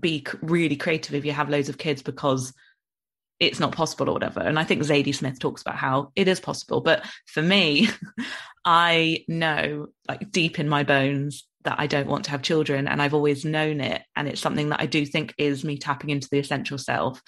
be 0.00 0.26
really 0.40 0.74
creative 0.74 1.14
if 1.14 1.24
you 1.24 1.32
have 1.32 1.50
loads 1.50 1.68
of 1.68 1.78
kids 1.78 2.02
because 2.02 2.52
it's 3.38 3.60
not 3.60 3.72
possible 3.72 4.08
or 4.08 4.12
whatever. 4.14 4.40
And 4.40 4.58
I 4.58 4.64
think 4.64 4.82
Zadie 4.82 5.14
Smith 5.14 5.38
talks 5.38 5.62
about 5.62 5.76
how 5.76 6.12
it 6.16 6.28
is 6.28 6.40
possible. 6.40 6.80
But 6.80 7.04
for 7.26 7.42
me, 7.42 7.88
I 8.64 9.24
know 9.28 9.88
like 10.08 10.30
deep 10.30 10.58
in 10.58 10.68
my 10.68 10.82
bones 10.82 11.46
that 11.66 11.78
I 11.78 11.86
don't 11.86 12.08
want 12.08 12.24
to 12.24 12.30
have 12.30 12.42
children 12.42 12.88
and 12.88 13.00
I've 13.00 13.14
always 13.14 13.44
known 13.44 13.80
it. 13.80 14.02
And 14.16 14.26
it's 14.26 14.40
something 14.40 14.70
that 14.70 14.80
I 14.80 14.86
do 14.86 15.04
think 15.04 15.34
is 15.36 15.64
me 15.64 15.76
tapping 15.76 16.10
into 16.10 16.28
the 16.30 16.38
essential 16.38 16.78
self. 16.78 17.22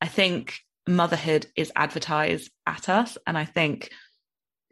I 0.00 0.06
think 0.06 0.58
motherhood 0.86 1.46
is 1.56 1.72
advertised 1.74 2.50
at 2.66 2.88
us. 2.88 3.18
And 3.26 3.36
I 3.36 3.44
think 3.44 3.90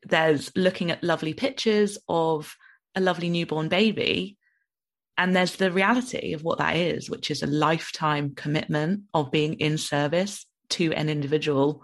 there's 0.05 0.51
looking 0.57 0.91
at 0.91 1.05
lovely 1.05 1.35
pictures 1.35 1.99
of 2.09 2.55
a 2.95 3.01
lovely 3.01 3.29
newborn 3.29 3.69
baby. 3.69 4.37
And 5.19 5.35
there's 5.35 5.57
the 5.57 5.71
reality 5.71 6.33
of 6.33 6.43
what 6.43 6.59
that 6.59 6.77
is, 6.77 7.11
which 7.11 7.31
is 7.31 7.43
a 7.43 7.47
lifetime 7.47 8.35
commitment 8.35 9.03
of 9.13 9.31
being 9.31 9.55
in 9.55 9.77
service 9.77 10.47
to 10.71 10.93
an 10.93 11.09
individual 11.09 11.83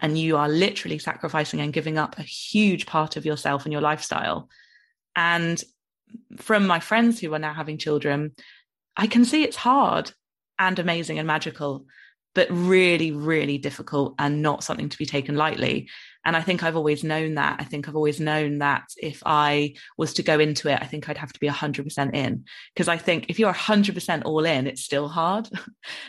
and 0.00 0.18
you 0.18 0.36
are 0.36 0.48
literally 0.48 0.98
sacrificing 0.98 1.60
and 1.60 1.72
giving 1.72 1.96
up 1.96 2.18
a 2.18 2.22
huge 2.22 2.86
part 2.86 3.16
of 3.16 3.24
yourself 3.24 3.64
and 3.64 3.72
your 3.72 3.82
lifestyle 3.82 4.48
and 5.14 5.62
from 6.36 6.66
my 6.66 6.80
friends 6.80 7.20
who 7.20 7.32
are 7.34 7.38
now 7.38 7.54
having 7.54 7.78
children 7.78 8.32
i 8.96 9.06
can 9.06 9.24
see 9.24 9.44
it's 9.44 9.56
hard 9.56 10.12
and 10.58 10.78
amazing 10.78 11.18
and 11.18 11.26
magical 11.26 11.86
but 12.34 12.48
really 12.50 13.12
really 13.12 13.58
difficult 13.58 14.14
and 14.18 14.42
not 14.42 14.64
something 14.64 14.88
to 14.88 14.98
be 14.98 15.06
taken 15.06 15.36
lightly. 15.36 15.88
And 16.24 16.36
i 16.36 16.40
think 16.40 16.62
i've 16.62 16.76
always 16.76 17.04
known 17.04 17.34
that. 17.34 17.56
I 17.58 17.64
think 17.64 17.88
i've 17.88 17.96
always 17.96 18.20
known 18.20 18.58
that 18.58 18.84
if 18.96 19.22
i 19.26 19.74
was 19.98 20.14
to 20.14 20.22
go 20.22 20.38
into 20.38 20.68
it 20.68 20.78
i 20.80 20.86
think 20.86 21.08
i'd 21.08 21.18
have 21.18 21.32
to 21.32 21.40
be 21.40 21.48
100% 21.48 22.14
in. 22.14 22.44
Because 22.74 22.88
i 22.88 22.96
think 22.96 23.26
if 23.28 23.38
you're 23.38 23.52
100% 23.52 24.22
all 24.24 24.44
in 24.44 24.66
it's 24.66 24.82
still 24.82 25.08
hard. 25.08 25.48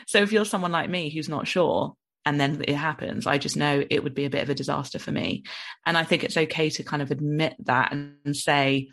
So 0.07 0.19
if 0.19 0.31
you're 0.31 0.45
someone 0.45 0.71
like 0.71 0.89
me 0.89 1.09
who's 1.09 1.29
not 1.29 1.47
sure 1.47 1.95
and 2.25 2.39
then 2.39 2.63
it 2.67 2.75
happens 2.75 3.27
i 3.27 3.37
just 3.37 3.57
know 3.57 3.83
it 3.89 4.03
would 4.03 4.13
be 4.13 4.25
a 4.25 4.29
bit 4.29 4.43
of 4.43 4.49
a 4.49 4.55
disaster 4.55 4.99
for 4.99 5.11
me. 5.11 5.43
And 5.85 5.97
i 5.97 6.03
think 6.03 6.23
it's 6.23 6.37
okay 6.37 6.69
to 6.71 6.83
kind 6.83 7.01
of 7.01 7.11
admit 7.11 7.55
that 7.65 7.91
and 7.91 8.35
say 8.35 8.89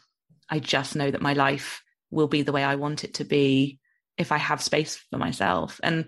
i 0.50 0.58
just 0.58 0.96
know 0.96 1.10
that 1.10 1.22
my 1.22 1.32
life 1.32 1.82
will 2.10 2.28
be 2.28 2.42
the 2.42 2.52
way 2.52 2.64
i 2.64 2.74
want 2.74 3.04
it 3.04 3.14
to 3.14 3.24
be 3.24 3.78
if 4.18 4.32
i 4.32 4.38
have 4.38 4.62
space 4.62 4.96
for 5.10 5.18
myself. 5.18 5.80
And 5.82 6.06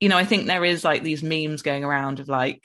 you 0.00 0.08
know 0.08 0.16
i 0.16 0.24
think 0.24 0.46
there 0.46 0.64
is 0.64 0.84
like 0.84 1.02
these 1.02 1.22
memes 1.22 1.62
going 1.62 1.84
around 1.84 2.20
of 2.20 2.28
like 2.28 2.62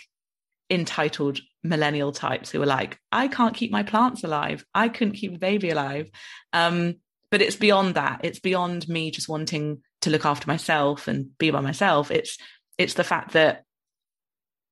entitled 0.69 1.39
millennial 1.63 2.11
types 2.11 2.51
who 2.51 2.61
are 2.61 2.67
like 2.67 2.99
i 3.11 3.27
can't 3.27 3.55
keep 3.55 3.71
my 3.71 3.83
plants 3.83 4.23
alive. 4.23 4.63
I 4.73 4.89
couldn't 4.89 5.15
keep 5.15 5.35
a 5.35 5.39
baby 5.39 5.69
alive. 5.71 6.09
Um 6.53 6.95
but 7.31 7.41
it's 7.41 7.55
beyond 7.55 7.95
that. 7.95 8.21
It's 8.23 8.39
beyond 8.39 8.87
me 8.89 9.11
just 9.11 9.29
wanting 9.29 9.83
to 10.01 10.09
look 10.09 10.25
after 10.25 10.47
myself 10.47 11.07
and 11.07 11.37
be 11.37 11.51
by 11.51 11.61
myself. 11.61 12.11
It's 12.11 12.37
it's 12.77 12.93
the 12.95 13.03
fact 13.03 13.33
that 13.33 13.63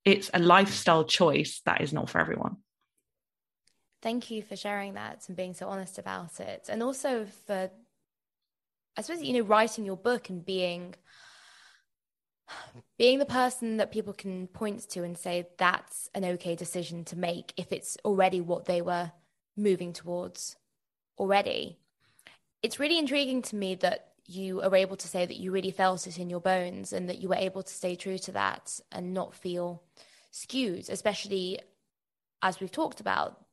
it's 0.05 0.29
a 0.33 0.39
lifestyle 0.39 1.03
choice 1.03 1.61
that 1.65 1.81
is 1.81 1.93
not 1.93 2.09
for 2.09 2.19
everyone. 2.19 2.57
Thank 4.07 4.31
you 4.31 4.41
for 4.41 4.55
sharing 4.55 4.93
that 4.93 5.25
and 5.27 5.35
being 5.35 5.53
so 5.53 5.67
honest 5.67 5.97
about 5.99 6.39
it. 6.39 6.69
And 6.69 6.81
also 6.81 7.25
for, 7.45 7.69
I 8.95 9.01
suppose, 9.01 9.21
you 9.21 9.33
know, 9.33 9.41
writing 9.41 9.83
your 9.83 9.97
book 9.97 10.29
and 10.29 10.45
being 10.45 10.95
being 12.97 13.19
the 13.19 13.25
person 13.25 13.75
that 13.75 13.91
people 13.91 14.13
can 14.13 14.47
point 14.47 14.87
to 14.91 15.03
and 15.03 15.17
say 15.17 15.49
that's 15.57 16.09
an 16.15 16.23
okay 16.23 16.55
decision 16.55 17.03
to 17.03 17.17
make 17.17 17.51
if 17.57 17.73
it's 17.73 17.97
already 18.05 18.39
what 18.39 18.63
they 18.63 18.81
were 18.81 19.11
moving 19.57 19.91
towards 19.91 20.55
already. 21.19 21.77
It's 22.63 22.79
really 22.79 22.99
intriguing 22.99 23.41
to 23.41 23.57
me 23.57 23.75
that 23.75 24.13
you 24.25 24.61
are 24.61 24.73
able 24.73 24.95
to 24.95 25.07
say 25.09 25.25
that 25.25 25.35
you 25.35 25.51
really 25.51 25.71
felt 25.71 26.07
it 26.07 26.17
in 26.17 26.29
your 26.29 26.39
bones 26.39 26.93
and 26.93 27.09
that 27.09 27.19
you 27.19 27.27
were 27.27 27.35
able 27.35 27.61
to 27.61 27.73
stay 27.73 27.97
true 27.97 28.19
to 28.19 28.31
that 28.31 28.79
and 28.89 29.13
not 29.13 29.35
feel 29.35 29.83
skewed, 30.31 30.89
especially 30.89 31.59
as 32.41 32.61
we've 32.61 32.71
talked 32.71 33.01
about. 33.01 33.43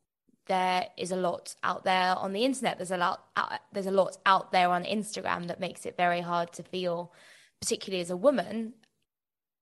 There 0.47 0.87
is 0.97 1.11
a 1.11 1.17
lot 1.17 1.55
out 1.63 1.85
there 1.85 2.15
on 2.17 2.33
the 2.33 2.45
internet. 2.45 2.79
There's 2.79 2.91
a 2.91 2.97
lot. 2.97 3.25
Out, 3.37 3.53
there's 3.73 3.87
a 3.87 3.91
lot 3.91 4.19
out 4.27 4.53
there 4.53 4.71
on 4.71 4.85
Instagram 4.85 5.47
that 5.49 5.61
makes 5.61 5.87
it 5.87 5.97
very 5.97 6.21
hard 6.21 6.53
to 6.55 6.63
feel, 6.63 7.13
particularly 7.61 8.03
as 8.03 8.11
a 8.11 8.17
woman, 8.17 8.75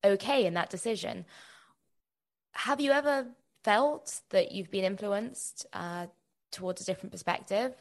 okay 0.05 0.45
in 0.45 0.55
that 0.55 0.71
decision. 0.71 1.25
Have 2.55 2.81
you 2.81 2.91
ever 2.91 3.27
felt 3.65 4.21
that 4.31 4.53
you've 4.53 4.71
been 4.71 4.85
influenced 4.85 5.67
uh, 5.73 6.07
towards 6.51 6.83
a 6.83 6.85
different 6.85 7.13
perspective 7.13 7.73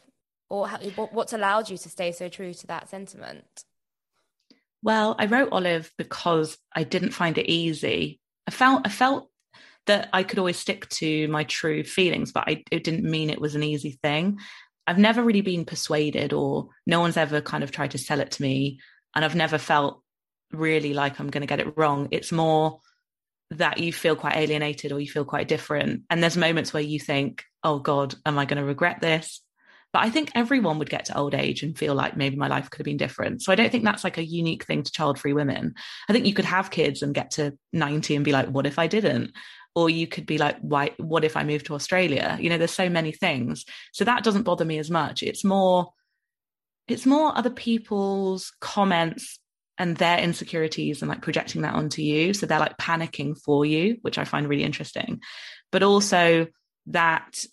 or 0.48 0.68
how, 0.68 0.78
what's 0.78 1.32
allowed 1.32 1.70
you 1.70 1.78
to 1.78 1.88
stay 1.88 2.12
so 2.12 2.28
true 2.28 2.54
to 2.54 2.66
that 2.68 2.88
sentiment? 2.88 3.64
Well, 4.82 5.14
I 5.18 5.26
wrote 5.26 5.50
Olive 5.52 5.92
because 5.96 6.58
I 6.74 6.84
didn't 6.84 7.12
find 7.12 7.38
it 7.38 7.50
easy. 7.50 8.20
I 8.46 8.50
felt 8.50 8.82
I 8.84 8.90
felt 8.90 9.30
that 9.86 10.08
I 10.12 10.22
could 10.22 10.38
always 10.38 10.58
stick 10.58 10.88
to 10.90 11.28
my 11.28 11.44
true 11.44 11.82
feelings, 11.84 12.32
but 12.32 12.44
I, 12.46 12.64
it 12.70 12.84
didn't 12.84 13.08
mean 13.08 13.30
it 13.30 13.40
was 13.40 13.54
an 13.54 13.62
easy 13.62 13.98
thing. 14.02 14.38
I've 14.86 14.98
never 14.98 15.22
really 15.22 15.40
been 15.40 15.64
persuaded, 15.64 16.32
or 16.32 16.68
no 16.86 17.00
one's 17.00 17.16
ever 17.16 17.40
kind 17.40 17.64
of 17.64 17.70
tried 17.70 17.92
to 17.92 17.98
sell 17.98 18.20
it 18.20 18.32
to 18.32 18.42
me, 18.42 18.80
and 19.14 19.24
I've 19.24 19.34
never 19.34 19.58
felt 19.58 20.02
really 20.52 20.92
like 20.94 21.18
I'm 21.18 21.30
going 21.30 21.42
to 21.42 21.46
get 21.46 21.60
it 21.60 21.76
wrong. 21.76 22.08
It's 22.10 22.32
more 22.32 22.80
that 23.50 23.78
you 23.78 23.92
feel 23.92 24.16
quite 24.16 24.36
alienated 24.36 24.92
or 24.92 25.00
you 25.00 25.08
feel 25.08 25.24
quite 25.24 25.48
different, 25.48 26.02
and 26.10 26.22
there's 26.22 26.36
moments 26.36 26.72
where 26.72 26.82
you 26.82 26.98
think, 26.98 27.44
"Oh 27.62 27.78
God, 27.78 28.14
am 28.26 28.38
I 28.38 28.44
going 28.44 28.60
to 28.60 28.64
regret 28.64 29.00
this?" 29.00 29.40
But 29.92 30.04
I 30.04 30.10
think 30.10 30.32
everyone 30.34 30.78
would 30.78 30.88
get 30.88 31.04
to 31.06 31.18
old 31.18 31.34
age 31.34 31.62
and 31.62 31.76
feel 31.76 31.94
like 31.94 32.16
maybe 32.16 32.36
my 32.36 32.48
life 32.48 32.70
could 32.70 32.78
have 32.78 32.86
been 32.86 32.96
different. 32.96 33.42
So 33.42 33.52
I 33.52 33.56
don't 33.56 33.70
think 33.70 33.84
that's 33.84 34.04
like 34.04 34.16
a 34.16 34.24
unique 34.24 34.64
thing 34.64 34.82
to 34.82 34.90
child 34.90 35.18
free 35.18 35.34
women. 35.34 35.74
I 36.08 36.14
think 36.14 36.24
you 36.24 36.32
could 36.32 36.46
have 36.46 36.70
kids 36.70 37.02
and 37.02 37.14
get 37.14 37.32
to 37.32 37.58
90 37.74 38.16
and 38.16 38.24
be 38.24 38.32
like, 38.32 38.48
what 38.48 38.66
if 38.66 38.78
I 38.78 38.86
didn't? 38.86 39.32
Or 39.74 39.88
you 39.88 40.06
could 40.06 40.26
be 40.26 40.38
like, 40.38 40.58
why, 40.60 40.90
what 40.98 41.24
if 41.24 41.36
I 41.36 41.44
move 41.44 41.64
to 41.64 41.74
Australia? 41.74 42.36
You 42.40 42.50
know, 42.50 42.58
there's 42.58 42.72
so 42.72 42.90
many 42.90 43.12
things. 43.12 43.64
So 43.92 44.04
that 44.04 44.22
doesn't 44.22 44.42
bother 44.42 44.64
me 44.64 44.78
as 44.78 44.90
much. 44.90 45.22
It's 45.22 45.44
more, 45.44 45.92
it's 46.88 47.06
more 47.06 47.36
other 47.36 47.50
people's 47.50 48.52
comments 48.60 49.38
and 49.78 49.96
their 49.96 50.18
insecurities 50.18 51.00
and 51.00 51.08
like 51.08 51.22
projecting 51.22 51.62
that 51.62 51.74
onto 51.74 52.02
you. 52.02 52.34
So 52.34 52.44
they're 52.44 52.58
like 52.58 52.76
panicking 52.76 53.40
for 53.42 53.64
you, 53.64 53.96
which 54.02 54.18
I 54.18 54.24
find 54.24 54.46
really 54.46 54.64
interesting. 54.64 55.20
But 55.70 55.82
also 55.82 56.48
that 56.86 57.44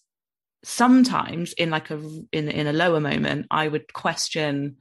sometimes 0.63 1.53
in 1.53 1.69
like 1.69 1.89
a 1.89 1.95
in 2.31 2.49
in 2.49 2.67
a 2.67 2.73
lower 2.73 2.99
moment 2.99 3.45
i 3.49 3.67
would 3.67 3.93
question 3.93 4.75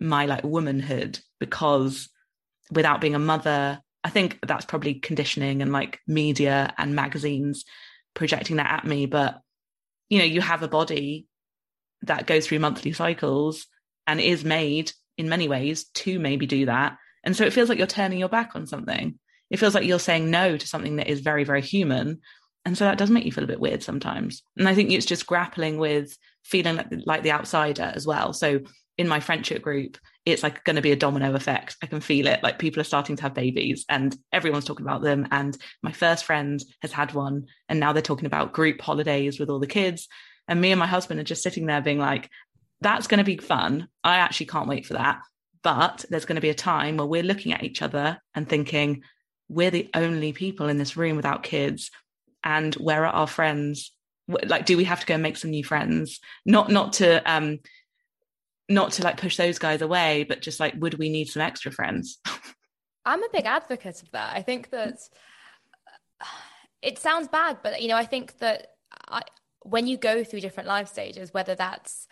my 0.00 0.26
like 0.26 0.42
womanhood 0.42 1.20
because 1.38 2.08
without 2.72 3.00
being 3.00 3.14
a 3.14 3.18
mother 3.18 3.80
i 4.04 4.10
think 4.10 4.38
that's 4.46 4.64
probably 4.64 4.94
conditioning 4.94 5.62
and 5.62 5.72
like 5.72 6.00
media 6.06 6.72
and 6.78 6.94
magazines 6.94 7.64
projecting 8.14 8.56
that 8.56 8.70
at 8.70 8.86
me 8.86 9.06
but 9.06 9.40
you 10.08 10.18
know 10.18 10.24
you 10.24 10.40
have 10.40 10.62
a 10.62 10.68
body 10.68 11.26
that 12.02 12.26
goes 12.26 12.46
through 12.46 12.58
monthly 12.58 12.92
cycles 12.92 13.66
and 14.06 14.20
is 14.20 14.44
made 14.44 14.92
in 15.18 15.28
many 15.28 15.48
ways 15.48 15.84
to 15.94 16.18
maybe 16.18 16.46
do 16.46 16.66
that. 16.66 16.96
And 17.24 17.36
so 17.36 17.44
it 17.44 17.52
feels 17.52 17.68
like 17.68 17.78
you're 17.78 17.86
turning 17.86 18.18
your 18.18 18.28
back 18.28 18.52
on 18.54 18.66
something. 18.66 19.18
It 19.50 19.58
feels 19.58 19.74
like 19.74 19.84
you're 19.84 19.98
saying 19.98 20.30
no 20.30 20.56
to 20.56 20.66
something 20.66 20.96
that 20.96 21.08
is 21.08 21.20
very 21.20 21.44
very 21.44 21.62
human. 21.62 22.20
And 22.64 22.76
so 22.76 22.84
that 22.84 22.98
does 22.98 23.10
make 23.10 23.24
you 23.24 23.32
feel 23.32 23.44
a 23.44 23.48
bit 23.48 23.60
weird 23.60 23.82
sometimes. 23.82 24.42
And 24.56 24.68
i 24.68 24.74
think 24.74 24.90
it's 24.90 25.06
just 25.06 25.26
grappling 25.26 25.78
with 25.78 26.16
feeling 26.44 26.80
like, 27.06 27.22
the 27.22 27.32
outsider 27.32 27.92
as 27.94 28.06
well. 28.06 28.32
So 28.32 28.60
in 28.98 29.08
my 29.08 29.20
friendship 29.20 29.62
group 29.62 29.98
it's 30.26 30.42
like 30.42 30.64
going 30.64 30.76
to 30.76 30.82
be 30.82 30.92
a 30.92 30.96
domino 30.96 31.34
effect. 31.34 31.76
I 31.82 31.86
can 31.86 32.00
feel 32.00 32.26
it. 32.26 32.42
Like 32.42 32.58
people 32.58 32.80
are 32.80 32.84
starting 32.84 33.16
to 33.16 33.22
have 33.22 33.34
babies 33.34 33.84
and 33.88 34.16
everyone's 34.32 34.64
talking 34.64 34.84
about 34.84 35.02
them. 35.02 35.26
And 35.30 35.56
my 35.82 35.92
first 35.92 36.24
friend 36.24 36.62
has 36.82 36.92
had 36.92 37.14
one 37.14 37.46
and 37.68 37.80
now 37.80 37.92
they're 37.92 38.02
talking 38.02 38.26
about 38.26 38.52
group 38.52 38.80
holidays 38.80 39.40
with 39.40 39.48
all 39.48 39.58
the 39.58 39.66
kids. 39.66 40.08
And 40.46 40.60
me 40.60 40.72
and 40.72 40.78
my 40.78 40.86
husband 40.86 41.20
are 41.20 41.24
just 41.24 41.42
sitting 41.42 41.66
there 41.66 41.80
being 41.80 41.98
like 41.98 42.28
that's 42.82 43.06
going 43.06 43.18
to 43.18 43.24
be 43.24 43.36
fun. 43.36 43.88
I 44.02 44.16
actually 44.16 44.46
can't 44.46 44.68
wait 44.68 44.86
for 44.86 44.94
that. 44.94 45.20
But 45.62 46.04
there's 46.08 46.24
going 46.24 46.36
to 46.36 46.42
be 46.42 46.48
a 46.48 46.54
time 46.54 46.96
where 46.96 47.06
we're 47.06 47.22
looking 47.22 47.52
at 47.52 47.62
each 47.62 47.82
other 47.82 48.18
and 48.34 48.48
thinking 48.48 49.02
we're 49.48 49.70
the 49.70 49.90
only 49.94 50.32
people 50.32 50.68
in 50.68 50.78
this 50.78 50.96
room 50.96 51.16
without 51.16 51.42
kids. 51.42 51.90
And 52.42 52.74
where 52.74 53.04
are 53.04 53.12
our 53.12 53.26
friends? 53.26 53.92
Like 54.28 54.64
do 54.64 54.76
we 54.76 54.84
have 54.84 55.00
to 55.00 55.06
go 55.06 55.14
and 55.14 55.22
make 55.22 55.36
some 55.36 55.50
new 55.50 55.64
friends? 55.64 56.20
Not 56.44 56.70
not 56.70 56.94
to 56.94 57.30
um 57.30 57.58
not 58.70 58.92
to 58.92 59.02
like 59.02 59.16
push 59.16 59.36
those 59.36 59.58
guys 59.58 59.82
away 59.82 60.24
but 60.24 60.40
just 60.40 60.60
like 60.60 60.74
would 60.78 60.94
we 60.94 61.10
need 61.10 61.26
some 61.26 61.42
extra 61.42 61.70
friends 61.70 62.18
i'm 63.04 63.22
a 63.22 63.28
big 63.32 63.44
advocate 63.44 64.02
of 64.02 64.10
that 64.12 64.34
i 64.34 64.42
think 64.42 64.70
that 64.70 64.96
it 66.82 66.98
sounds 66.98 67.28
bad 67.28 67.58
but 67.62 67.82
you 67.82 67.88
know 67.88 67.96
i 67.96 68.04
think 68.04 68.38
that 68.38 68.68
I, 69.08 69.22
when 69.62 69.86
you 69.86 69.96
go 69.96 70.24
through 70.24 70.40
different 70.40 70.68
life 70.68 70.88
stages 70.88 71.34
whether 71.34 71.54
that's 71.54 72.06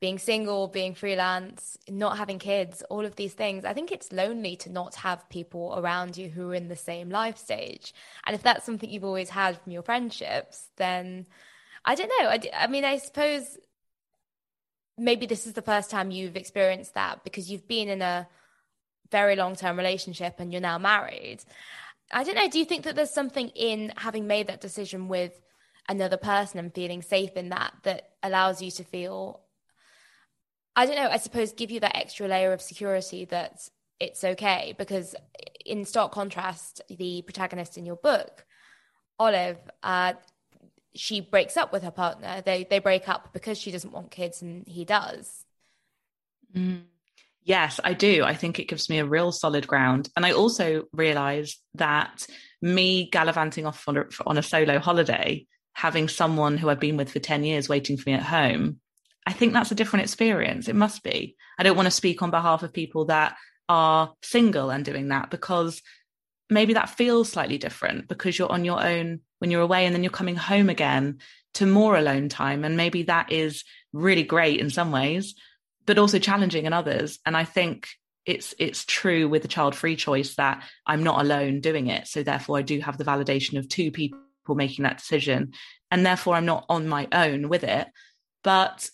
being 0.00 0.18
single, 0.18 0.68
being 0.68 0.94
freelance, 0.94 1.76
not 1.88 2.18
having 2.18 2.38
kids, 2.38 2.82
all 2.88 3.04
of 3.04 3.16
these 3.16 3.32
things, 3.32 3.64
I 3.64 3.72
think 3.72 3.90
it's 3.90 4.12
lonely 4.12 4.54
to 4.56 4.70
not 4.70 4.94
have 4.96 5.28
people 5.28 5.74
around 5.76 6.16
you 6.16 6.28
who 6.28 6.50
are 6.50 6.54
in 6.54 6.68
the 6.68 6.76
same 6.76 7.10
life 7.10 7.36
stage. 7.36 7.92
And 8.24 8.34
if 8.34 8.42
that's 8.42 8.64
something 8.64 8.88
you've 8.88 9.04
always 9.04 9.30
had 9.30 9.60
from 9.60 9.72
your 9.72 9.82
friendships, 9.82 10.68
then 10.76 11.26
I 11.84 11.96
don't 11.96 12.12
know. 12.20 12.28
I, 12.28 12.40
I 12.56 12.66
mean, 12.68 12.84
I 12.84 12.98
suppose 12.98 13.58
maybe 14.98 15.26
this 15.26 15.46
is 15.46 15.52
the 15.52 15.62
first 15.62 15.90
time 15.90 16.10
you've 16.10 16.36
experienced 16.36 16.94
that 16.94 17.24
because 17.24 17.50
you've 17.50 17.68
been 17.68 17.88
in 17.88 18.02
a 18.02 18.28
very 19.10 19.36
long 19.36 19.56
term 19.56 19.76
relationship 19.76 20.36
and 20.38 20.52
you're 20.52 20.60
now 20.60 20.78
married. 20.78 21.38
I 22.12 22.24
don't 22.24 22.34
know. 22.34 22.48
Do 22.48 22.58
you 22.58 22.64
think 22.64 22.84
that 22.84 22.96
there's 22.96 23.12
something 23.12 23.48
in 23.48 23.92
having 23.96 24.26
made 24.26 24.46
that 24.46 24.60
decision 24.60 25.08
with 25.08 25.38
another 25.88 26.16
person 26.16 26.58
and 26.58 26.74
feeling 26.74 27.02
safe 27.02 27.32
in 27.36 27.50
that 27.50 27.72
that 27.82 28.10
allows 28.22 28.60
you 28.62 28.70
to 28.72 28.84
feel, 28.84 29.40
I 30.76 30.86
don't 30.86 30.96
know, 30.96 31.08
I 31.08 31.18
suppose 31.18 31.52
give 31.52 31.70
you 31.70 31.80
that 31.80 31.96
extra 31.96 32.28
layer 32.28 32.52
of 32.52 32.62
security 32.62 33.24
that 33.26 33.60
it's 34.00 34.24
okay? 34.24 34.74
Because 34.78 35.14
in 35.64 35.84
stark 35.84 36.12
contrast, 36.12 36.82
the 36.88 37.22
protagonist 37.22 37.76
in 37.76 37.84
your 37.84 37.96
book, 37.96 38.44
Olive, 39.18 39.58
uh, 39.82 40.14
she 40.98 41.20
breaks 41.20 41.56
up 41.56 41.72
with 41.72 41.82
her 41.82 41.90
partner. 41.90 42.42
They 42.44 42.66
they 42.68 42.80
break 42.80 43.08
up 43.08 43.32
because 43.32 43.58
she 43.58 43.70
doesn't 43.70 43.92
want 43.92 44.10
kids 44.10 44.42
and 44.42 44.66
he 44.66 44.84
does. 44.84 45.44
Mm. 46.54 46.82
Yes, 47.44 47.80
I 47.82 47.94
do. 47.94 48.24
I 48.24 48.34
think 48.34 48.58
it 48.58 48.68
gives 48.68 48.90
me 48.90 48.98
a 48.98 49.06
real 49.06 49.32
solid 49.32 49.66
ground. 49.66 50.10
And 50.16 50.26
I 50.26 50.32
also 50.32 50.84
realize 50.92 51.56
that 51.74 52.26
me 52.60 53.08
gallivanting 53.10 53.64
off 53.64 53.88
on 53.88 53.96
a, 53.96 54.04
on 54.26 54.36
a 54.36 54.42
solo 54.42 54.78
holiday, 54.78 55.46
having 55.72 56.08
someone 56.08 56.58
who 56.58 56.68
I've 56.68 56.80
been 56.80 56.98
with 56.98 57.10
for 57.10 57.20
10 57.20 57.44
years 57.44 57.66
waiting 57.66 57.96
for 57.96 58.10
me 58.10 58.16
at 58.16 58.22
home, 58.22 58.80
I 59.26 59.32
think 59.32 59.54
that's 59.54 59.70
a 59.70 59.74
different 59.74 60.04
experience. 60.04 60.68
It 60.68 60.76
must 60.76 61.02
be. 61.02 61.36
I 61.58 61.62
don't 61.62 61.76
want 61.76 61.86
to 61.86 61.90
speak 61.90 62.20
on 62.20 62.30
behalf 62.30 62.62
of 62.62 62.72
people 62.74 63.06
that 63.06 63.34
are 63.68 64.12
single 64.22 64.68
and 64.68 64.84
doing 64.84 65.08
that 65.08 65.30
because 65.30 65.80
maybe 66.50 66.74
that 66.74 66.90
feels 66.90 67.28
slightly 67.28 67.58
different 67.58 68.08
because 68.08 68.38
you're 68.38 68.50
on 68.50 68.64
your 68.64 68.84
own 68.84 69.20
when 69.38 69.50
you're 69.50 69.62
away 69.62 69.86
and 69.86 69.94
then 69.94 70.02
you're 70.02 70.10
coming 70.10 70.36
home 70.36 70.68
again 70.68 71.18
to 71.54 71.66
more 71.66 71.96
alone 71.96 72.28
time. 72.28 72.64
And 72.64 72.76
maybe 72.76 73.04
that 73.04 73.32
is 73.32 73.64
really 73.92 74.22
great 74.22 74.60
in 74.60 74.70
some 74.70 74.90
ways, 74.90 75.34
but 75.86 75.98
also 75.98 76.18
challenging 76.18 76.66
in 76.66 76.72
others. 76.72 77.18
And 77.24 77.36
I 77.36 77.44
think 77.44 77.88
it's 78.26 78.54
it's 78.58 78.84
true 78.84 79.28
with 79.28 79.42
the 79.42 79.48
child 79.48 79.74
free 79.74 79.96
choice 79.96 80.34
that 80.34 80.62
I'm 80.86 81.02
not 81.02 81.20
alone 81.20 81.60
doing 81.60 81.86
it. 81.86 82.06
So 82.06 82.22
therefore 82.22 82.58
I 82.58 82.62
do 82.62 82.80
have 82.80 82.98
the 82.98 83.04
validation 83.04 83.58
of 83.58 83.68
two 83.68 83.90
people 83.90 84.20
making 84.50 84.82
that 84.82 84.98
decision. 84.98 85.52
And 85.90 86.04
therefore 86.04 86.34
I'm 86.34 86.46
not 86.46 86.66
on 86.68 86.88
my 86.88 87.08
own 87.12 87.48
with 87.48 87.64
it. 87.64 87.88
But 88.44 88.90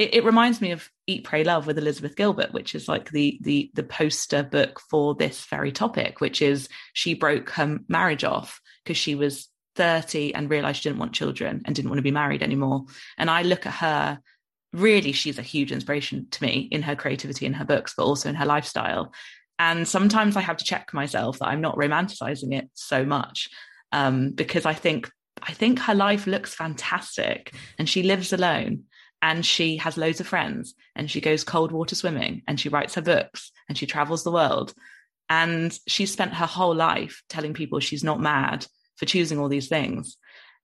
it, 0.00 0.14
it, 0.14 0.24
reminds 0.24 0.62
me 0.62 0.70
of 0.70 0.88
Eat, 1.06 1.24
Pray, 1.24 1.44
Love 1.44 1.66
with 1.66 1.76
Elizabeth 1.76 2.16
Gilbert, 2.16 2.54
which 2.54 2.74
is 2.74 2.88
like 2.88 3.10
the 3.10 3.38
the 3.42 3.70
the 3.74 3.82
poster 3.82 4.42
book 4.42 4.80
for 4.88 5.14
this 5.14 5.44
very 5.44 5.72
topic, 5.72 6.22
which 6.22 6.40
is 6.40 6.68
she 6.94 7.12
broke 7.12 7.50
her 7.50 7.78
marriage 7.86 8.24
off 8.24 8.62
because 8.82 8.96
she 8.96 9.14
was 9.14 9.48
30 9.76 10.34
and 10.34 10.48
realized 10.48 10.82
she 10.82 10.88
didn't 10.88 11.00
want 11.00 11.12
children 11.12 11.60
and 11.66 11.76
didn't 11.76 11.90
want 11.90 11.98
to 11.98 12.02
be 12.02 12.10
married 12.10 12.42
anymore. 12.42 12.86
And 13.18 13.30
I 13.30 13.42
look 13.42 13.66
at 13.66 13.74
her, 13.74 14.20
really, 14.72 15.12
she's 15.12 15.38
a 15.38 15.42
huge 15.42 15.70
inspiration 15.70 16.28
to 16.30 16.42
me 16.42 16.68
in 16.70 16.80
her 16.82 16.96
creativity 16.96 17.44
in 17.44 17.52
her 17.52 17.66
books, 17.66 17.92
but 17.94 18.04
also 18.04 18.30
in 18.30 18.36
her 18.36 18.46
lifestyle. 18.46 19.12
And 19.58 19.86
sometimes 19.86 20.34
I 20.34 20.40
have 20.40 20.56
to 20.56 20.64
check 20.64 20.94
myself 20.94 21.38
that 21.38 21.48
I'm 21.48 21.60
not 21.60 21.76
romanticizing 21.76 22.54
it 22.54 22.70
so 22.72 23.04
much 23.04 23.50
um, 23.92 24.30
because 24.30 24.64
I 24.64 24.72
think 24.72 25.10
I 25.42 25.52
think 25.52 25.78
her 25.80 25.94
life 25.94 26.26
looks 26.26 26.54
fantastic 26.54 27.54
and 27.78 27.88
she 27.88 28.02
lives 28.02 28.32
alone 28.32 28.84
and 29.22 29.44
she 29.44 29.76
has 29.76 29.96
loads 29.96 30.20
of 30.20 30.26
friends 30.26 30.74
and 30.96 31.10
she 31.10 31.20
goes 31.20 31.44
cold 31.44 31.72
water 31.72 31.94
swimming 31.94 32.42
and 32.46 32.58
she 32.58 32.68
writes 32.68 32.94
her 32.94 33.02
books 33.02 33.52
and 33.68 33.76
she 33.76 33.86
travels 33.86 34.24
the 34.24 34.32
world. 34.32 34.72
And 35.28 35.78
she's 35.86 36.12
spent 36.12 36.34
her 36.34 36.46
whole 36.46 36.74
life 36.74 37.22
telling 37.28 37.54
people 37.54 37.80
she's 37.80 38.02
not 38.02 38.20
mad 38.20 38.66
for 38.96 39.06
choosing 39.06 39.38
all 39.38 39.48
these 39.48 39.68
things. 39.68 40.16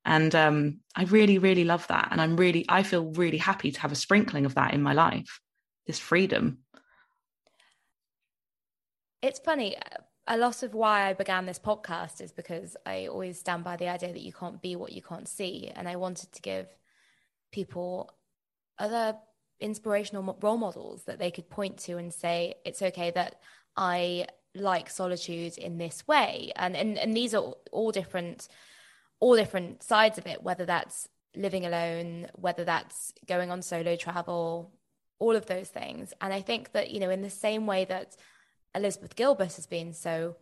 And 0.04 0.34
um, 0.34 0.80
i 0.94 1.04
really 1.04 1.38
really 1.38 1.64
love 1.64 1.86
that. 1.88 2.08
And 2.10 2.20
i'm 2.20 2.36
really 2.36 2.64
i 2.68 2.82
feel 2.82 3.12
really 3.12 3.38
happy 3.38 3.72
to 3.72 3.80
have 3.80 3.92
a 3.92 3.96
sprinkling 3.96 4.46
of 4.46 4.54
that 4.54 4.74
in 4.74 4.82
my 4.82 4.92
life 4.92 5.40
this 5.86 5.98
freedom. 5.98 6.58
It's 9.22 9.38
funny 9.38 9.76
a 10.26 10.36
lot 10.36 10.62
of 10.62 10.74
why 10.74 11.08
I 11.08 11.12
began 11.12 11.46
this 11.46 11.58
podcast 11.58 12.20
is 12.20 12.32
because 12.32 12.76
I 12.84 13.06
always 13.06 13.38
stand 13.38 13.62
by 13.62 13.76
the 13.76 13.88
idea 13.88 14.12
that 14.12 14.22
you 14.22 14.32
can't 14.32 14.60
be 14.60 14.74
what 14.74 14.92
you 14.92 15.02
can't 15.02 15.28
see. 15.28 15.70
And 15.74 15.88
I 15.88 15.96
wanted 15.96 16.32
to 16.32 16.42
give 16.42 16.66
people 17.52 18.10
other 18.78 19.16
inspirational 19.60 20.36
role 20.40 20.58
models 20.58 21.04
that 21.04 21.18
they 21.18 21.30
could 21.30 21.48
point 21.48 21.78
to 21.78 21.96
and 21.96 22.12
say 22.12 22.54
it's 22.64 22.82
okay 22.82 23.10
that 23.10 23.40
I 23.76 24.26
like 24.54 24.90
solitude 24.90 25.58
in 25.58 25.78
this 25.78 26.06
way. 26.06 26.52
And 26.56 26.76
and, 26.76 26.98
and 26.98 27.16
these 27.16 27.34
are 27.34 27.54
all 27.72 27.92
different 27.92 28.48
all 29.20 29.36
different 29.36 29.82
sides 29.82 30.18
of 30.18 30.26
it 30.26 30.42
whether 30.42 30.66
that's 30.66 31.08
living 31.34 31.66
alone 31.66 32.26
whether 32.34 32.64
that's 32.64 33.12
going 33.26 33.50
on 33.50 33.62
solo 33.62 33.96
travel 33.96 34.72
all 35.18 35.34
of 35.34 35.46
those 35.46 35.68
things. 35.68 36.12
And 36.20 36.32
i 36.32 36.40
think 36.40 36.72
that 36.72 36.90
you 36.90 37.00
know 37.00 37.10
in 37.10 37.22
the 37.22 37.30
same 37.30 37.66
way 37.66 37.84
that 37.86 38.16
elizabeth 38.74 39.16
gilbert 39.16 39.54
has 39.54 39.66
been 39.66 39.94
so 39.94 40.36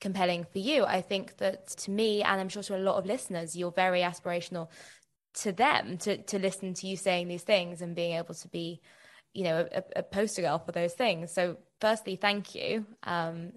compelling 0.00 0.44
for 0.44 0.58
you 0.58 0.84
i 0.84 1.00
think 1.00 1.38
that 1.38 1.66
to 1.66 1.90
me 1.90 2.22
and 2.22 2.40
i'm 2.40 2.48
sure 2.48 2.62
to 2.62 2.76
a 2.76 2.78
lot 2.78 2.96
of 2.96 3.06
listeners 3.06 3.56
you're 3.56 3.72
very 3.72 4.00
aspirational 4.00 4.68
to 5.42 5.52
them 5.52 5.98
to 5.98 6.18
to 6.18 6.38
listen 6.38 6.74
to 6.74 6.86
you 6.86 6.96
saying 6.96 7.28
these 7.28 7.42
things 7.42 7.82
and 7.82 7.94
being 7.94 8.16
able 8.16 8.34
to 8.34 8.48
be 8.48 8.80
you 9.34 9.44
know 9.44 9.68
a, 9.72 9.82
a 9.96 10.02
poster 10.02 10.42
girl 10.42 10.58
for 10.58 10.72
those 10.72 10.94
things. 10.94 11.32
So 11.32 11.56
firstly 11.80 12.16
thank 12.16 12.54
you. 12.54 12.86
Um 13.02 13.52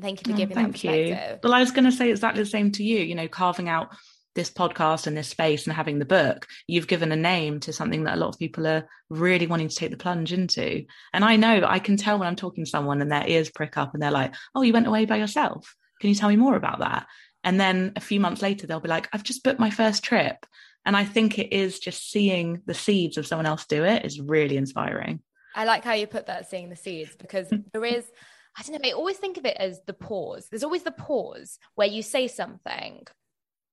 thank 0.00 0.20
you 0.20 0.32
for 0.32 0.36
oh, 0.36 0.38
giving 0.38 0.58
oh, 0.58 0.62
thank 0.62 0.84
you. 0.84 1.16
well 1.42 1.54
i 1.54 1.58
was 1.58 1.72
going 1.72 1.84
to 1.84 1.90
say 1.90 2.08
exactly 2.08 2.40
the 2.40 2.48
same 2.48 2.70
to 2.70 2.84
you 2.84 3.00
you 3.00 3.16
know 3.16 3.26
carving 3.26 3.68
out 3.68 3.88
this 4.36 4.48
podcast 4.48 5.08
and 5.08 5.16
this 5.16 5.26
space 5.26 5.66
and 5.66 5.74
having 5.74 5.98
the 5.98 6.04
book 6.04 6.46
you've 6.68 6.86
given 6.86 7.10
a 7.10 7.16
name 7.16 7.58
to 7.58 7.72
something 7.72 8.04
that 8.04 8.14
a 8.14 8.20
lot 8.20 8.28
of 8.28 8.38
people 8.38 8.64
are 8.64 8.88
really 9.10 9.48
wanting 9.48 9.66
to 9.66 9.74
take 9.74 9.90
the 9.90 9.96
plunge 9.96 10.32
into. 10.32 10.84
And 11.12 11.24
i 11.24 11.34
know 11.34 11.64
i 11.66 11.80
can 11.80 11.96
tell 11.96 12.18
when 12.18 12.28
i'm 12.28 12.36
talking 12.36 12.64
to 12.64 12.70
someone 12.70 13.02
and 13.02 13.10
their 13.10 13.26
ears 13.26 13.50
prick 13.50 13.76
up 13.76 13.92
and 13.92 14.02
they're 14.02 14.12
like 14.12 14.34
oh 14.54 14.62
you 14.62 14.72
went 14.72 14.86
away 14.86 15.04
by 15.04 15.16
yourself. 15.16 15.74
Can 16.00 16.10
you 16.10 16.14
tell 16.14 16.28
me 16.28 16.36
more 16.36 16.54
about 16.54 16.78
that? 16.78 17.06
And 17.42 17.60
then 17.60 17.94
a 17.96 18.00
few 18.00 18.20
months 18.20 18.40
later 18.40 18.68
they'll 18.68 18.78
be 18.78 18.88
like 18.88 19.08
i've 19.12 19.24
just 19.24 19.42
booked 19.42 19.58
my 19.58 19.70
first 19.70 20.04
trip 20.04 20.46
and 20.88 20.96
I 20.96 21.04
think 21.04 21.38
it 21.38 21.54
is 21.54 21.78
just 21.78 22.10
seeing 22.10 22.62
the 22.64 22.72
seeds 22.72 23.18
of 23.18 23.26
someone 23.26 23.44
else 23.44 23.66
do 23.66 23.84
it 23.84 24.06
is 24.06 24.22
really 24.22 24.56
inspiring. 24.56 25.20
I 25.54 25.66
like 25.66 25.84
how 25.84 25.92
you 25.92 26.06
put 26.06 26.28
that, 26.28 26.48
seeing 26.48 26.70
the 26.70 26.76
seeds, 26.76 27.14
because 27.14 27.46
there 27.74 27.84
is, 27.84 28.10
I 28.56 28.62
don't 28.62 28.82
know, 28.82 28.88
I 28.88 28.92
always 28.92 29.18
think 29.18 29.36
of 29.36 29.44
it 29.44 29.58
as 29.58 29.82
the 29.86 29.92
pause. 29.92 30.48
There's 30.48 30.64
always 30.64 30.84
the 30.84 30.90
pause 30.90 31.58
where 31.74 31.86
you 31.86 32.00
say 32.00 32.26
something. 32.26 33.06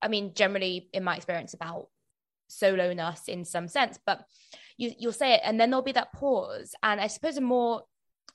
I 0.02 0.10
mean, 0.10 0.34
generally, 0.34 0.90
in 0.92 1.06
my 1.06 1.16
experience, 1.16 1.54
about 1.54 1.88
solo-ness 2.50 3.30
in 3.30 3.46
some 3.46 3.70
sense, 3.70 3.98
but 4.06 4.26
you, 4.78 4.92
you'll 5.00 5.14
say 5.14 5.36
it 5.36 5.42
and 5.46 5.58
then 5.58 5.70
there'll 5.70 5.84
be 5.84 5.94
that 5.94 6.12
pause. 6.12 6.76
And 6.84 7.00
I 7.00 7.08
suppose 7.08 7.38
a 7.38 7.42
more, 7.42 7.84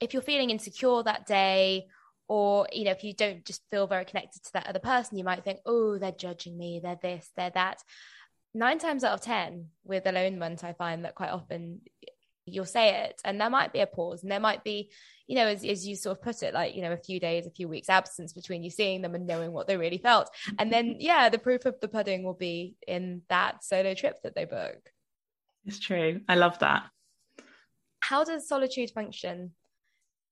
if 0.01 0.15
you're 0.15 0.23
feeling 0.23 0.49
insecure 0.49 1.03
that 1.03 1.27
day, 1.27 1.89
or 2.29 2.69
you 2.73 2.85
know 2.85 2.93
if 2.93 3.03
you 3.03 3.13
don't 3.13 3.45
just 3.45 3.61
feel 3.73 3.89
very 3.89 4.05
connected 4.05 4.41
to 4.45 4.53
that 4.53 4.69
other 4.69 4.79
person 4.79 5.19
you 5.19 5.25
might 5.25 5.43
think 5.43 5.59
oh 5.67 5.99
they're 5.99 6.13
judging 6.13 6.57
me 6.57 6.79
they're 6.81 6.97
this 7.03 7.29
they're 7.37 7.51
that 7.51 7.83
nine 8.55 8.79
times 8.79 9.05
out 9.05 9.15
of 9.15 9.21
10 9.21 9.67
with 9.85 10.05
alonement, 10.05 10.65
I 10.65 10.73
find 10.73 11.05
that 11.05 11.15
quite 11.15 11.31
often 11.31 11.81
you'll 12.47 12.65
say 12.65 13.05
it 13.05 13.21
and 13.25 13.41
there 13.41 13.51
might 13.51 13.73
be 13.73 13.81
a 13.81 13.87
pause 13.87 14.23
and 14.23 14.33
there 14.33 14.41
might 14.41 14.65
be, 14.65 14.91
you 15.27 15.37
know, 15.37 15.47
as, 15.47 15.65
as 15.65 15.87
you 15.87 15.95
sort 15.95 16.19
of 16.19 16.23
put 16.23 16.43
it, 16.43 16.55
like, 16.55 16.75
you 16.75 16.83
know, 16.83 16.93
a 16.93 16.97
few 16.97 17.21
days, 17.21 17.47
a 17.47 17.51
few 17.51 17.69
weeks 17.69 17.89
absence 17.89 18.33
between 18.33 18.63
you 18.63 18.71
seeing 18.71 19.03
them 19.03 19.15
and 19.15 19.27
knowing 19.27 19.53
what 19.53 19.67
they 19.67 19.77
really 19.77 19.99
felt. 19.99 20.31
And 20.59 20.73
then, 20.73 20.97
yeah, 20.99 21.29
the 21.29 21.39
proof 21.39 21.65
of 21.67 21.79
the 21.81 21.89
pudding 21.89 22.25
will 22.25 22.35
be 22.35 22.75
in 22.87 23.23
that 23.29 23.63
solo 23.65 23.95
trip 23.95 24.17
that 24.23 24.35
they 24.35 24.45
book. 24.45 24.91
It's 25.65 25.79
true. 25.79 26.21
I 26.29 26.35
love 26.37 26.59
that. 26.61 26.85
How 28.01 28.25
does 28.25 28.49
solitude 28.49 28.91
function 28.91 29.53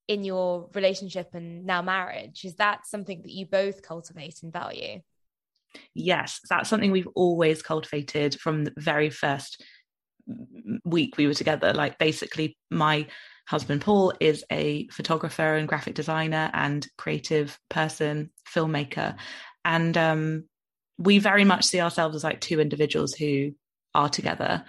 in 0.08 0.24
your 0.24 0.68
relationship 0.74 1.34
and 1.34 1.64
now 1.66 1.82
marriage? 1.82 2.44
Is 2.44 2.56
that 2.56 2.86
something 2.86 3.22
that 3.22 3.30
you 3.30 3.46
both 3.46 3.82
cultivate 3.82 4.42
and 4.42 4.52
value? 4.52 5.00
Yes, 5.94 6.40
that's 6.48 6.68
something 6.68 6.90
we've 6.90 7.08
always 7.14 7.62
cultivated 7.62 8.38
from 8.40 8.64
the 8.64 8.72
very 8.76 9.10
first 9.10 9.62
week 10.84 11.16
we 11.16 11.26
were 11.26 11.34
together. 11.34 11.72
Like, 11.72 11.98
basically, 11.98 12.56
my 12.70 13.06
husband 13.48 13.80
Paul 13.80 14.12
is 14.20 14.44
a 14.52 14.86
photographer 14.88 15.54
and 15.54 15.66
graphic 15.66 15.94
designer 15.94 16.50
and 16.52 16.86
creative 16.98 17.58
person, 17.70 18.30
filmmaker. 18.54 19.16
And 19.64 19.96
um, 19.96 20.44
we 20.98 21.18
very 21.18 21.44
much 21.44 21.64
see 21.64 21.80
ourselves 21.80 22.14
as 22.14 22.24
like 22.24 22.40
two 22.40 22.60
individuals 22.60 23.14
who 23.14 23.52
are 23.94 24.10
together. 24.10 24.64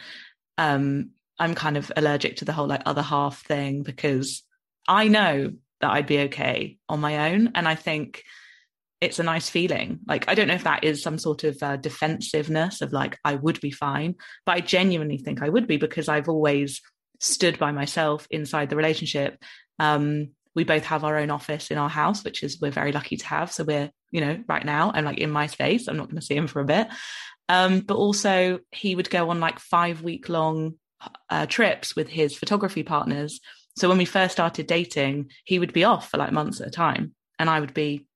Um, 0.57 1.11
I'm 1.37 1.55
kind 1.55 1.75
of 1.75 1.91
allergic 1.95 2.37
to 2.37 2.45
the 2.45 2.53
whole 2.53 2.67
like 2.67 2.83
other 2.85 3.01
half 3.01 3.45
thing 3.45 3.83
because 3.83 4.43
I 4.87 5.07
know 5.07 5.51
that 5.81 5.91
I'd 5.91 6.07
be 6.07 6.19
okay 6.21 6.77
on 6.87 6.99
my 6.99 7.31
own. 7.31 7.51
And 7.55 7.67
I 7.67 7.75
think 7.75 8.23
it's 9.01 9.19
a 9.19 9.23
nice 9.23 9.49
feeling. 9.49 9.99
Like, 10.07 10.25
I 10.27 10.35
don't 10.35 10.47
know 10.47 10.55
if 10.55 10.65
that 10.65 10.83
is 10.83 11.01
some 11.01 11.17
sort 11.17 11.43
of 11.43 11.61
uh, 11.61 11.77
defensiveness 11.77 12.81
of 12.81 12.91
like, 12.91 13.17
I 13.23 13.35
would 13.35 13.61
be 13.61 13.71
fine, 13.71 14.15
but 14.45 14.57
I 14.57 14.59
genuinely 14.61 15.17
think 15.17 15.41
I 15.41 15.49
would 15.49 15.67
be 15.67 15.77
because 15.77 16.09
I've 16.09 16.29
always 16.29 16.81
stood 17.19 17.57
by 17.59 17.71
myself 17.71 18.27
inside 18.29 18.69
the 18.69 18.75
relationship. 18.75 19.41
Um, 19.77 20.31
we 20.55 20.63
both 20.63 20.85
have 20.85 21.03
our 21.03 21.17
own 21.17 21.31
office 21.31 21.71
in 21.71 21.77
our 21.77 21.89
house, 21.89 22.23
which 22.23 22.43
is 22.43 22.59
we're 22.59 22.71
very 22.71 22.91
lucky 22.91 23.17
to 23.17 23.25
have. 23.27 23.51
So 23.51 23.63
we're, 23.63 23.89
you 24.11 24.21
know, 24.21 24.43
right 24.47 24.65
now 24.65 24.91
I'm 24.93 25.05
like 25.05 25.19
in 25.19 25.31
my 25.31 25.47
space. 25.47 25.87
I'm 25.87 25.97
not 25.97 26.07
going 26.07 26.19
to 26.19 26.25
see 26.25 26.35
him 26.35 26.47
for 26.47 26.59
a 26.59 26.65
bit. 26.65 26.87
Um, 27.47 27.79
but 27.79 27.95
also 27.95 28.59
he 28.71 28.95
would 28.95 29.09
go 29.09 29.29
on 29.29 29.39
like 29.39 29.59
five 29.59 30.01
week 30.01 30.27
long 30.27 30.75
uh, 31.29 31.45
trips 31.45 31.95
with 31.95 32.09
his 32.09 32.35
photography 32.35 32.83
partners. 32.83 33.39
So 33.77 33.87
when 33.87 33.97
we 33.97 34.05
first 34.05 34.33
started 34.33 34.67
dating, 34.67 35.31
he 35.45 35.57
would 35.57 35.71
be 35.71 35.85
off 35.85 36.09
for 36.09 36.17
like 36.17 36.33
months 36.33 36.59
at 36.59 36.67
a 36.67 36.71
time, 36.71 37.13
and 37.37 37.49
I 37.49 37.61
would 37.61 37.73
be 37.73 38.08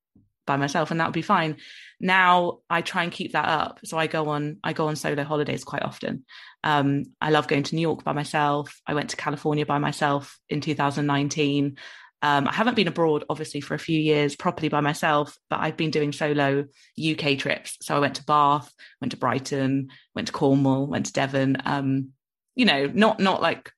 by 0.45 0.57
myself, 0.57 0.91
and 0.91 0.99
that 0.99 1.07
would 1.07 1.13
be 1.13 1.21
fine. 1.21 1.57
Now 1.99 2.59
I 2.69 2.81
try 2.81 3.03
and 3.03 3.11
keep 3.11 3.33
that 3.33 3.47
up, 3.47 3.79
so 3.85 3.97
I 3.97 4.07
go 4.07 4.29
on 4.29 4.57
I 4.63 4.73
go 4.73 4.87
on 4.87 4.95
solo 4.95 5.23
holidays 5.23 5.63
quite 5.63 5.83
often. 5.83 6.25
Um, 6.63 7.03
I 7.21 7.29
love 7.29 7.47
going 7.47 7.63
to 7.63 7.75
New 7.75 7.81
York 7.81 8.03
by 8.03 8.13
myself. 8.13 8.79
I 8.87 8.93
went 8.93 9.09
to 9.11 9.17
California 9.17 9.65
by 9.65 9.79
myself 9.79 10.37
in 10.49 10.61
2019. 10.61 11.77
Um, 12.23 12.47
I 12.47 12.53
haven't 12.53 12.75
been 12.75 12.87
abroad, 12.87 13.25
obviously, 13.29 13.59
for 13.59 13.73
a 13.73 13.79
few 13.79 13.99
years 13.99 14.37
properly 14.37 14.69
by 14.69 14.79
myself, 14.79 15.37
but 15.49 15.59
I've 15.59 15.75
been 15.75 15.91
doing 15.91 16.13
solo 16.13 16.63
UK 16.97 17.37
trips. 17.37 17.77
So 17.81 17.97
I 17.97 17.99
went 17.99 18.15
to 18.15 18.23
Bath, 18.23 18.73
went 19.01 19.11
to 19.11 19.17
Brighton, 19.17 19.89
went 20.15 20.27
to 20.27 20.33
Cornwall, 20.33 20.87
went 20.87 21.07
to 21.07 21.13
Devon. 21.13 21.57
Um, 21.65 22.11
you 22.55 22.65
know, 22.65 22.85
not 22.93 23.19
not 23.19 23.41
like 23.41 23.71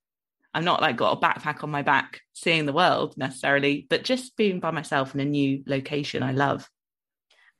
I'm 0.56 0.64
not 0.64 0.80
like 0.80 0.96
got 0.96 1.18
a 1.18 1.20
backpack 1.20 1.62
on 1.62 1.70
my 1.70 1.82
back 1.82 2.22
seeing 2.32 2.64
the 2.64 2.72
world 2.72 3.14
necessarily, 3.18 3.86
but 3.90 4.04
just 4.04 4.38
being 4.38 4.58
by 4.58 4.70
myself 4.70 5.14
in 5.14 5.20
a 5.20 5.24
new 5.26 5.62
location, 5.66 6.22
I 6.22 6.32
love. 6.32 6.66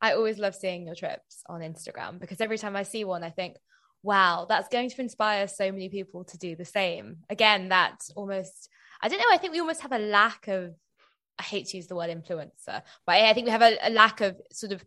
I 0.01 0.13
always 0.13 0.39
love 0.39 0.55
seeing 0.55 0.87
your 0.87 0.95
trips 0.95 1.43
on 1.47 1.61
Instagram 1.61 2.19
because 2.19 2.41
every 2.41 2.57
time 2.57 2.75
I 2.75 2.81
see 2.81 3.03
one, 3.03 3.23
I 3.23 3.29
think, 3.29 3.57
wow, 4.01 4.47
that's 4.49 4.69
going 4.69 4.89
to 4.89 5.01
inspire 5.01 5.47
so 5.47 5.71
many 5.71 5.89
people 5.89 6.23
to 6.25 6.39
do 6.39 6.55
the 6.55 6.65
same. 6.65 7.17
Again, 7.29 7.69
that's 7.69 8.09
almost 8.15 8.67
I 8.99 9.09
don't 9.09 9.19
know. 9.19 9.25
I 9.31 9.37
think 9.37 9.53
we 9.53 9.59
almost 9.59 9.81
have 9.81 9.91
a 9.91 9.99
lack 9.99 10.47
of, 10.47 10.73
I 11.37 11.43
hate 11.43 11.67
to 11.67 11.77
use 11.77 11.85
the 11.85 11.95
word 11.95 12.09
influencer, 12.09 12.81
but 13.05 13.15
I 13.15 13.31
think 13.35 13.45
we 13.45 13.51
have 13.51 13.61
a, 13.61 13.77
a 13.83 13.91
lack 13.91 14.21
of 14.21 14.41
sort 14.51 14.71
of 14.71 14.83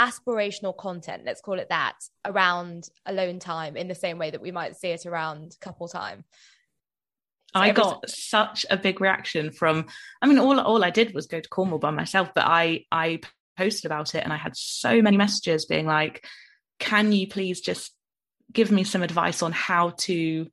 aspirational 0.00 0.76
content, 0.76 1.24
let's 1.26 1.40
call 1.40 1.58
it 1.58 1.70
that, 1.70 1.98
around 2.24 2.88
alone 3.06 3.40
time 3.40 3.76
in 3.76 3.88
the 3.88 3.94
same 3.94 4.18
way 4.18 4.30
that 4.30 4.40
we 4.40 4.52
might 4.52 4.76
see 4.76 4.90
it 4.90 5.04
around 5.04 5.56
couple 5.60 5.88
time. 5.88 6.24
I 7.54 7.72
got 7.72 8.08
such 8.08 8.64
a 8.70 8.76
big 8.76 9.00
reaction 9.00 9.50
from 9.50 9.86
I 10.22 10.26
mean 10.26 10.38
all 10.38 10.58
all 10.60 10.84
I 10.84 10.90
did 10.90 11.14
was 11.14 11.26
go 11.26 11.40
to 11.40 11.48
Cornwall 11.48 11.78
by 11.78 11.90
myself 11.90 12.30
but 12.34 12.44
I 12.46 12.84
I 12.92 13.20
posted 13.56 13.86
about 13.86 14.14
it 14.14 14.24
and 14.24 14.32
I 14.32 14.36
had 14.36 14.56
so 14.56 15.02
many 15.02 15.16
messages 15.16 15.66
being 15.66 15.86
like 15.86 16.24
can 16.78 17.12
you 17.12 17.26
please 17.28 17.60
just 17.60 17.92
give 18.52 18.70
me 18.70 18.84
some 18.84 19.02
advice 19.02 19.42
on 19.42 19.52
how 19.52 19.90
to 19.90 20.46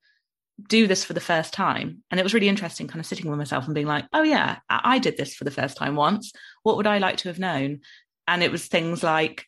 do 0.65 0.87
this 0.87 1.03
for 1.03 1.13
the 1.13 1.19
first 1.19 1.53
time. 1.53 2.03
And 2.09 2.19
it 2.19 2.23
was 2.23 2.33
really 2.33 2.47
interesting, 2.47 2.87
kind 2.87 2.99
of 2.99 3.05
sitting 3.05 3.29
with 3.29 3.37
myself 3.37 3.65
and 3.65 3.75
being 3.75 3.87
like, 3.87 4.05
oh, 4.13 4.23
yeah, 4.23 4.57
I 4.69 4.99
did 4.99 5.17
this 5.17 5.35
for 5.35 5.43
the 5.43 5.51
first 5.51 5.77
time 5.77 5.95
once. 5.95 6.33
What 6.63 6.77
would 6.77 6.87
I 6.87 6.97
like 6.97 7.17
to 7.17 7.29
have 7.29 7.39
known? 7.39 7.81
And 8.27 8.43
it 8.43 8.51
was 8.51 8.65
things 8.65 9.03
like, 9.03 9.45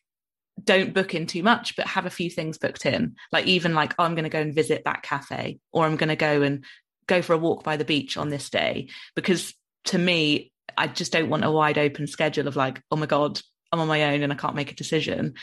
don't 0.62 0.94
book 0.94 1.14
in 1.14 1.26
too 1.26 1.42
much, 1.42 1.74
but 1.74 1.86
have 1.86 2.06
a 2.06 2.10
few 2.10 2.30
things 2.30 2.58
booked 2.58 2.86
in. 2.86 3.16
Like, 3.32 3.46
even 3.46 3.74
like, 3.74 3.94
oh, 3.98 4.04
I'm 4.04 4.14
going 4.14 4.24
to 4.24 4.30
go 4.30 4.40
and 4.40 4.54
visit 4.54 4.82
that 4.84 5.02
cafe, 5.02 5.58
or 5.72 5.84
I'm 5.84 5.96
going 5.96 6.08
to 6.08 6.16
go 6.16 6.42
and 6.42 6.64
go 7.10 7.22
for 7.22 7.34
a 7.34 7.38
walk 7.38 7.62
by 7.62 7.76
the 7.76 7.84
beach 7.84 8.16
on 8.16 8.30
this 8.30 8.48
day. 8.48 8.88
Because 9.14 9.54
to 9.86 9.98
me, 9.98 10.52
I 10.76 10.86
just 10.86 11.12
don't 11.12 11.28
want 11.28 11.44
a 11.44 11.50
wide 11.50 11.78
open 11.78 12.06
schedule 12.06 12.48
of 12.48 12.56
like, 12.56 12.82
oh 12.90 12.96
my 12.96 13.06
God, 13.06 13.40
I'm 13.72 13.80
on 13.80 13.88
my 13.88 14.14
own 14.14 14.22
and 14.22 14.32
I 14.32 14.36
can't 14.36 14.56
make 14.56 14.72
a 14.72 14.76
decision 14.76 15.34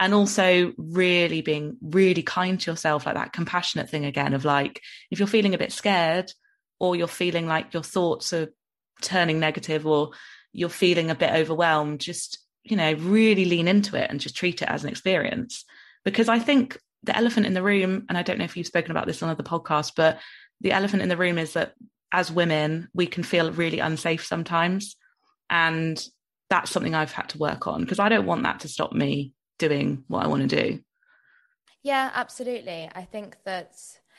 and 0.00 0.14
also 0.14 0.72
really 0.76 1.40
being 1.40 1.76
really 1.80 2.22
kind 2.22 2.58
to 2.60 2.70
yourself 2.70 3.06
like 3.06 3.14
that 3.14 3.32
compassionate 3.32 3.88
thing 3.88 4.04
again 4.04 4.34
of 4.34 4.44
like 4.44 4.80
if 5.10 5.18
you're 5.18 5.28
feeling 5.28 5.54
a 5.54 5.58
bit 5.58 5.72
scared 5.72 6.32
or 6.80 6.96
you're 6.96 7.06
feeling 7.06 7.46
like 7.46 7.72
your 7.72 7.82
thoughts 7.82 8.32
are 8.32 8.52
turning 9.00 9.38
negative 9.38 9.86
or 9.86 10.10
you're 10.52 10.68
feeling 10.68 11.10
a 11.10 11.14
bit 11.14 11.32
overwhelmed 11.32 12.00
just 12.00 12.38
you 12.64 12.76
know 12.76 12.92
really 12.94 13.44
lean 13.44 13.68
into 13.68 13.96
it 13.96 14.10
and 14.10 14.20
just 14.20 14.36
treat 14.36 14.62
it 14.62 14.68
as 14.68 14.82
an 14.82 14.90
experience 14.90 15.64
because 16.04 16.28
i 16.28 16.38
think 16.38 16.78
the 17.04 17.16
elephant 17.16 17.46
in 17.46 17.54
the 17.54 17.62
room 17.62 18.04
and 18.08 18.18
i 18.18 18.22
don't 18.22 18.38
know 18.38 18.44
if 18.44 18.56
you've 18.56 18.66
spoken 18.66 18.90
about 18.90 19.06
this 19.06 19.22
on 19.22 19.28
other 19.28 19.42
podcasts 19.42 19.92
but 19.94 20.18
the 20.60 20.72
elephant 20.72 21.02
in 21.02 21.08
the 21.08 21.16
room 21.16 21.38
is 21.38 21.52
that 21.54 21.74
as 22.12 22.30
women 22.30 22.88
we 22.94 23.06
can 23.06 23.22
feel 23.22 23.50
really 23.52 23.80
unsafe 23.80 24.24
sometimes 24.24 24.96
and 25.50 26.06
that's 26.50 26.70
something 26.70 26.94
i've 26.94 27.12
had 27.12 27.28
to 27.28 27.38
work 27.38 27.66
on 27.66 27.80
because 27.80 27.98
i 27.98 28.08
don't 28.08 28.26
want 28.26 28.42
that 28.42 28.60
to 28.60 28.68
stop 28.68 28.92
me 28.92 29.32
doing 29.58 30.04
what 30.08 30.24
I 30.24 30.28
want 30.28 30.48
to 30.48 30.62
do. 30.62 30.80
Yeah, 31.82 32.10
absolutely. 32.14 32.88
I 32.94 33.02
think 33.02 33.36
that, 33.44 33.74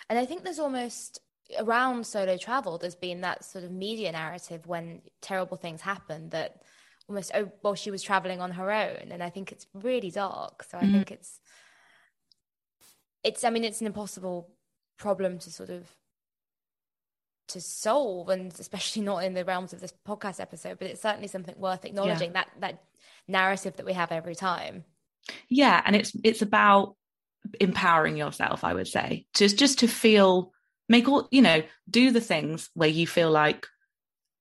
and 0.09 0.19
I 0.19 0.25
think 0.25 0.43
there's 0.43 0.59
almost 0.59 1.19
around 1.59 2.05
solo 2.05 2.37
travel, 2.37 2.77
there's 2.77 2.95
been 2.95 3.21
that 3.21 3.43
sort 3.43 3.63
of 3.63 3.71
media 3.71 4.11
narrative 4.11 4.65
when 4.67 5.01
terrible 5.21 5.57
things 5.57 5.81
happen 5.81 6.29
that 6.29 6.61
almost, 7.07 7.31
oh, 7.35 7.51
well, 7.63 7.75
she 7.75 7.91
was 7.91 8.03
traveling 8.03 8.39
on 8.41 8.51
her 8.51 8.71
own. 8.71 9.11
And 9.11 9.23
I 9.23 9.29
think 9.29 9.51
it's 9.51 9.67
really 9.73 10.11
dark. 10.11 10.63
So 10.63 10.77
I 10.77 10.81
mm-hmm. 10.81 10.93
think 10.93 11.11
it's, 11.11 11.39
it's, 13.23 13.43
I 13.43 13.49
mean, 13.49 13.63
it's 13.63 13.81
an 13.81 13.87
impossible 13.87 14.49
problem 14.97 15.39
to 15.39 15.51
sort 15.51 15.69
of 15.69 15.89
to 17.47 17.61
solve 17.61 18.29
and 18.29 18.53
especially 18.59 19.01
not 19.01 19.23
in 19.23 19.33
the 19.33 19.45
realms 19.45 19.73
of 19.73 19.79
this 19.79 19.93
podcast 20.07 20.39
episode 20.39 20.77
but 20.79 20.87
it's 20.87 21.01
certainly 21.01 21.27
something 21.27 21.55
worth 21.57 21.85
acknowledging 21.85 22.29
yeah. 22.29 22.43
that 22.43 22.49
that 22.59 22.83
narrative 23.27 23.75
that 23.77 23.85
we 23.85 23.93
have 23.93 24.11
every 24.11 24.35
time 24.35 24.83
yeah 25.49 25.81
and 25.85 25.95
it's 25.95 26.11
it's 26.23 26.41
about 26.41 26.95
empowering 27.59 28.17
yourself 28.17 28.63
i 28.63 28.73
would 28.73 28.87
say 28.87 29.25
just 29.33 29.57
just 29.57 29.79
to 29.79 29.87
feel 29.87 30.51
make 30.89 31.07
all 31.07 31.27
you 31.31 31.41
know 31.41 31.61
do 31.89 32.11
the 32.11 32.21
things 32.21 32.69
where 32.73 32.89
you 32.89 33.05
feel 33.05 33.29
like 33.29 33.67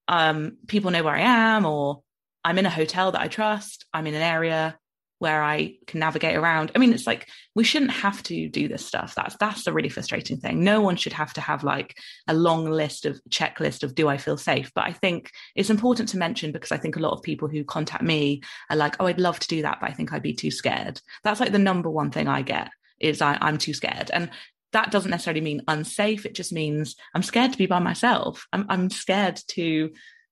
um 0.07 0.57
people 0.67 0.91
know 0.91 1.03
where 1.03 1.15
i 1.15 1.21
am 1.21 1.65
or 1.65 2.01
i'm 2.43 2.57
in 2.57 2.65
a 2.65 2.71
hotel 2.71 3.11
that 3.11 3.21
i 3.21 3.27
trust 3.27 3.85
i'm 3.93 4.07
in 4.07 4.15
an 4.15 4.21
area 4.21 4.77
where 5.25 5.41
I 5.41 5.73
can 5.87 6.01
navigate 6.01 6.35
around. 6.35 6.71
I 6.75 6.77
mean, 6.77 6.93
it's 6.93 7.07
like 7.07 7.27
we 7.55 7.63
shouldn't 7.63 7.89
have 7.89 8.21
to 8.23 8.47
do 8.47 8.67
this 8.67 8.85
stuff. 8.85 9.15
That's 9.15 9.35
that's 9.37 9.63
the 9.63 9.73
really 9.73 9.89
frustrating 9.89 10.37
thing. 10.37 10.63
No 10.63 10.81
one 10.81 10.97
should 10.97 11.13
have 11.13 11.33
to 11.33 11.41
have 11.41 11.63
like 11.63 11.97
a 12.27 12.35
long 12.35 12.69
list 12.69 13.07
of 13.07 13.19
checklist 13.31 13.81
of 13.81 13.95
do 13.95 14.07
I 14.07 14.17
feel 14.17 14.37
safe? 14.37 14.71
But 14.75 14.83
I 14.83 14.93
think 14.93 15.31
it's 15.55 15.71
important 15.71 16.09
to 16.09 16.19
mention 16.19 16.51
because 16.51 16.71
I 16.71 16.77
think 16.77 16.95
a 16.95 16.99
lot 16.99 17.13
of 17.13 17.23
people 17.23 17.47
who 17.47 17.63
contact 17.63 18.03
me 18.03 18.43
are 18.69 18.77
like, 18.77 18.97
oh, 18.99 19.07
I'd 19.07 19.19
love 19.19 19.39
to 19.39 19.47
do 19.47 19.63
that, 19.63 19.79
but 19.81 19.89
I 19.89 19.93
think 19.93 20.13
I'd 20.13 20.21
be 20.21 20.35
too 20.35 20.51
scared. 20.51 21.01
That's 21.23 21.39
like 21.39 21.51
the 21.51 21.57
number 21.57 21.89
one 21.89 22.11
thing 22.11 22.27
I 22.27 22.43
get 22.43 22.69
is 22.99 23.19
I, 23.19 23.39
I'm 23.41 23.57
too 23.57 23.73
scared. 23.73 24.11
And 24.13 24.29
that 24.73 24.91
doesn't 24.91 25.09
necessarily 25.09 25.41
mean 25.41 25.63
unsafe. 25.67 26.27
It 26.27 26.35
just 26.35 26.53
means 26.53 26.95
I'm 27.15 27.23
scared 27.23 27.51
to 27.53 27.57
be 27.57 27.65
by 27.65 27.79
myself. 27.79 28.45
I'm 28.53 28.67
I'm 28.69 28.91
scared 28.91 29.41
to 29.55 29.89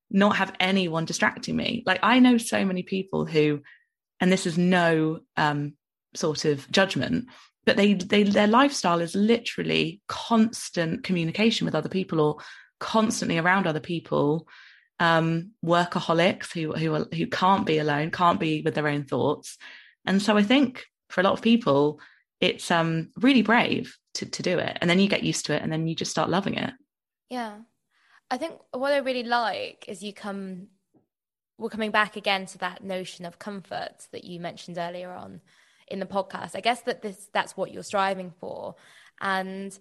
not 0.08 0.36
have 0.36 0.54
anyone 0.60 1.04
distracting 1.04 1.56
me. 1.56 1.82
Like 1.84 1.98
I 2.04 2.20
know 2.20 2.38
so 2.38 2.64
many 2.64 2.84
people 2.84 3.26
who 3.26 3.62
and 4.20 4.32
this 4.32 4.46
is 4.46 4.56
no 4.56 5.20
um, 5.36 5.74
sort 6.14 6.44
of 6.44 6.70
judgment 6.70 7.26
but 7.64 7.76
they, 7.76 7.94
they 7.94 8.22
their 8.24 8.46
lifestyle 8.46 9.00
is 9.00 9.14
literally 9.14 10.00
constant 10.08 11.02
communication 11.02 11.64
with 11.64 11.74
other 11.74 11.88
people 11.88 12.20
or 12.20 12.36
constantly 12.78 13.38
around 13.38 13.66
other 13.66 13.80
people. 13.80 14.46
Um, 15.00 15.50
workaholics 15.64 16.52
who 16.52 16.72
who 16.72 16.94
are, 16.94 17.06
who 17.14 17.26
can't 17.26 17.66
be 17.66 17.78
alone 17.78 18.12
can't 18.12 18.38
be 18.38 18.62
with 18.62 18.74
their 18.74 18.86
own 18.86 19.04
thoughts. 19.04 19.58
And 20.06 20.22
so 20.22 20.36
i 20.36 20.42
think 20.42 20.84
for 21.08 21.20
a 21.20 21.24
lot 21.24 21.32
of 21.32 21.42
people 21.42 21.98
it's 22.40 22.70
um, 22.70 23.10
really 23.16 23.42
brave 23.42 23.96
to, 24.14 24.26
to 24.26 24.42
do 24.42 24.58
it. 24.58 24.76
And 24.80 24.88
then 24.88 25.00
you 25.00 25.08
get 25.08 25.22
used 25.22 25.46
to 25.46 25.54
it 25.54 25.62
and 25.62 25.72
then 25.72 25.86
you 25.86 25.94
just 25.94 26.10
start 26.10 26.28
loving 26.28 26.54
it. 26.54 26.72
Yeah. 27.30 27.56
I 28.30 28.36
think 28.36 28.54
what 28.72 28.92
i 28.92 28.98
really 28.98 29.22
like 29.22 29.84
is 29.88 30.02
you 30.02 30.12
come 30.12 30.68
we're 31.58 31.68
coming 31.68 31.90
back 31.90 32.16
again 32.16 32.46
to 32.46 32.58
that 32.58 32.82
notion 32.82 33.24
of 33.24 33.38
comfort 33.38 34.08
that 34.12 34.24
you 34.24 34.40
mentioned 34.40 34.78
earlier 34.78 35.10
on 35.10 35.40
in 35.88 36.00
the 36.00 36.06
podcast. 36.06 36.56
I 36.56 36.60
guess 36.60 36.80
that 36.82 37.02
this 37.02 37.28
that's 37.32 37.56
what 37.56 37.72
you're 37.72 37.82
striving 37.82 38.32
for. 38.40 38.74
And 39.20 39.76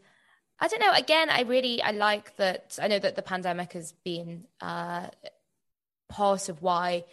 I 0.59 0.67
don't 0.67 0.79
know, 0.79 0.93
again, 0.93 1.29
I 1.29 1.41
really 1.41 1.81
I 1.81 1.91
like 1.91 2.35
that 2.37 2.77
I 2.81 2.87
know 2.87 2.99
that 2.99 3.15
the 3.15 3.21
pandemic 3.21 3.73
has 3.73 3.93
been 4.03 4.45
uh 4.61 5.07
part 6.09 6.49
of 6.49 6.61
why 6.61 7.05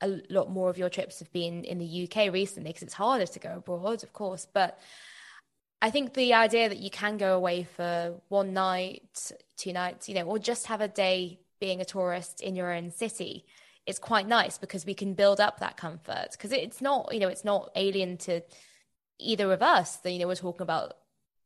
a 0.00 0.20
lot 0.30 0.50
more 0.50 0.70
of 0.70 0.78
your 0.78 0.88
trips 0.88 1.18
have 1.18 1.30
been 1.32 1.64
in 1.64 1.78
the 1.78 2.08
UK 2.08 2.32
recently 2.32 2.70
because 2.70 2.84
it's 2.84 2.94
harder 2.94 3.26
to 3.26 3.38
go 3.38 3.56
abroad, 3.56 4.02
of 4.04 4.12
course. 4.12 4.46
But 4.50 4.78
I 5.82 5.90
think 5.90 6.14
the 6.14 6.34
idea 6.34 6.68
that 6.68 6.78
you 6.78 6.90
can 6.90 7.18
go 7.18 7.36
away 7.36 7.64
for 7.76 8.14
one 8.28 8.52
night, 8.52 9.32
two 9.56 9.72
nights, 9.72 10.08
you 10.08 10.14
know, 10.14 10.24
or 10.24 10.38
just 10.38 10.66
have 10.66 10.80
a 10.80 10.88
day 10.88 11.40
being 11.60 11.80
a 11.80 11.84
tourist 11.84 12.40
in 12.40 12.56
your 12.56 12.72
own 12.72 12.90
city 12.90 13.44
it's 13.88 13.98
quite 13.98 14.28
nice 14.28 14.58
because 14.58 14.86
we 14.86 14.94
can 14.94 15.14
build 15.14 15.40
up 15.40 15.58
that 15.60 15.76
comfort. 15.76 16.28
Because 16.32 16.52
it's 16.52 16.80
not 16.80 17.12
you 17.12 17.20
know 17.20 17.28
it's 17.28 17.44
not 17.44 17.70
alien 17.74 18.16
to 18.18 18.42
either 19.18 19.52
of 19.52 19.62
us 19.62 19.96
that 19.96 20.12
you 20.12 20.18
know 20.20 20.28
we're 20.28 20.36
talking 20.36 20.62
about 20.62 20.94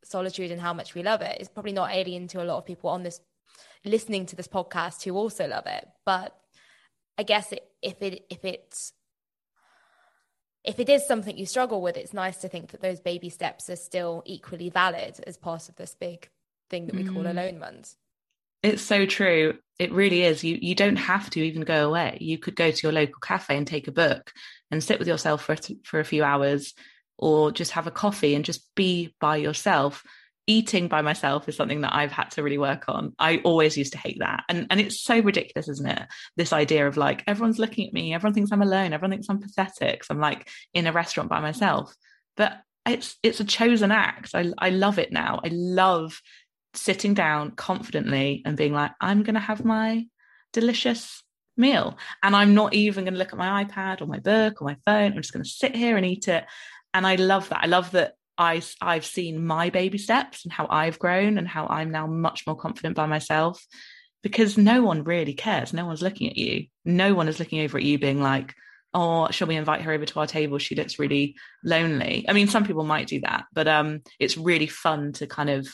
solitude 0.04 0.50
and 0.50 0.60
how 0.60 0.74
much 0.74 0.94
we 0.94 1.02
love 1.02 1.22
it. 1.22 1.38
It's 1.40 1.48
probably 1.48 1.72
not 1.72 1.92
alien 1.92 2.28
to 2.28 2.42
a 2.42 2.44
lot 2.44 2.58
of 2.58 2.66
people 2.66 2.90
on 2.90 3.02
this 3.02 3.20
listening 3.84 4.26
to 4.26 4.36
this 4.36 4.48
podcast 4.48 5.02
who 5.04 5.16
also 5.16 5.46
love 5.46 5.66
it. 5.66 5.88
But 6.04 6.36
i 7.18 7.22
guess 7.22 7.52
it, 7.52 7.64
if 7.82 8.00
it 8.02 8.24
if 8.30 8.44
it's 8.44 8.92
if 10.64 10.78
it 10.78 10.88
is 10.88 11.06
something 11.06 11.36
you 11.36 11.46
struggle 11.46 11.82
with 11.82 11.96
it's 11.96 12.12
nice 12.12 12.38
to 12.38 12.48
think 12.48 12.70
that 12.70 12.80
those 12.80 13.00
baby 13.00 13.28
steps 13.28 13.68
are 13.68 13.76
still 13.76 14.22
equally 14.24 14.70
valid 14.70 15.20
as 15.26 15.36
part 15.36 15.68
of 15.68 15.76
this 15.76 15.94
big 15.98 16.28
thing 16.70 16.86
that 16.86 16.94
we 16.94 17.04
mm. 17.04 17.12
call 17.12 17.26
alonement 17.26 17.96
it's 18.62 18.82
so 18.82 19.06
true. 19.06 19.58
It 19.78 19.92
really 19.92 20.22
is. 20.22 20.44
You 20.44 20.58
you 20.60 20.74
don't 20.74 20.96
have 20.96 21.30
to 21.30 21.40
even 21.40 21.62
go 21.62 21.88
away. 21.88 22.18
You 22.20 22.38
could 22.38 22.56
go 22.56 22.70
to 22.70 22.80
your 22.82 22.92
local 22.92 23.20
cafe 23.20 23.56
and 23.56 23.66
take 23.66 23.88
a 23.88 23.92
book 23.92 24.32
and 24.70 24.82
sit 24.82 24.98
with 24.98 25.08
yourself 25.08 25.44
for 25.44 25.56
for 25.84 26.00
a 26.00 26.04
few 26.04 26.22
hours, 26.24 26.74
or 27.18 27.52
just 27.52 27.72
have 27.72 27.86
a 27.86 27.90
coffee 27.90 28.34
and 28.34 28.44
just 28.44 28.74
be 28.74 29.14
by 29.20 29.36
yourself. 29.36 30.02
eating 30.46 30.88
by 30.88 31.02
myself 31.02 31.48
is 31.48 31.56
something 31.56 31.82
that 31.82 31.94
I've 31.94 32.10
had 32.10 32.30
to 32.32 32.42
really 32.42 32.58
work 32.58 32.84
on. 32.88 33.14
I 33.18 33.38
always 33.44 33.76
used 33.76 33.92
to 33.92 33.98
hate 33.98 34.18
that. 34.20 34.44
And 34.48 34.66
and 34.70 34.80
it's 34.80 35.00
so 35.00 35.20
ridiculous, 35.20 35.68
isn't 35.68 35.86
it? 35.88 36.02
This 36.36 36.52
idea 36.52 36.86
of 36.88 36.96
like 36.96 37.22
everyone's 37.26 37.58
looking 37.58 37.86
at 37.86 37.92
me, 37.92 38.12
everyone 38.14 38.34
thinks 38.34 38.50
I'm 38.52 38.62
alone, 38.62 38.92
everyone 38.92 39.12
thinks 39.12 39.28
I'm 39.28 39.40
pathetic. 39.40 40.04
So 40.04 40.14
I'm 40.14 40.20
like 40.20 40.48
in 40.74 40.86
a 40.86 40.92
restaurant 40.92 41.30
by 41.30 41.40
myself. 41.40 41.94
But 42.36 42.60
it's 42.84 43.16
it's 43.22 43.40
a 43.40 43.44
chosen 43.44 43.92
act. 43.92 44.30
I 44.34 44.52
I 44.58 44.70
love 44.70 44.98
it 44.98 45.12
now. 45.12 45.40
I 45.44 45.48
love 45.52 46.20
sitting 46.74 47.14
down 47.14 47.52
confidently 47.52 48.42
and 48.44 48.56
being 48.56 48.72
like, 48.72 48.92
I'm 49.00 49.22
gonna 49.22 49.40
have 49.40 49.64
my 49.64 50.06
delicious 50.52 51.22
meal. 51.56 51.96
And 52.22 52.34
I'm 52.34 52.54
not 52.54 52.74
even 52.74 53.04
gonna 53.04 53.18
look 53.18 53.32
at 53.32 53.38
my 53.38 53.64
iPad 53.64 54.00
or 54.00 54.06
my 54.06 54.18
book 54.18 54.60
or 54.60 54.66
my 54.66 54.76
phone. 54.84 55.12
I'm 55.12 55.22
just 55.22 55.32
gonna 55.32 55.44
sit 55.44 55.76
here 55.76 55.96
and 55.96 56.06
eat 56.06 56.28
it. 56.28 56.44
And 56.94 57.06
I 57.06 57.16
love 57.16 57.48
that. 57.50 57.62
I 57.62 57.66
love 57.66 57.90
that 57.92 58.14
I, 58.38 58.62
I've 58.80 59.04
seen 59.04 59.44
my 59.44 59.70
baby 59.70 59.98
steps 59.98 60.44
and 60.44 60.52
how 60.52 60.66
I've 60.68 60.98
grown 60.98 61.38
and 61.38 61.46
how 61.46 61.66
I'm 61.66 61.90
now 61.90 62.06
much 62.06 62.46
more 62.46 62.56
confident 62.56 62.96
by 62.96 63.06
myself 63.06 63.64
because 64.22 64.56
no 64.56 64.82
one 64.82 65.04
really 65.04 65.34
cares. 65.34 65.72
No 65.72 65.86
one's 65.86 66.02
looking 66.02 66.30
at 66.30 66.36
you. 66.36 66.66
No 66.84 67.14
one 67.14 67.28
is 67.28 67.38
looking 67.38 67.60
over 67.60 67.78
at 67.78 67.84
you 67.84 67.98
being 67.98 68.20
like, 68.20 68.54
oh, 68.94 69.30
shall 69.30 69.48
we 69.48 69.56
invite 69.56 69.82
her 69.82 69.92
over 69.92 70.06
to 70.06 70.20
our 70.20 70.26
table? 70.26 70.58
She 70.58 70.74
looks 70.74 70.98
really 70.98 71.34
lonely. 71.64 72.24
I 72.28 72.32
mean, 72.32 72.48
some 72.48 72.64
people 72.64 72.84
might 72.84 73.06
do 73.06 73.20
that, 73.20 73.44
but 73.52 73.66
um, 73.66 74.02
it's 74.18 74.36
really 74.36 74.66
fun 74.66 75.12
to 75.14 75.26
kind 75.26 75.50
of 75.50 75.66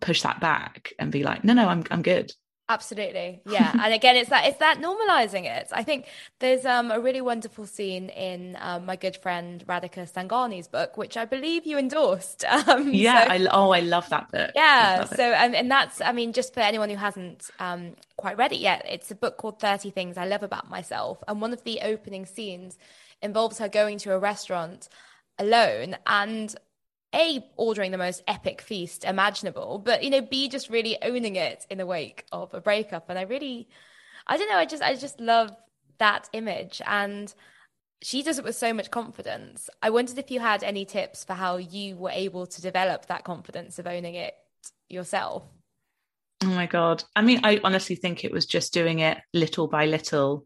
push 0.00 0.22
that 0.22 0.40
back 0.40 0.92
and 0.98 1.12
be 1.12 1.22
like, 1.22 1.44
no, 1.44 1.52
no, 1.52 1.68
I'm, 1.68 1.84
I'm 1.90 2.02
good. 2.02 2.32
Absolutely. 2.70 3.40
Yeah. 3.46 3.72
and 3.82 3.94
again, 3.94 4.16
it's 4.16 4.28
that, 4.28 4.44
it's 4.46 4.58
that 4.58 4.78
normalizing 4.78 5.44
it. 5.46 5.68
I 5.72 5.82
think 5.82 6.04
there's 6.38 6.66
um, 6.66 6.90
a 6.90 7.00
really 7.00 7.22
wonderful 7.22 7.66
scene 7.66 8.10
in 8.10 8.58
um, 8.60 8.84
my 8.84 8.96
good 8.96 9.16
friend 9.16 9.64
Radhika 9.66 10.10
Sangani's 10.12 10.68
book, 10.68 10.98
which 10.98 11.16
I 11.16 11.24
believe 11.24 11.66
you 11.66 11.78
endorsed. 11.78 12.44
Um, 12.68 12.92
yeah. 12.92 13.24
So, 13.24 13.32
I, 13.32 13.46
oh, 13.52 13.70
I 13.70 13.80
love 13.80 14.08
that 14.10 14.30
book. 14.30 14.50
Yeah. 14.54 15.04
So, 15.04 15.22
and, 15.22 15.54
and 15.54 15.70
that's, 15.70 16.00
I 16.00 16.12
mean, 16.12 16.32
just 16.32 16.52
for 16.52 16.60
anyone 16.60 16.90
who 16.90 16.96
hasn't 16.96 17.50
um, 17.60 17.94
quite 18.16 18.36
read 18.36 18.52
it 18.52 18.58
yet, 18.58 18.84
it's 18.88 19.10
a 19.10 19.14
book 19.14 19.38
called 19.38 19.60
30 19.60 19.90
Things 19.90 20.18
I 20.18 20.26
Love 20.26 20.42
About 20.42 20.68
Myself. 20.68 21.22
And 21.28 21.40
one 21.40 21.52
of 21.52 21.62
the 21.64 21.80
opening 21.82 22.26
scenes 22.26 22.76
involves 23.22 23.58
her 23.58 23.68
going 23.68 23.98
to 23.98 24.12
a 24.12 24.18
restaurant 24.18 24.88
alone 25.38 25.96
and 26.06 26.54
a 27.14 27.44
ordering 27.56 27.90
the 27.90 27.98
most 27.98 28.22
epic 28.28 28.60
feast 28.60 29.04
imaginable 29.04 29.78
but 29.78 30.02
you 30.04 30.10
know 30.10 30.20
b 30.20 30.48
just 30.48 30.68
really 30.68 30.98
owning 31.02 31.36
it 31.36 31.64
in 31.70 31.78
the 31.78 31.86
wake 31.86 32.24
of 32.32 32.52
a 32.52 32.60
breakup. 32.60 33.08
And 33.08 33.18
i 33.18 33.22
really 33.22 33.68
i 34.26 34.36
don't 34.36 34.48
know 34.48 34.58
i 34.58 34.66
just 34.66 34.82
i 34.82 34.94
just 34.94 35.18
love 35.20 35.50
that 35.98 36.28
image. 36.32 36.80
And 36.86 37.32
she 38.00 38.22
does 38.22 38.38
it 38.38 38.44
with 38.44 38.54
so 38.54 38.72
much 38.72 38.90
confidence. 38.90 39.68
I 39.82 39.90
wondered 39.90 40.18
if 40.18 40.30
you 40.30 40.38
had 40.38 40.62
any 40.62 40.84
tips 40.84 41.24
for 41.24 41.34
how 41.34 41.56
you 41.56 41.96
were 41.96 42.10
able 42.10 42.46
to 42.46 42.62
develop 42.62 43.06
that 43.06 43.24
confidence 43.24 43.78
of 43.78 43.86
owning 43.86 44.14
it 44.14 44.34
yourself. 44.88 45.42
Oh 46.44 46.48
my 46.48 46.66
god. 46.66 47.04
I 47.16 47.22
mean 47.22 47.40
i 47.44 47.60
honestly 47.64 47.96
think 47.96 48.24
it 48.24 48.32
was 48.32 48.46
just 48.46 48.72
doing 48.72 49.00
it 49.00 49.18
little 49.34 49.66
by 49.66 49.86
little 49.86 50.44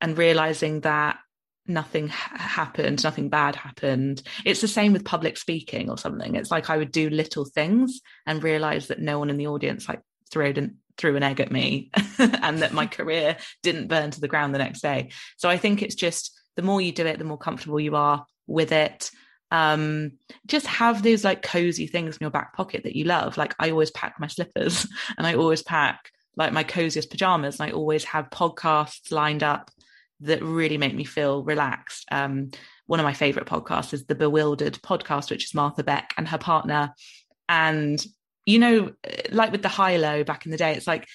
and 0.00 0.18
realizing 0.18 0.80
that 0.80 1.18
nothing 1.66 2.08
ha- 2.08 2.36
happened, 2.36 3.02
nothing 3.02 3.28
bad 3.28 3.56
happened. 3.56 4.22
It's 4.44 4.60
the 4.60 4.68
same 4.68 4.92
with 4.92 5.04
public 5.04 5.36
speaking 5.36 5.90
or 5.90 5.98
something. 5.98 6.34
It's 6.34 6.50
like 6.50 6.70
I 6.70 6.76
would 6.76 6.92
do 6.92 7.10
little 7.10 7.44
things 7.44 8.00
and 8.26 8.42
realize 8.42 8.88
that 8.88 9.00
no 9.00 9.18
one 9.18 9.30
in 9.30 9.36
the 9.36 9.46
audience 9.46 9.88
like 9.88 10.00
threw 10.30 10.46
an, 10.46 10.78
threw 10.96 11.16
an 11.16 11.22
egg 11.22 11.40
at 11.40 11.52
me 11.52 11.90
and 12.18 12.58
that 12.58 12.72
my 12.72 12.86
career 12.98 13.36
didn't 13.62 13.88
burn 13.88 14.10
to 14.10 14.20
the 14.20 14.28
ground 14.28 14.54
the 14.54 14.58
next 14.58 14.80
day. 14.80 15.10
So 15.36 15.48
I 15.48 15.56
think 15.56 15.82
it's 15.82 15.94
just 15.94 16.38
the 16.56 16.62
more 16.62 16.80
you 16.80 16.92
do 16.92 17.06
it, 17.06 17.18
the 17.18 17.24
more 17.24 17.38
comfortable 17.38 17.80
you 17.80 17.96
are 17.96 18.24
with 18.46 18.72
it. 18.72 19.10
Um, 19.50 20.12
just 20.46 20.66
have 20.66 21.02
those 21.02 21.24
like 21.24 21.42
cozy 21.42 21.86
things 21.86 22.16
in 22.16 22.24
your 22.24 22.30
back 22.30 22.54
pocket 22.54 22.82
that 22.84 22.96
you 22.96 23.04
love. 23.04 23.36
Like 23.36 23.54
I 23.58 23.70
always 23.70 23.90
pack 23.90 24.14
my 24.18 24.26
slippers 24.26 24.86
and 25.18 25.26
I 25.26 25.34
always 25.34 25.62
pack 25.62 26.10
like 26.36 26.52
my 26.52 26.64
coziest 26.64 27.10
pajamas 27.10 27.60
and 27.60 27.68
I 27.68 27.72
always 27.72 28.04
have 28.04 28.30
podcasts 28.30 29.12
lined 29.12 29.42
up 29.42 29.70
that 30.20 30.42
really 30.42 30.78
make 30.78 30.94
me 30.94 31.04
feel 31.04 31.42
relaxed. 31.42 32.06
Um, 32.10 32.50
one 32.86 33.00
of 33.00 33.04
my 33.04 33.12
favorite 33.12 33.46
podcasts 33.46 33.92
is 33.92 34.06
the 34.06 34.14
Bewildered 34.14 34.74
podcast, 34.82 35.30
which 35.30 35.44
is 35.44 35.54
Martha 35.54 35.82
Beck 35.82 36.14
and 36.16 36.28
her 36.28 36.38
partner. 36.38 36.94
And, 37.48 38.04
you 38.46 38.58
know, 38.58 38.92
like 39.30 39.52
with 39.52 39.62
the 39.62 39.68
high 39.68 39.96
low 39.96 40.24
back 40.24 40.44
in 40.44 40.50
the 40.50 40.58
day, 40.58 40.74
it's 40.74 40.86
like 40.86 41.06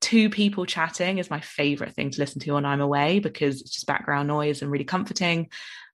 two 0.00 0.28
people 0.28 0.66
chatting 0.66 1.18
is 1.18 1.30
my 1.30 1.40
favorite 1.40 1.94
thing 1.94 2.10
to 2.10 2.20
listen 2.20 2.40
to 2.42 2.52
when 2.52 2.66
I'm 2.66 2.80
away 2.80 3.20
because 3.20 3.60
it's 3.60 3.70
just 3.70 3.86
background 3.86 4.28
noise 4.28 4.60
and 4.60 4.70
really 4.70 4.84
comforting. 4.84 5.48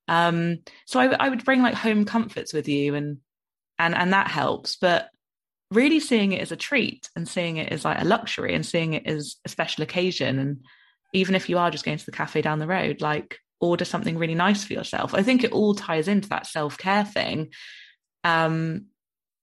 Um, 0.09 0.59
so 0.87 0.99
I, 0.99 1.07
I 1.07 1.29
would 1.29 1.45
bring 1.45 1.63
like 1.63 1.75
home 1.75 2.05
comforts 2.05 2.53
with 2.53 2.69
you 2.69 2.95
and, 2.97 3.19
and, 3.79 3.95
and 3.95 4.13
that 4.13 4.29
helps. 4.29 4.77
But 4.77 5.09
really 5.71 6.01
seeing 6.01 6.33
it 6.33 6.41
as 6.41 6.51
a 6.51 6.57
treat 6.57 7.09
and 7.15 7.29
seeing 7.29 7.57
it 7.57 7.73
as 7.73 7.85
like 7.85 8.01
a 8.01 8.05
luxury 8.05 8.55
and 8.55 8.67
seeing 8.67 8.95
it 8.95 9.07
as 9.07 9.37
a 9.45 9.49
special 9.49 9.83
occasion 9.83 10.39
and 10.41 10.65
even 11.13 11.35
if 11.35 11.49
you 11.49 11.59
are 11.59 11.71
just 11.71 11.85
going 11.85 11.99
to 11.99 12.07
the 12.07 12.13
cafe 12.13 12.43
down 12.43 12.59
the 12.59 12.67
road, 12.67 13.01
like 13.01 13.39
order 13.61 13.85
something 13.85 14.17
really 14.17 14.35
nice 14.35 14.65
for 14.65 14.73
yourself. 14.73 15.15
I 15.15 15.23
think 15.23 15.45
it 15.45 15.53
all 15.53 15.75
ties 15.75 16.09
into 16.09 16.29
that 16.31 16.47
self 16.47 16.79
care 16.79 17.05
thing. 17.05 17.51
Um, 18.25 18.87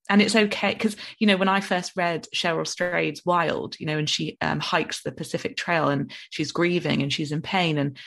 and 0.09 0.21
it's 0.21 0.35
okay 0.35 0.73
because 0.73 0.95
you 1.19 1.27
know 1.27 1.35
when 1.35 1.49
I 1.49 1.59
first 1.59 1.91
read 1.95 2.27
Cheryl 2.33 2.65
Strayed's 2.65 3.25
Wild, 3.25 3.79
you 3.79 3.85
know, 3.85 3.97
and 3.97 4.09
she 4.09 4.37
um, 4.41 4.59
hikes 4.59 5.03
the 5.03 5.11
Pacific 5.11 5.57
Trail 5.57 5.89
and 5.89 6.11
she's 6.29 6.51
grieving 6.51 7.03
and 7.03 7.11
she's 7.11 7.31
in 7.31 7.41
pain, 7.41 7.77
and 7.77 7.97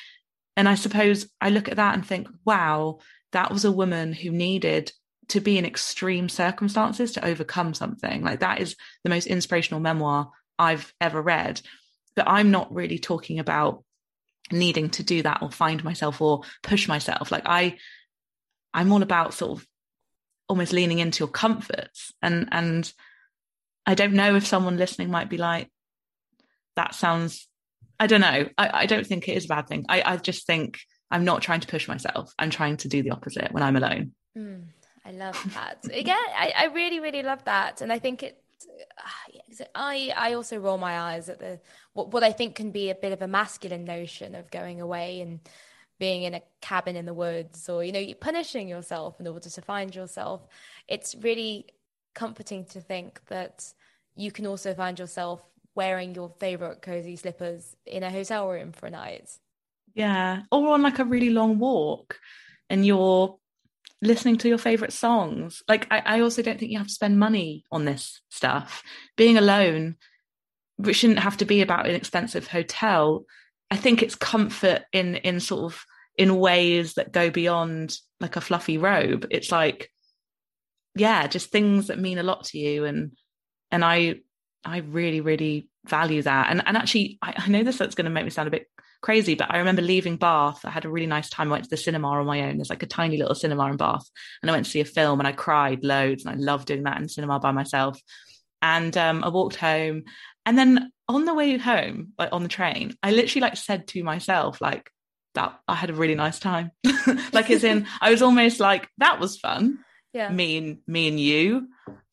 and 0.57 0.69
I 0.69 0.75
suppose 0.75 1.29
I 1.41 1.51
look 1.51 1.69
at 1.69 1.77
that 1.77 1.95
and 1.95 2.05
think, 2.05 2.29
wow, 2.45 2.99
that 3.33 3.51
was 3.51 3.65
a 3.65 3.73
woman 3.73 4.13
who 4.13 4.31
needed 4.31 4.93
to 5.29 5.41
be 5.41 5.59
in 5.59 5.65
extreme 5.65 6.29
circumstances 6.29 7.13
to 7.13 7.25
overcome 7.25 7.75
something. 7.75 8.23
Like 8.23 8.41
that 8.41 8.61
is 8.61 8.77
the 9.05 9.11
most 9.11 9.27
inspirational 9.27 9.81
memoir 9.81 10.31
I've 10.59 10.93
ever 11.01 11.23
read 11.23 11.61
but 12.17 12.29
I'm 12.29 12.51
not 12.51 12.73
really 12.75 12.99
talking 12.99 13.39
about 13.39 13.85
needing 14.53 14.91
to 14.91 15.03
do 15.03 15.23
that 15.23 15.43
or 15.43 15.51
find 15.51 15.83
myself 15.85 16.21
or 16.21 16.43
push 16.63 16.89
myself. 16.89 17.31
Like 17.31 17.45
I, 17.47 17.79
I'm 18.75 18.93
all 18.93 19.03
about 19.03 19.35
sort 19.35 19.59
of 19.59 19.67
almost 20.49 20.73
leaning 20.73 20.99
into 20.99 21.21
your 21.21 21.29
comforts 21.29 22.13
and 22.21 22.49
and 22.51 22.93
I 23.87 23.95
don't 23.95 24.15
know 24.15 24.37
if 24.37 24.47
someone 24.47 24.77
listening 24.77 25.11
might 25.11 25.31
be 25.31 25.39
like, 25.39 25.71
that 26.77 26.95
sounds 26.95 27.49
I 27.99 28.07
don't 28.07 28.23
know. 28.23 28.49
I, 28.57 28.71
I 28.73 28.87
don't 28.87 29.07
think 29.07 29.29
it 29.29 29.37
is 29.37 29.45
a 29.45 29.49
bad 29.49 29.69
thing. 29.69 29.85
I, 29.89 30.03
I 30.03 30.17
just 30.17 30.47
think 30.47 30.81
I'm 31.11 31.25
not 31.25 31.43
trying 31.43 31.61
to 31.61 31.69
push 31.69 31.87
myself. 31.87 32.33
I'm 32.39 32.51
trying 32.51 32.79
to 32.79 32.89
do 32.89 33.03
the 33.03 33.11
opposite 33.11 33.53
when 33.53 33.63
I'm 33.63 33.77
alone. 33.77 34.13
Mm, 34.37 34.69
I 35.05 35.11
love 35.11 35.39
that. 35.55 35.85
Again, 35.93 36.17
I, 36.17 36.53
I 36.57 36.65
really, 36.67 37.01
really 37.01 37.23
love 37.23 37.45
that. 37.45 37.83
And 37.83 37.93
I 37.93 37.99
think 37.99 38.23
it 38.23 38.43
I 39.75 40.13
I 40.17 40.35
also 40.35 40.59
roll 40.59 40.79
my 40.79 40.99
eyes 40.99 41.29
at 41.29 41.39
the 41.39 41.61
what 41.93 42.13
what 42.13 42.23
I 42.23 42.33
think 42.33 42.55
can 42.55 42.71
be 42.71 42.91
a 42.91 42.95
bit 42.95 43.13
of 43.13 43.23
a 43.23 43.29
masculine 43.29 43.85
notion 43.85 44.35
of 44.35 44.51
going 44.51 44.81
away 44.81 45.21
and 45.21 45.41
being 45.99 46.23
in 46.23 46.35
a 46.35 46.43
cabin 46.61 46.97
in 46.97 47.05
the 47.05 47.15
woods 47.15 47.69
or 47.69 47.85
you 47.85 47.93
know 47.93 47.99
you're 47.99 48.17
punishing 48.17 48.69
yourself 48.69 49.21
in 49.21 49.27
order 49.27 49.49
to 49.49 49.63
find 49.63 49.95
yourself. 49.95 50.47
It's 50.89 51.15
really 51.15 51.67
comforting 52.15 52.65
to 52.67 52.81
think 52.81 53.21
that 53.27 53.73
you 54.17 54.33
can 54.33 54.47
also 54.47 54.75
find 54.75 54.99
yourself 54.99 55.43
wearing 55.75 56.15
your 56.15 56.33
favorite 56.41 56.83
cozy 56.83 57.17
slippers 57.17 57.77
in 57.87 58.03
a 58.03 58.11
hotel 58.11 58.49
room 58.49 58.73
for 58.73 58.87
a 58.87 58.91
night. 58.91 59.31
Yeah, 59.95 60.43
or 60.51 60.75
on 60.75 60.83
like 60.83 60.99
a 60.99 61.05
really 61.05 61.31
long 61.31 61.59
walk 61.59 62.19
and 62.69 62.87
you're 62.87 63.39
listening 64.03 64.37
to 64.39 64.49
your 64.49 64.59
favorite 64.59 64.93
songs. 64.93 65.63
Like, 65.69 65.87
I, 65.91 66.03
I 66.05 66.21
also 66.21 66.43
don't 66.43 66.59
think 66.59 66.71
you 66.71 66.79
have 66.79 66.87
to 66.87 66.93
spend 66.93 67.19
money 67.19 67.65
on 67.71 67.85
this 67.85 68.21
stuff. 68.31 68.83
Being 69.17 69.37
alone, 69.37 69.97
which 70.77 70.97
shouldn't 70.97 71.19
have 71.19 71.37
to 71.39 71.45
be 71.45 71.61
about 71.61 71.87
an 71.87 71.95
expensive 71.95 72.47
hotel. 72.47 73.25
I 73.71 73.77
think 73.77 74.03
it's 74.03 74.15
comfort 74.15 74.83
in 74.93 75.17
in 75.17 75.41
sort 75.41 75.73
of 75.73 75.85
in 76.17 76.39
ways 76.39 76.95
that 76.95 77.13
go 77.13 77.31
beyond 77.31 77.97
like 78.21 78.37
a 78.37 78.41
fluffy 78.41 78.79
robe. 78.79 79.27
It's 79.31 79.53
like, 79.53 79.91
yeah, 80.95 81.27
just 81.27 81.51
things 81.51 81.87
that 81.89 81.99
mean 81.99 82.19
a 82.19 82.23
lot 82.23 82.45
to 82.45 82.59
you. 82.59 82.85
And 82.85 83.13
and 83.71 83.85
I 83.85 84.17
I 84.65 84.79
really, 84.79 85.21
really 85.21 85.69
value 85.87 86.23
that. 86.23 86.49
And 86.51 86.63
and 86.67 86.77
actually 86.77 87.19
I, 87.23 87.35
I 87.37 87.49
know 87.49 87.63
this 87.63 87.79
that's 87.79 87.95
gonna 87.95 88.11
make 88.11 88.25
me 88.25 88.31
sound 88.31 88.49
a 88.49 88.51
bit 88.51 88.67
crazy. 89.03 89.35
But 89.35 89.53
I 89.53 89.59
remember 89.59 89.83
leaving 89.83 90.17
Bath. 90.17 90.65
I 90.65 90.71
had 90.71 90.85
a 90.85 90.91
really 90.91 91.07
nice 91.07 91.29
time. 91.31 91.49
I 91.49 91.53
went 91.53 91.65
to 91.65 91.71
the 91.71 91.77
cinema 91.77 92.09
on 92.09 92.27
my 92.27 92.43
own. 92.43 92.57
There's 92.57 92.71
like 92.71 92.83
a 92.83 92.87
tiny 92.87 93.17
little 93.17 93.35
cinema 93.35 93.67
in 93.67 93.77
Bath. 93.77 94.09
And 94.43 94.51
I 94.51 94.55
went 94.55 94.67
to 94.67 94.71
see 94.71 94.81
a 94.81 94.85
film 94.85 95.21
and 95.21 95.27
I 95.27 95.33
cried 95.33 95.85
loads. 95.85 96.25
And 96.25 96.35
I 96.35 96.39
love 96.39 96.65
doing 96.65 96.85
that 96.85 97.01
in 97.01 97.09
cinema 97.09 97.41
by 97.41 97.53
myself. 97.53 98.01
And 98.63 98.97
um, 98.97 99.25
I 99.25 99.29
walked 99.29 99.57
home. 99.57 100.05
And 100.47 100.59
then 100.59 100.91
on 101.09 101.25
the 101.25 101.35
way 101.35 101.57
home, 101.57 102.13
like 102.19 102.31
on 102.33 102.43
the 102.43 102.49
train, 102.49 102.95
I 103.03 103.11
literally 103.11 103.43
like 103.43 103.57
said 103.57 103.89
to 103.89 104.03
myself, 104.03 104.61
like, 104.61 104.91
that 105.35 105.59
I 105.69 105.75
had 105.75 105.91
a 105.91 105.95
really 105.95 106.15
nice 106.15 106.39
time. 106.39 106.73
like 107.33 107.51
as 107.51 107.65
in, 107.65 107.87
I 108.01 108.11
was 108.11 108.23
almost 108.23 108.59
like, 108.61 108.89
that 108.99 109.21
was 109.21 109.39
fun. 109.39 109.79
Yeah. 110.13 110.29
Me 110.29 110.59
and 110.59 110.79
me 110.87 111.09
and 111.09 111.21
you 111.21 111.69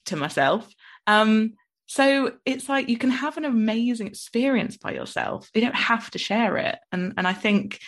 to 0.06 0.16
myself. 0.16 0.72
Um, 1.08 1.54
so 1.88 2.34
it's 2.46 2.70
like 2.70 2.90
you 2.90 2.98
can 2.98 3.10
have 3.10 3.38
an 3.38 3.46
amazing 3.46 4.08
experience 4.08 4.78
by 4.78 4.92
yourself. 4.92 5.50
You 5.54 5.62
don't 5.62 5.76
have 5.76 6.12
to 6.12 6.20
share 6.20 6.58
it. 6.58 6.78
And 6.92 7.14
and 7.18 7.28
I 7.28 7.34
think 7.34 7.80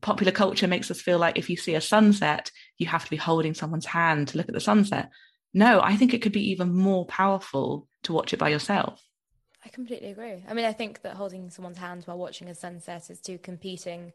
popular 0.00 0.32
culture 0.32 0.68
makes 0.68 0.90
us 0.90 1.00
feel 1.00 1.18
like 1.18 1.36
if 1.36 1.50
you 1.50 1.56
see 1.56 1.74
a 1.74 1.80
sunset, 1.80 2.50
you 2.78 2.86
have 2.86 3.04
to 3.04 3.10
be 3.10 3.16
holding 3.16 3.54
someone's 3.54 3.86
hand 3.86 4.28
to 4.28 4.38
look 4.38 4.48
at 4.48 4.54
the 4.54 4.60
sunset. 4.60 5.10
no, 5.52 5.80
I 5.82 5.96
think 5.96 6.14
it 6.14 6.22
could 6.22 6.32
be 6.32 6.50
even 6.50 6.72
more 6.72 7.04
powerful 7.06 7.88
to 8.04 8.12
watch 8.12 8.32
it 8.32 8.38
by 8.38 8.48
yourself. 8.48 9.02
I 9.64 9.68
completely 9.68 10.10
agree. 10.10 10.44
I 10.48 10.54
mean, 10.54 10.64
I 10.64 10.72
think 10.72 11.02
that 11.02 11.16
holding 11.16 11.50
someone's 11.50 11.76
hand 11.76 12.04
while 12.04 12.16
watching 12.16 12.48
a 12.48 12.54
sunset 12.54 13.10
is 13.10 13.20
two 13.20 13.36
competing 13.36 14.12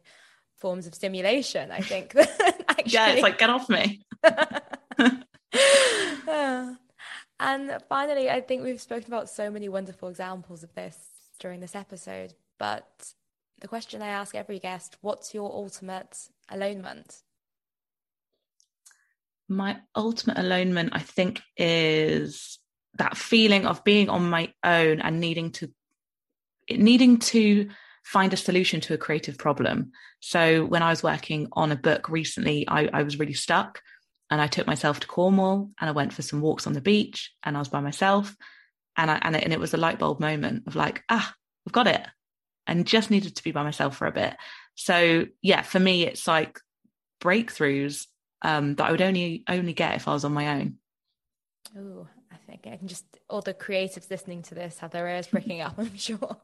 forms 0.56 0.86
of 0.86 0.94
stimulation. 0.94 1.70
I 1.70 1.80
think 1.80 2.16
actually... 2.16 2.84
yeah, 2.86 3.10
it's 3.10 3.22
like 3.22 3.38
get 3.38 3.50
off 3.50 3.68
me. 3.68 4.04
Uh, 6.28 6.74
and 7.38 7.78
finally, 7.88 8.30
I 8.30 8.40
think 8.40 8.62
we've 8.62 8.80
spoken 8.80 9.12
about 9.12 9.28
so 9.28 9.50
many 9.50 9.68
wonderful 9.68 10.08
examples 10.08 10.62
of 10.62 10.74
this 10.74 10.96
during 11.38 11.60
this 11.60 11.74
episode. 11.74 12.34
But 12.58 13.12
the 13.60 13.68
question 13.68 14.02
I 14.02 14.08
ask 14.08 14.34
every 14.34 14.58
guest: 14.58 14.96
What's 15.00 15.34
your 15.34 15.52
ultimate 15.52 16.28
alonement? 16.50 17.22
My 19.48 19.78
ultimate 19.94 20.38
alonement, 20.38 20.90
I 20.92 21.00
think, 21.00 21.40
is 21.56 22.58
that 22.98 23.16
feeling 23.16 23.66
of 23.66 23.84
being 23.84 24.08
on 24.08 24.28
my 24.28 24.52
own 24.64 25.00
and 25.00 25.20
needing 25.20 25.52
to 25.52 25.70
needing 26.70 27.18
to 27.18 27.68
find 28.04 28.32
a 28.32 28.36
solution 28.36 28.80
to 28.80 28.94
a 28.94 28.98
creative 28.98 29.36
problem. 29.36 29.90
So 30.20 30.64
when 30.64 30.82
I 30.82 30.90
was 30.90 31.02
working 31.02 31.48
on 31.52 31.72
a 31.72 31.76
book 31.76 32.08
recently, 32.08 32.66
I, 32.68 32.88
I 32.92 33.02
was 33.02 33.18
really 33.18 33.34
stuck 33.34 33.80
and 34.30 34.40
I 34.40 34.46
took 34.46 34.66
myself 34.66 35.00
to 35.00 35.06
Cornwall 35.06 35.70
and 35.80 35.88
I 35.88 35.92
went 35.92 36.12
for 36.12 36.22
some 36.22 36.40
walks 36.40 36.66
on 36.66 36.72
the 36.72 36.80
beach 36.80 37.32
and 37.44 37.56
I 37.56 37.60
was 37.60 37.68
by 37.68 37.80
myself 37.80 38.34
and 38.96 39.10
I, 39.10 39.18
and 39.22 39.36
it, 39.36 39.44
and 39.44 39.52
it 39.52 39.60
was 39.60 39.74
a 39.74 39.78
light 39.78 39.98
bulb 39.98 40.20
moment 40.20 40.64
of 40.66 40.74
like, 40.74 41.02
ah, 41.08 41.34
I've 41.66 41.72
got 41.72 41.86
it 41.86 42.06
and 42.66 42.86
just 42.86 43.10
needed 43.10 43.36
to 43.36 43.42
be 43.42 43.52
by 43.52 43.62
myself 43.62 43.96
for 43.96 44.06
a 44.06 44.12
bit. 44.12 44.36
So 44.74 45.26
yeah, 45.42 45.62
for 45.62 45.78
me, 45.78 46.06
it's 46.06 46.26
like 46.26 46.58
breakthroughs 47.20 48.06
um, 48.42 48.74
that 48.74 48.86
I 48.86 48.90
would 48.90 49.02
only 49.02 49.44
only 49.48 49.72
get 49.72 49.96
if 49.96 50.08
I 50.08 50.12
was 50.12 50.24
on 50.24 50.34
my 50.34 50.60
own. 50.60 50.76
Oh, 51.76 52.06
I 52.32 52.36
think 52.46 52.66
I 52.66 52.76
can 52.76 52.88
just 52.88 53.04
all 53.30 53.40
the 53.40 53.54
creatives 53.54 54.10
listening 54.10 54.42
to 54.44 54.54
this 54.54 54.78
have 54.78 54.90
their 54.90 55.08
ears 55.08 55.26
pricking 55.26 55.60
up. 55.60 55.74
I'm 55.78 55.96
sure. 55.96 56.36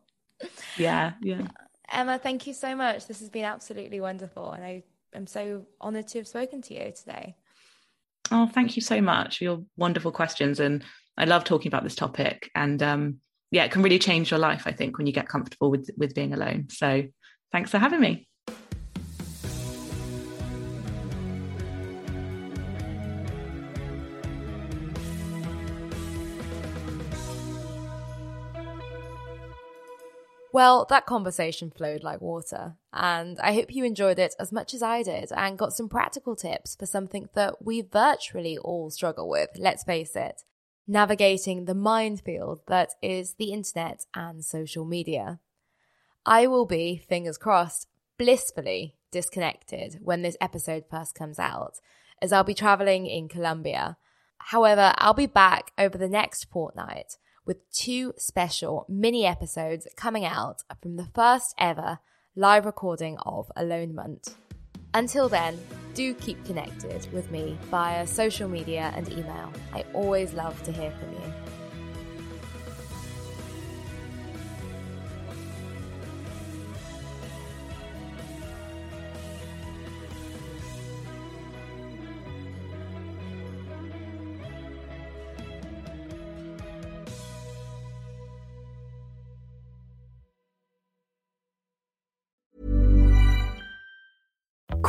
Yeah, 0.77 1.13
yeah. 1.21 1.49
Emma, 1.91 2.19
thank 2.19 2.47
you 2.47 2.55
so 2.55 2.75
much. 2.75 3.07
This 3.07 3.21
has 3.21 3.29
been 3.29 3.45
absolutely 3.45 4.01
wonderful, 4.01 4.53
and 4.53 4.65
I 4.65 4.83
am 5.15 5.27
so 5.27 5.67
honoured 5.81 6.09
to 6.09 6.19
have 6.19 6.29
spoken 6.29 6.63
to 6.63 6.75
you 6.75 6.93
today. 6.93 7.37
Oh, 8.33 8.47
thank 8.47 8.77
you 8.77 8.83
so 8.83 9.03
much 9.03 9.39
for 9.39 9.45
your 9.45 9.63
wonderful 9.77 10.11
questions, 10.11 10.59
and 10.59 10.83
I 11.19 11.27
love 11.27 11.45
talking 11.45 11.69
about 11.69 11.85
this 11.85 11.95
topic. 11.95 12.51
And 12.55 12.83
um, 12.83 13.19
yeah, 13.51 13.65
it 13.65 13.71
can 13.71 13.83
really 13.83 13.99
change 13.99 14.31
your 14.31 14.41
life. 14.41 14.63
I 14.65 14.73
think 14.73 14.97
when 14.97 15.07
you 15.07 15.13
get 15.13 15.29
comfortable 15.29 15.71
with 15.71 15.91
with 15.99 16.15
being 16.15 16.33
alone. 16.33 16.69
So, 16.71 17.05
thanks 17.53 17.71
for 17.71 17.79
having 17.79 18.01
me. 18.01 18.27
Well, 30.53 30.87
that 30.91 31.07
conversation 31.07 31.71
flowed 31.71 32.03
like 32.03 32.21
water, 32.21 32.77
and 32.93 33.39
I 33.41 33.55
hope 33.55 33.75
you 33.75 33.85
enjoyed 33.85 34.19
it 34.19 34.35
as 34.39 34.53
much 34.53 34.75
as 34.75 34.83
I 34.83 35.03
did 35.03 35.33
and 35.35 35.59
got 35.59 35.73
some 35.73 35.89
practical 35.89 36.37
tips 36.37 36.77
for 36.77 36.85
something 36.85 37.29
that 37.35 37.65
we 37.65 37.81
virtually 37.81 38.59
all 38.59 38.91
struggle 38.91 39.29
with, 39.29 39.51
let's 39.57 39.85
face 39.85 40.15
it 40.15 40.43
navigating 40.87 41.65
the 41.65 41.75
minefield 41.75 42.61
that 42.67 42.91
is 43.01 43.35
the 43.35 43.53
internet 43.53 44.05
and 44.15 44.45
social 44.45 44.85
media. 44.85 45.41
I 46.25 46.47
will 46.47 46.67
be, 46.67 47.03
fingers 47.09 47.39
crossed, 47.39 47.89
blissfully 48.19 48.97
disconnected 49.11 49.99
when 50.03 50.23
this 50.23 50.37
episode 50.41 50.85
first 50.91 51.15
comes 51.15 51.39
out, 51.39 51.75
as 52.21 52.33
I'll 52.33 52.45
be 52.45 52.55
traveling 52.55 53.07
in 53.07 53.29
Colombia. 53.29 53.97
However, 54.39 54.93
I'll 54.99 55.15
be 55.15 55.27
back 55.27 55.73
over 55.79 55.99
the 55.99 56.09
next 56.09 56.51
fortnight 56.51 57.17
with 57.45 57.71
two 57.71 58.15
special 58.17 58.87
mini 58.89 59.27
episodes 59.27 59.87
coming 59.97 60.25
out 60.25 60.63
from 60.81 60.97
the 60.97 61.09
first 61.15 61.55
ever 61.59 61.99
live 62.37 62.65
recording 62.65 63.19
of 63.19 63.51
Alonement. 63.57 64.35
Until 64.95 65.29
then, 65.29 65.59
do 65.95 66.15
keep 66.15 66.45
connected 66.45 67.11
with 67.13 67.31
me 67.31 67.59
via 67.71 68.07
social 68.07 68.49
media 68.49 68.93
and 68.95 69.11
email. 69.11 69.53
I 69.73 69.85
always 69.95 70.35
love 70.35 70.63
to 70.65 70.73
hear 70.73 70.91
from 70.93 71.13
you. 71.13 71.62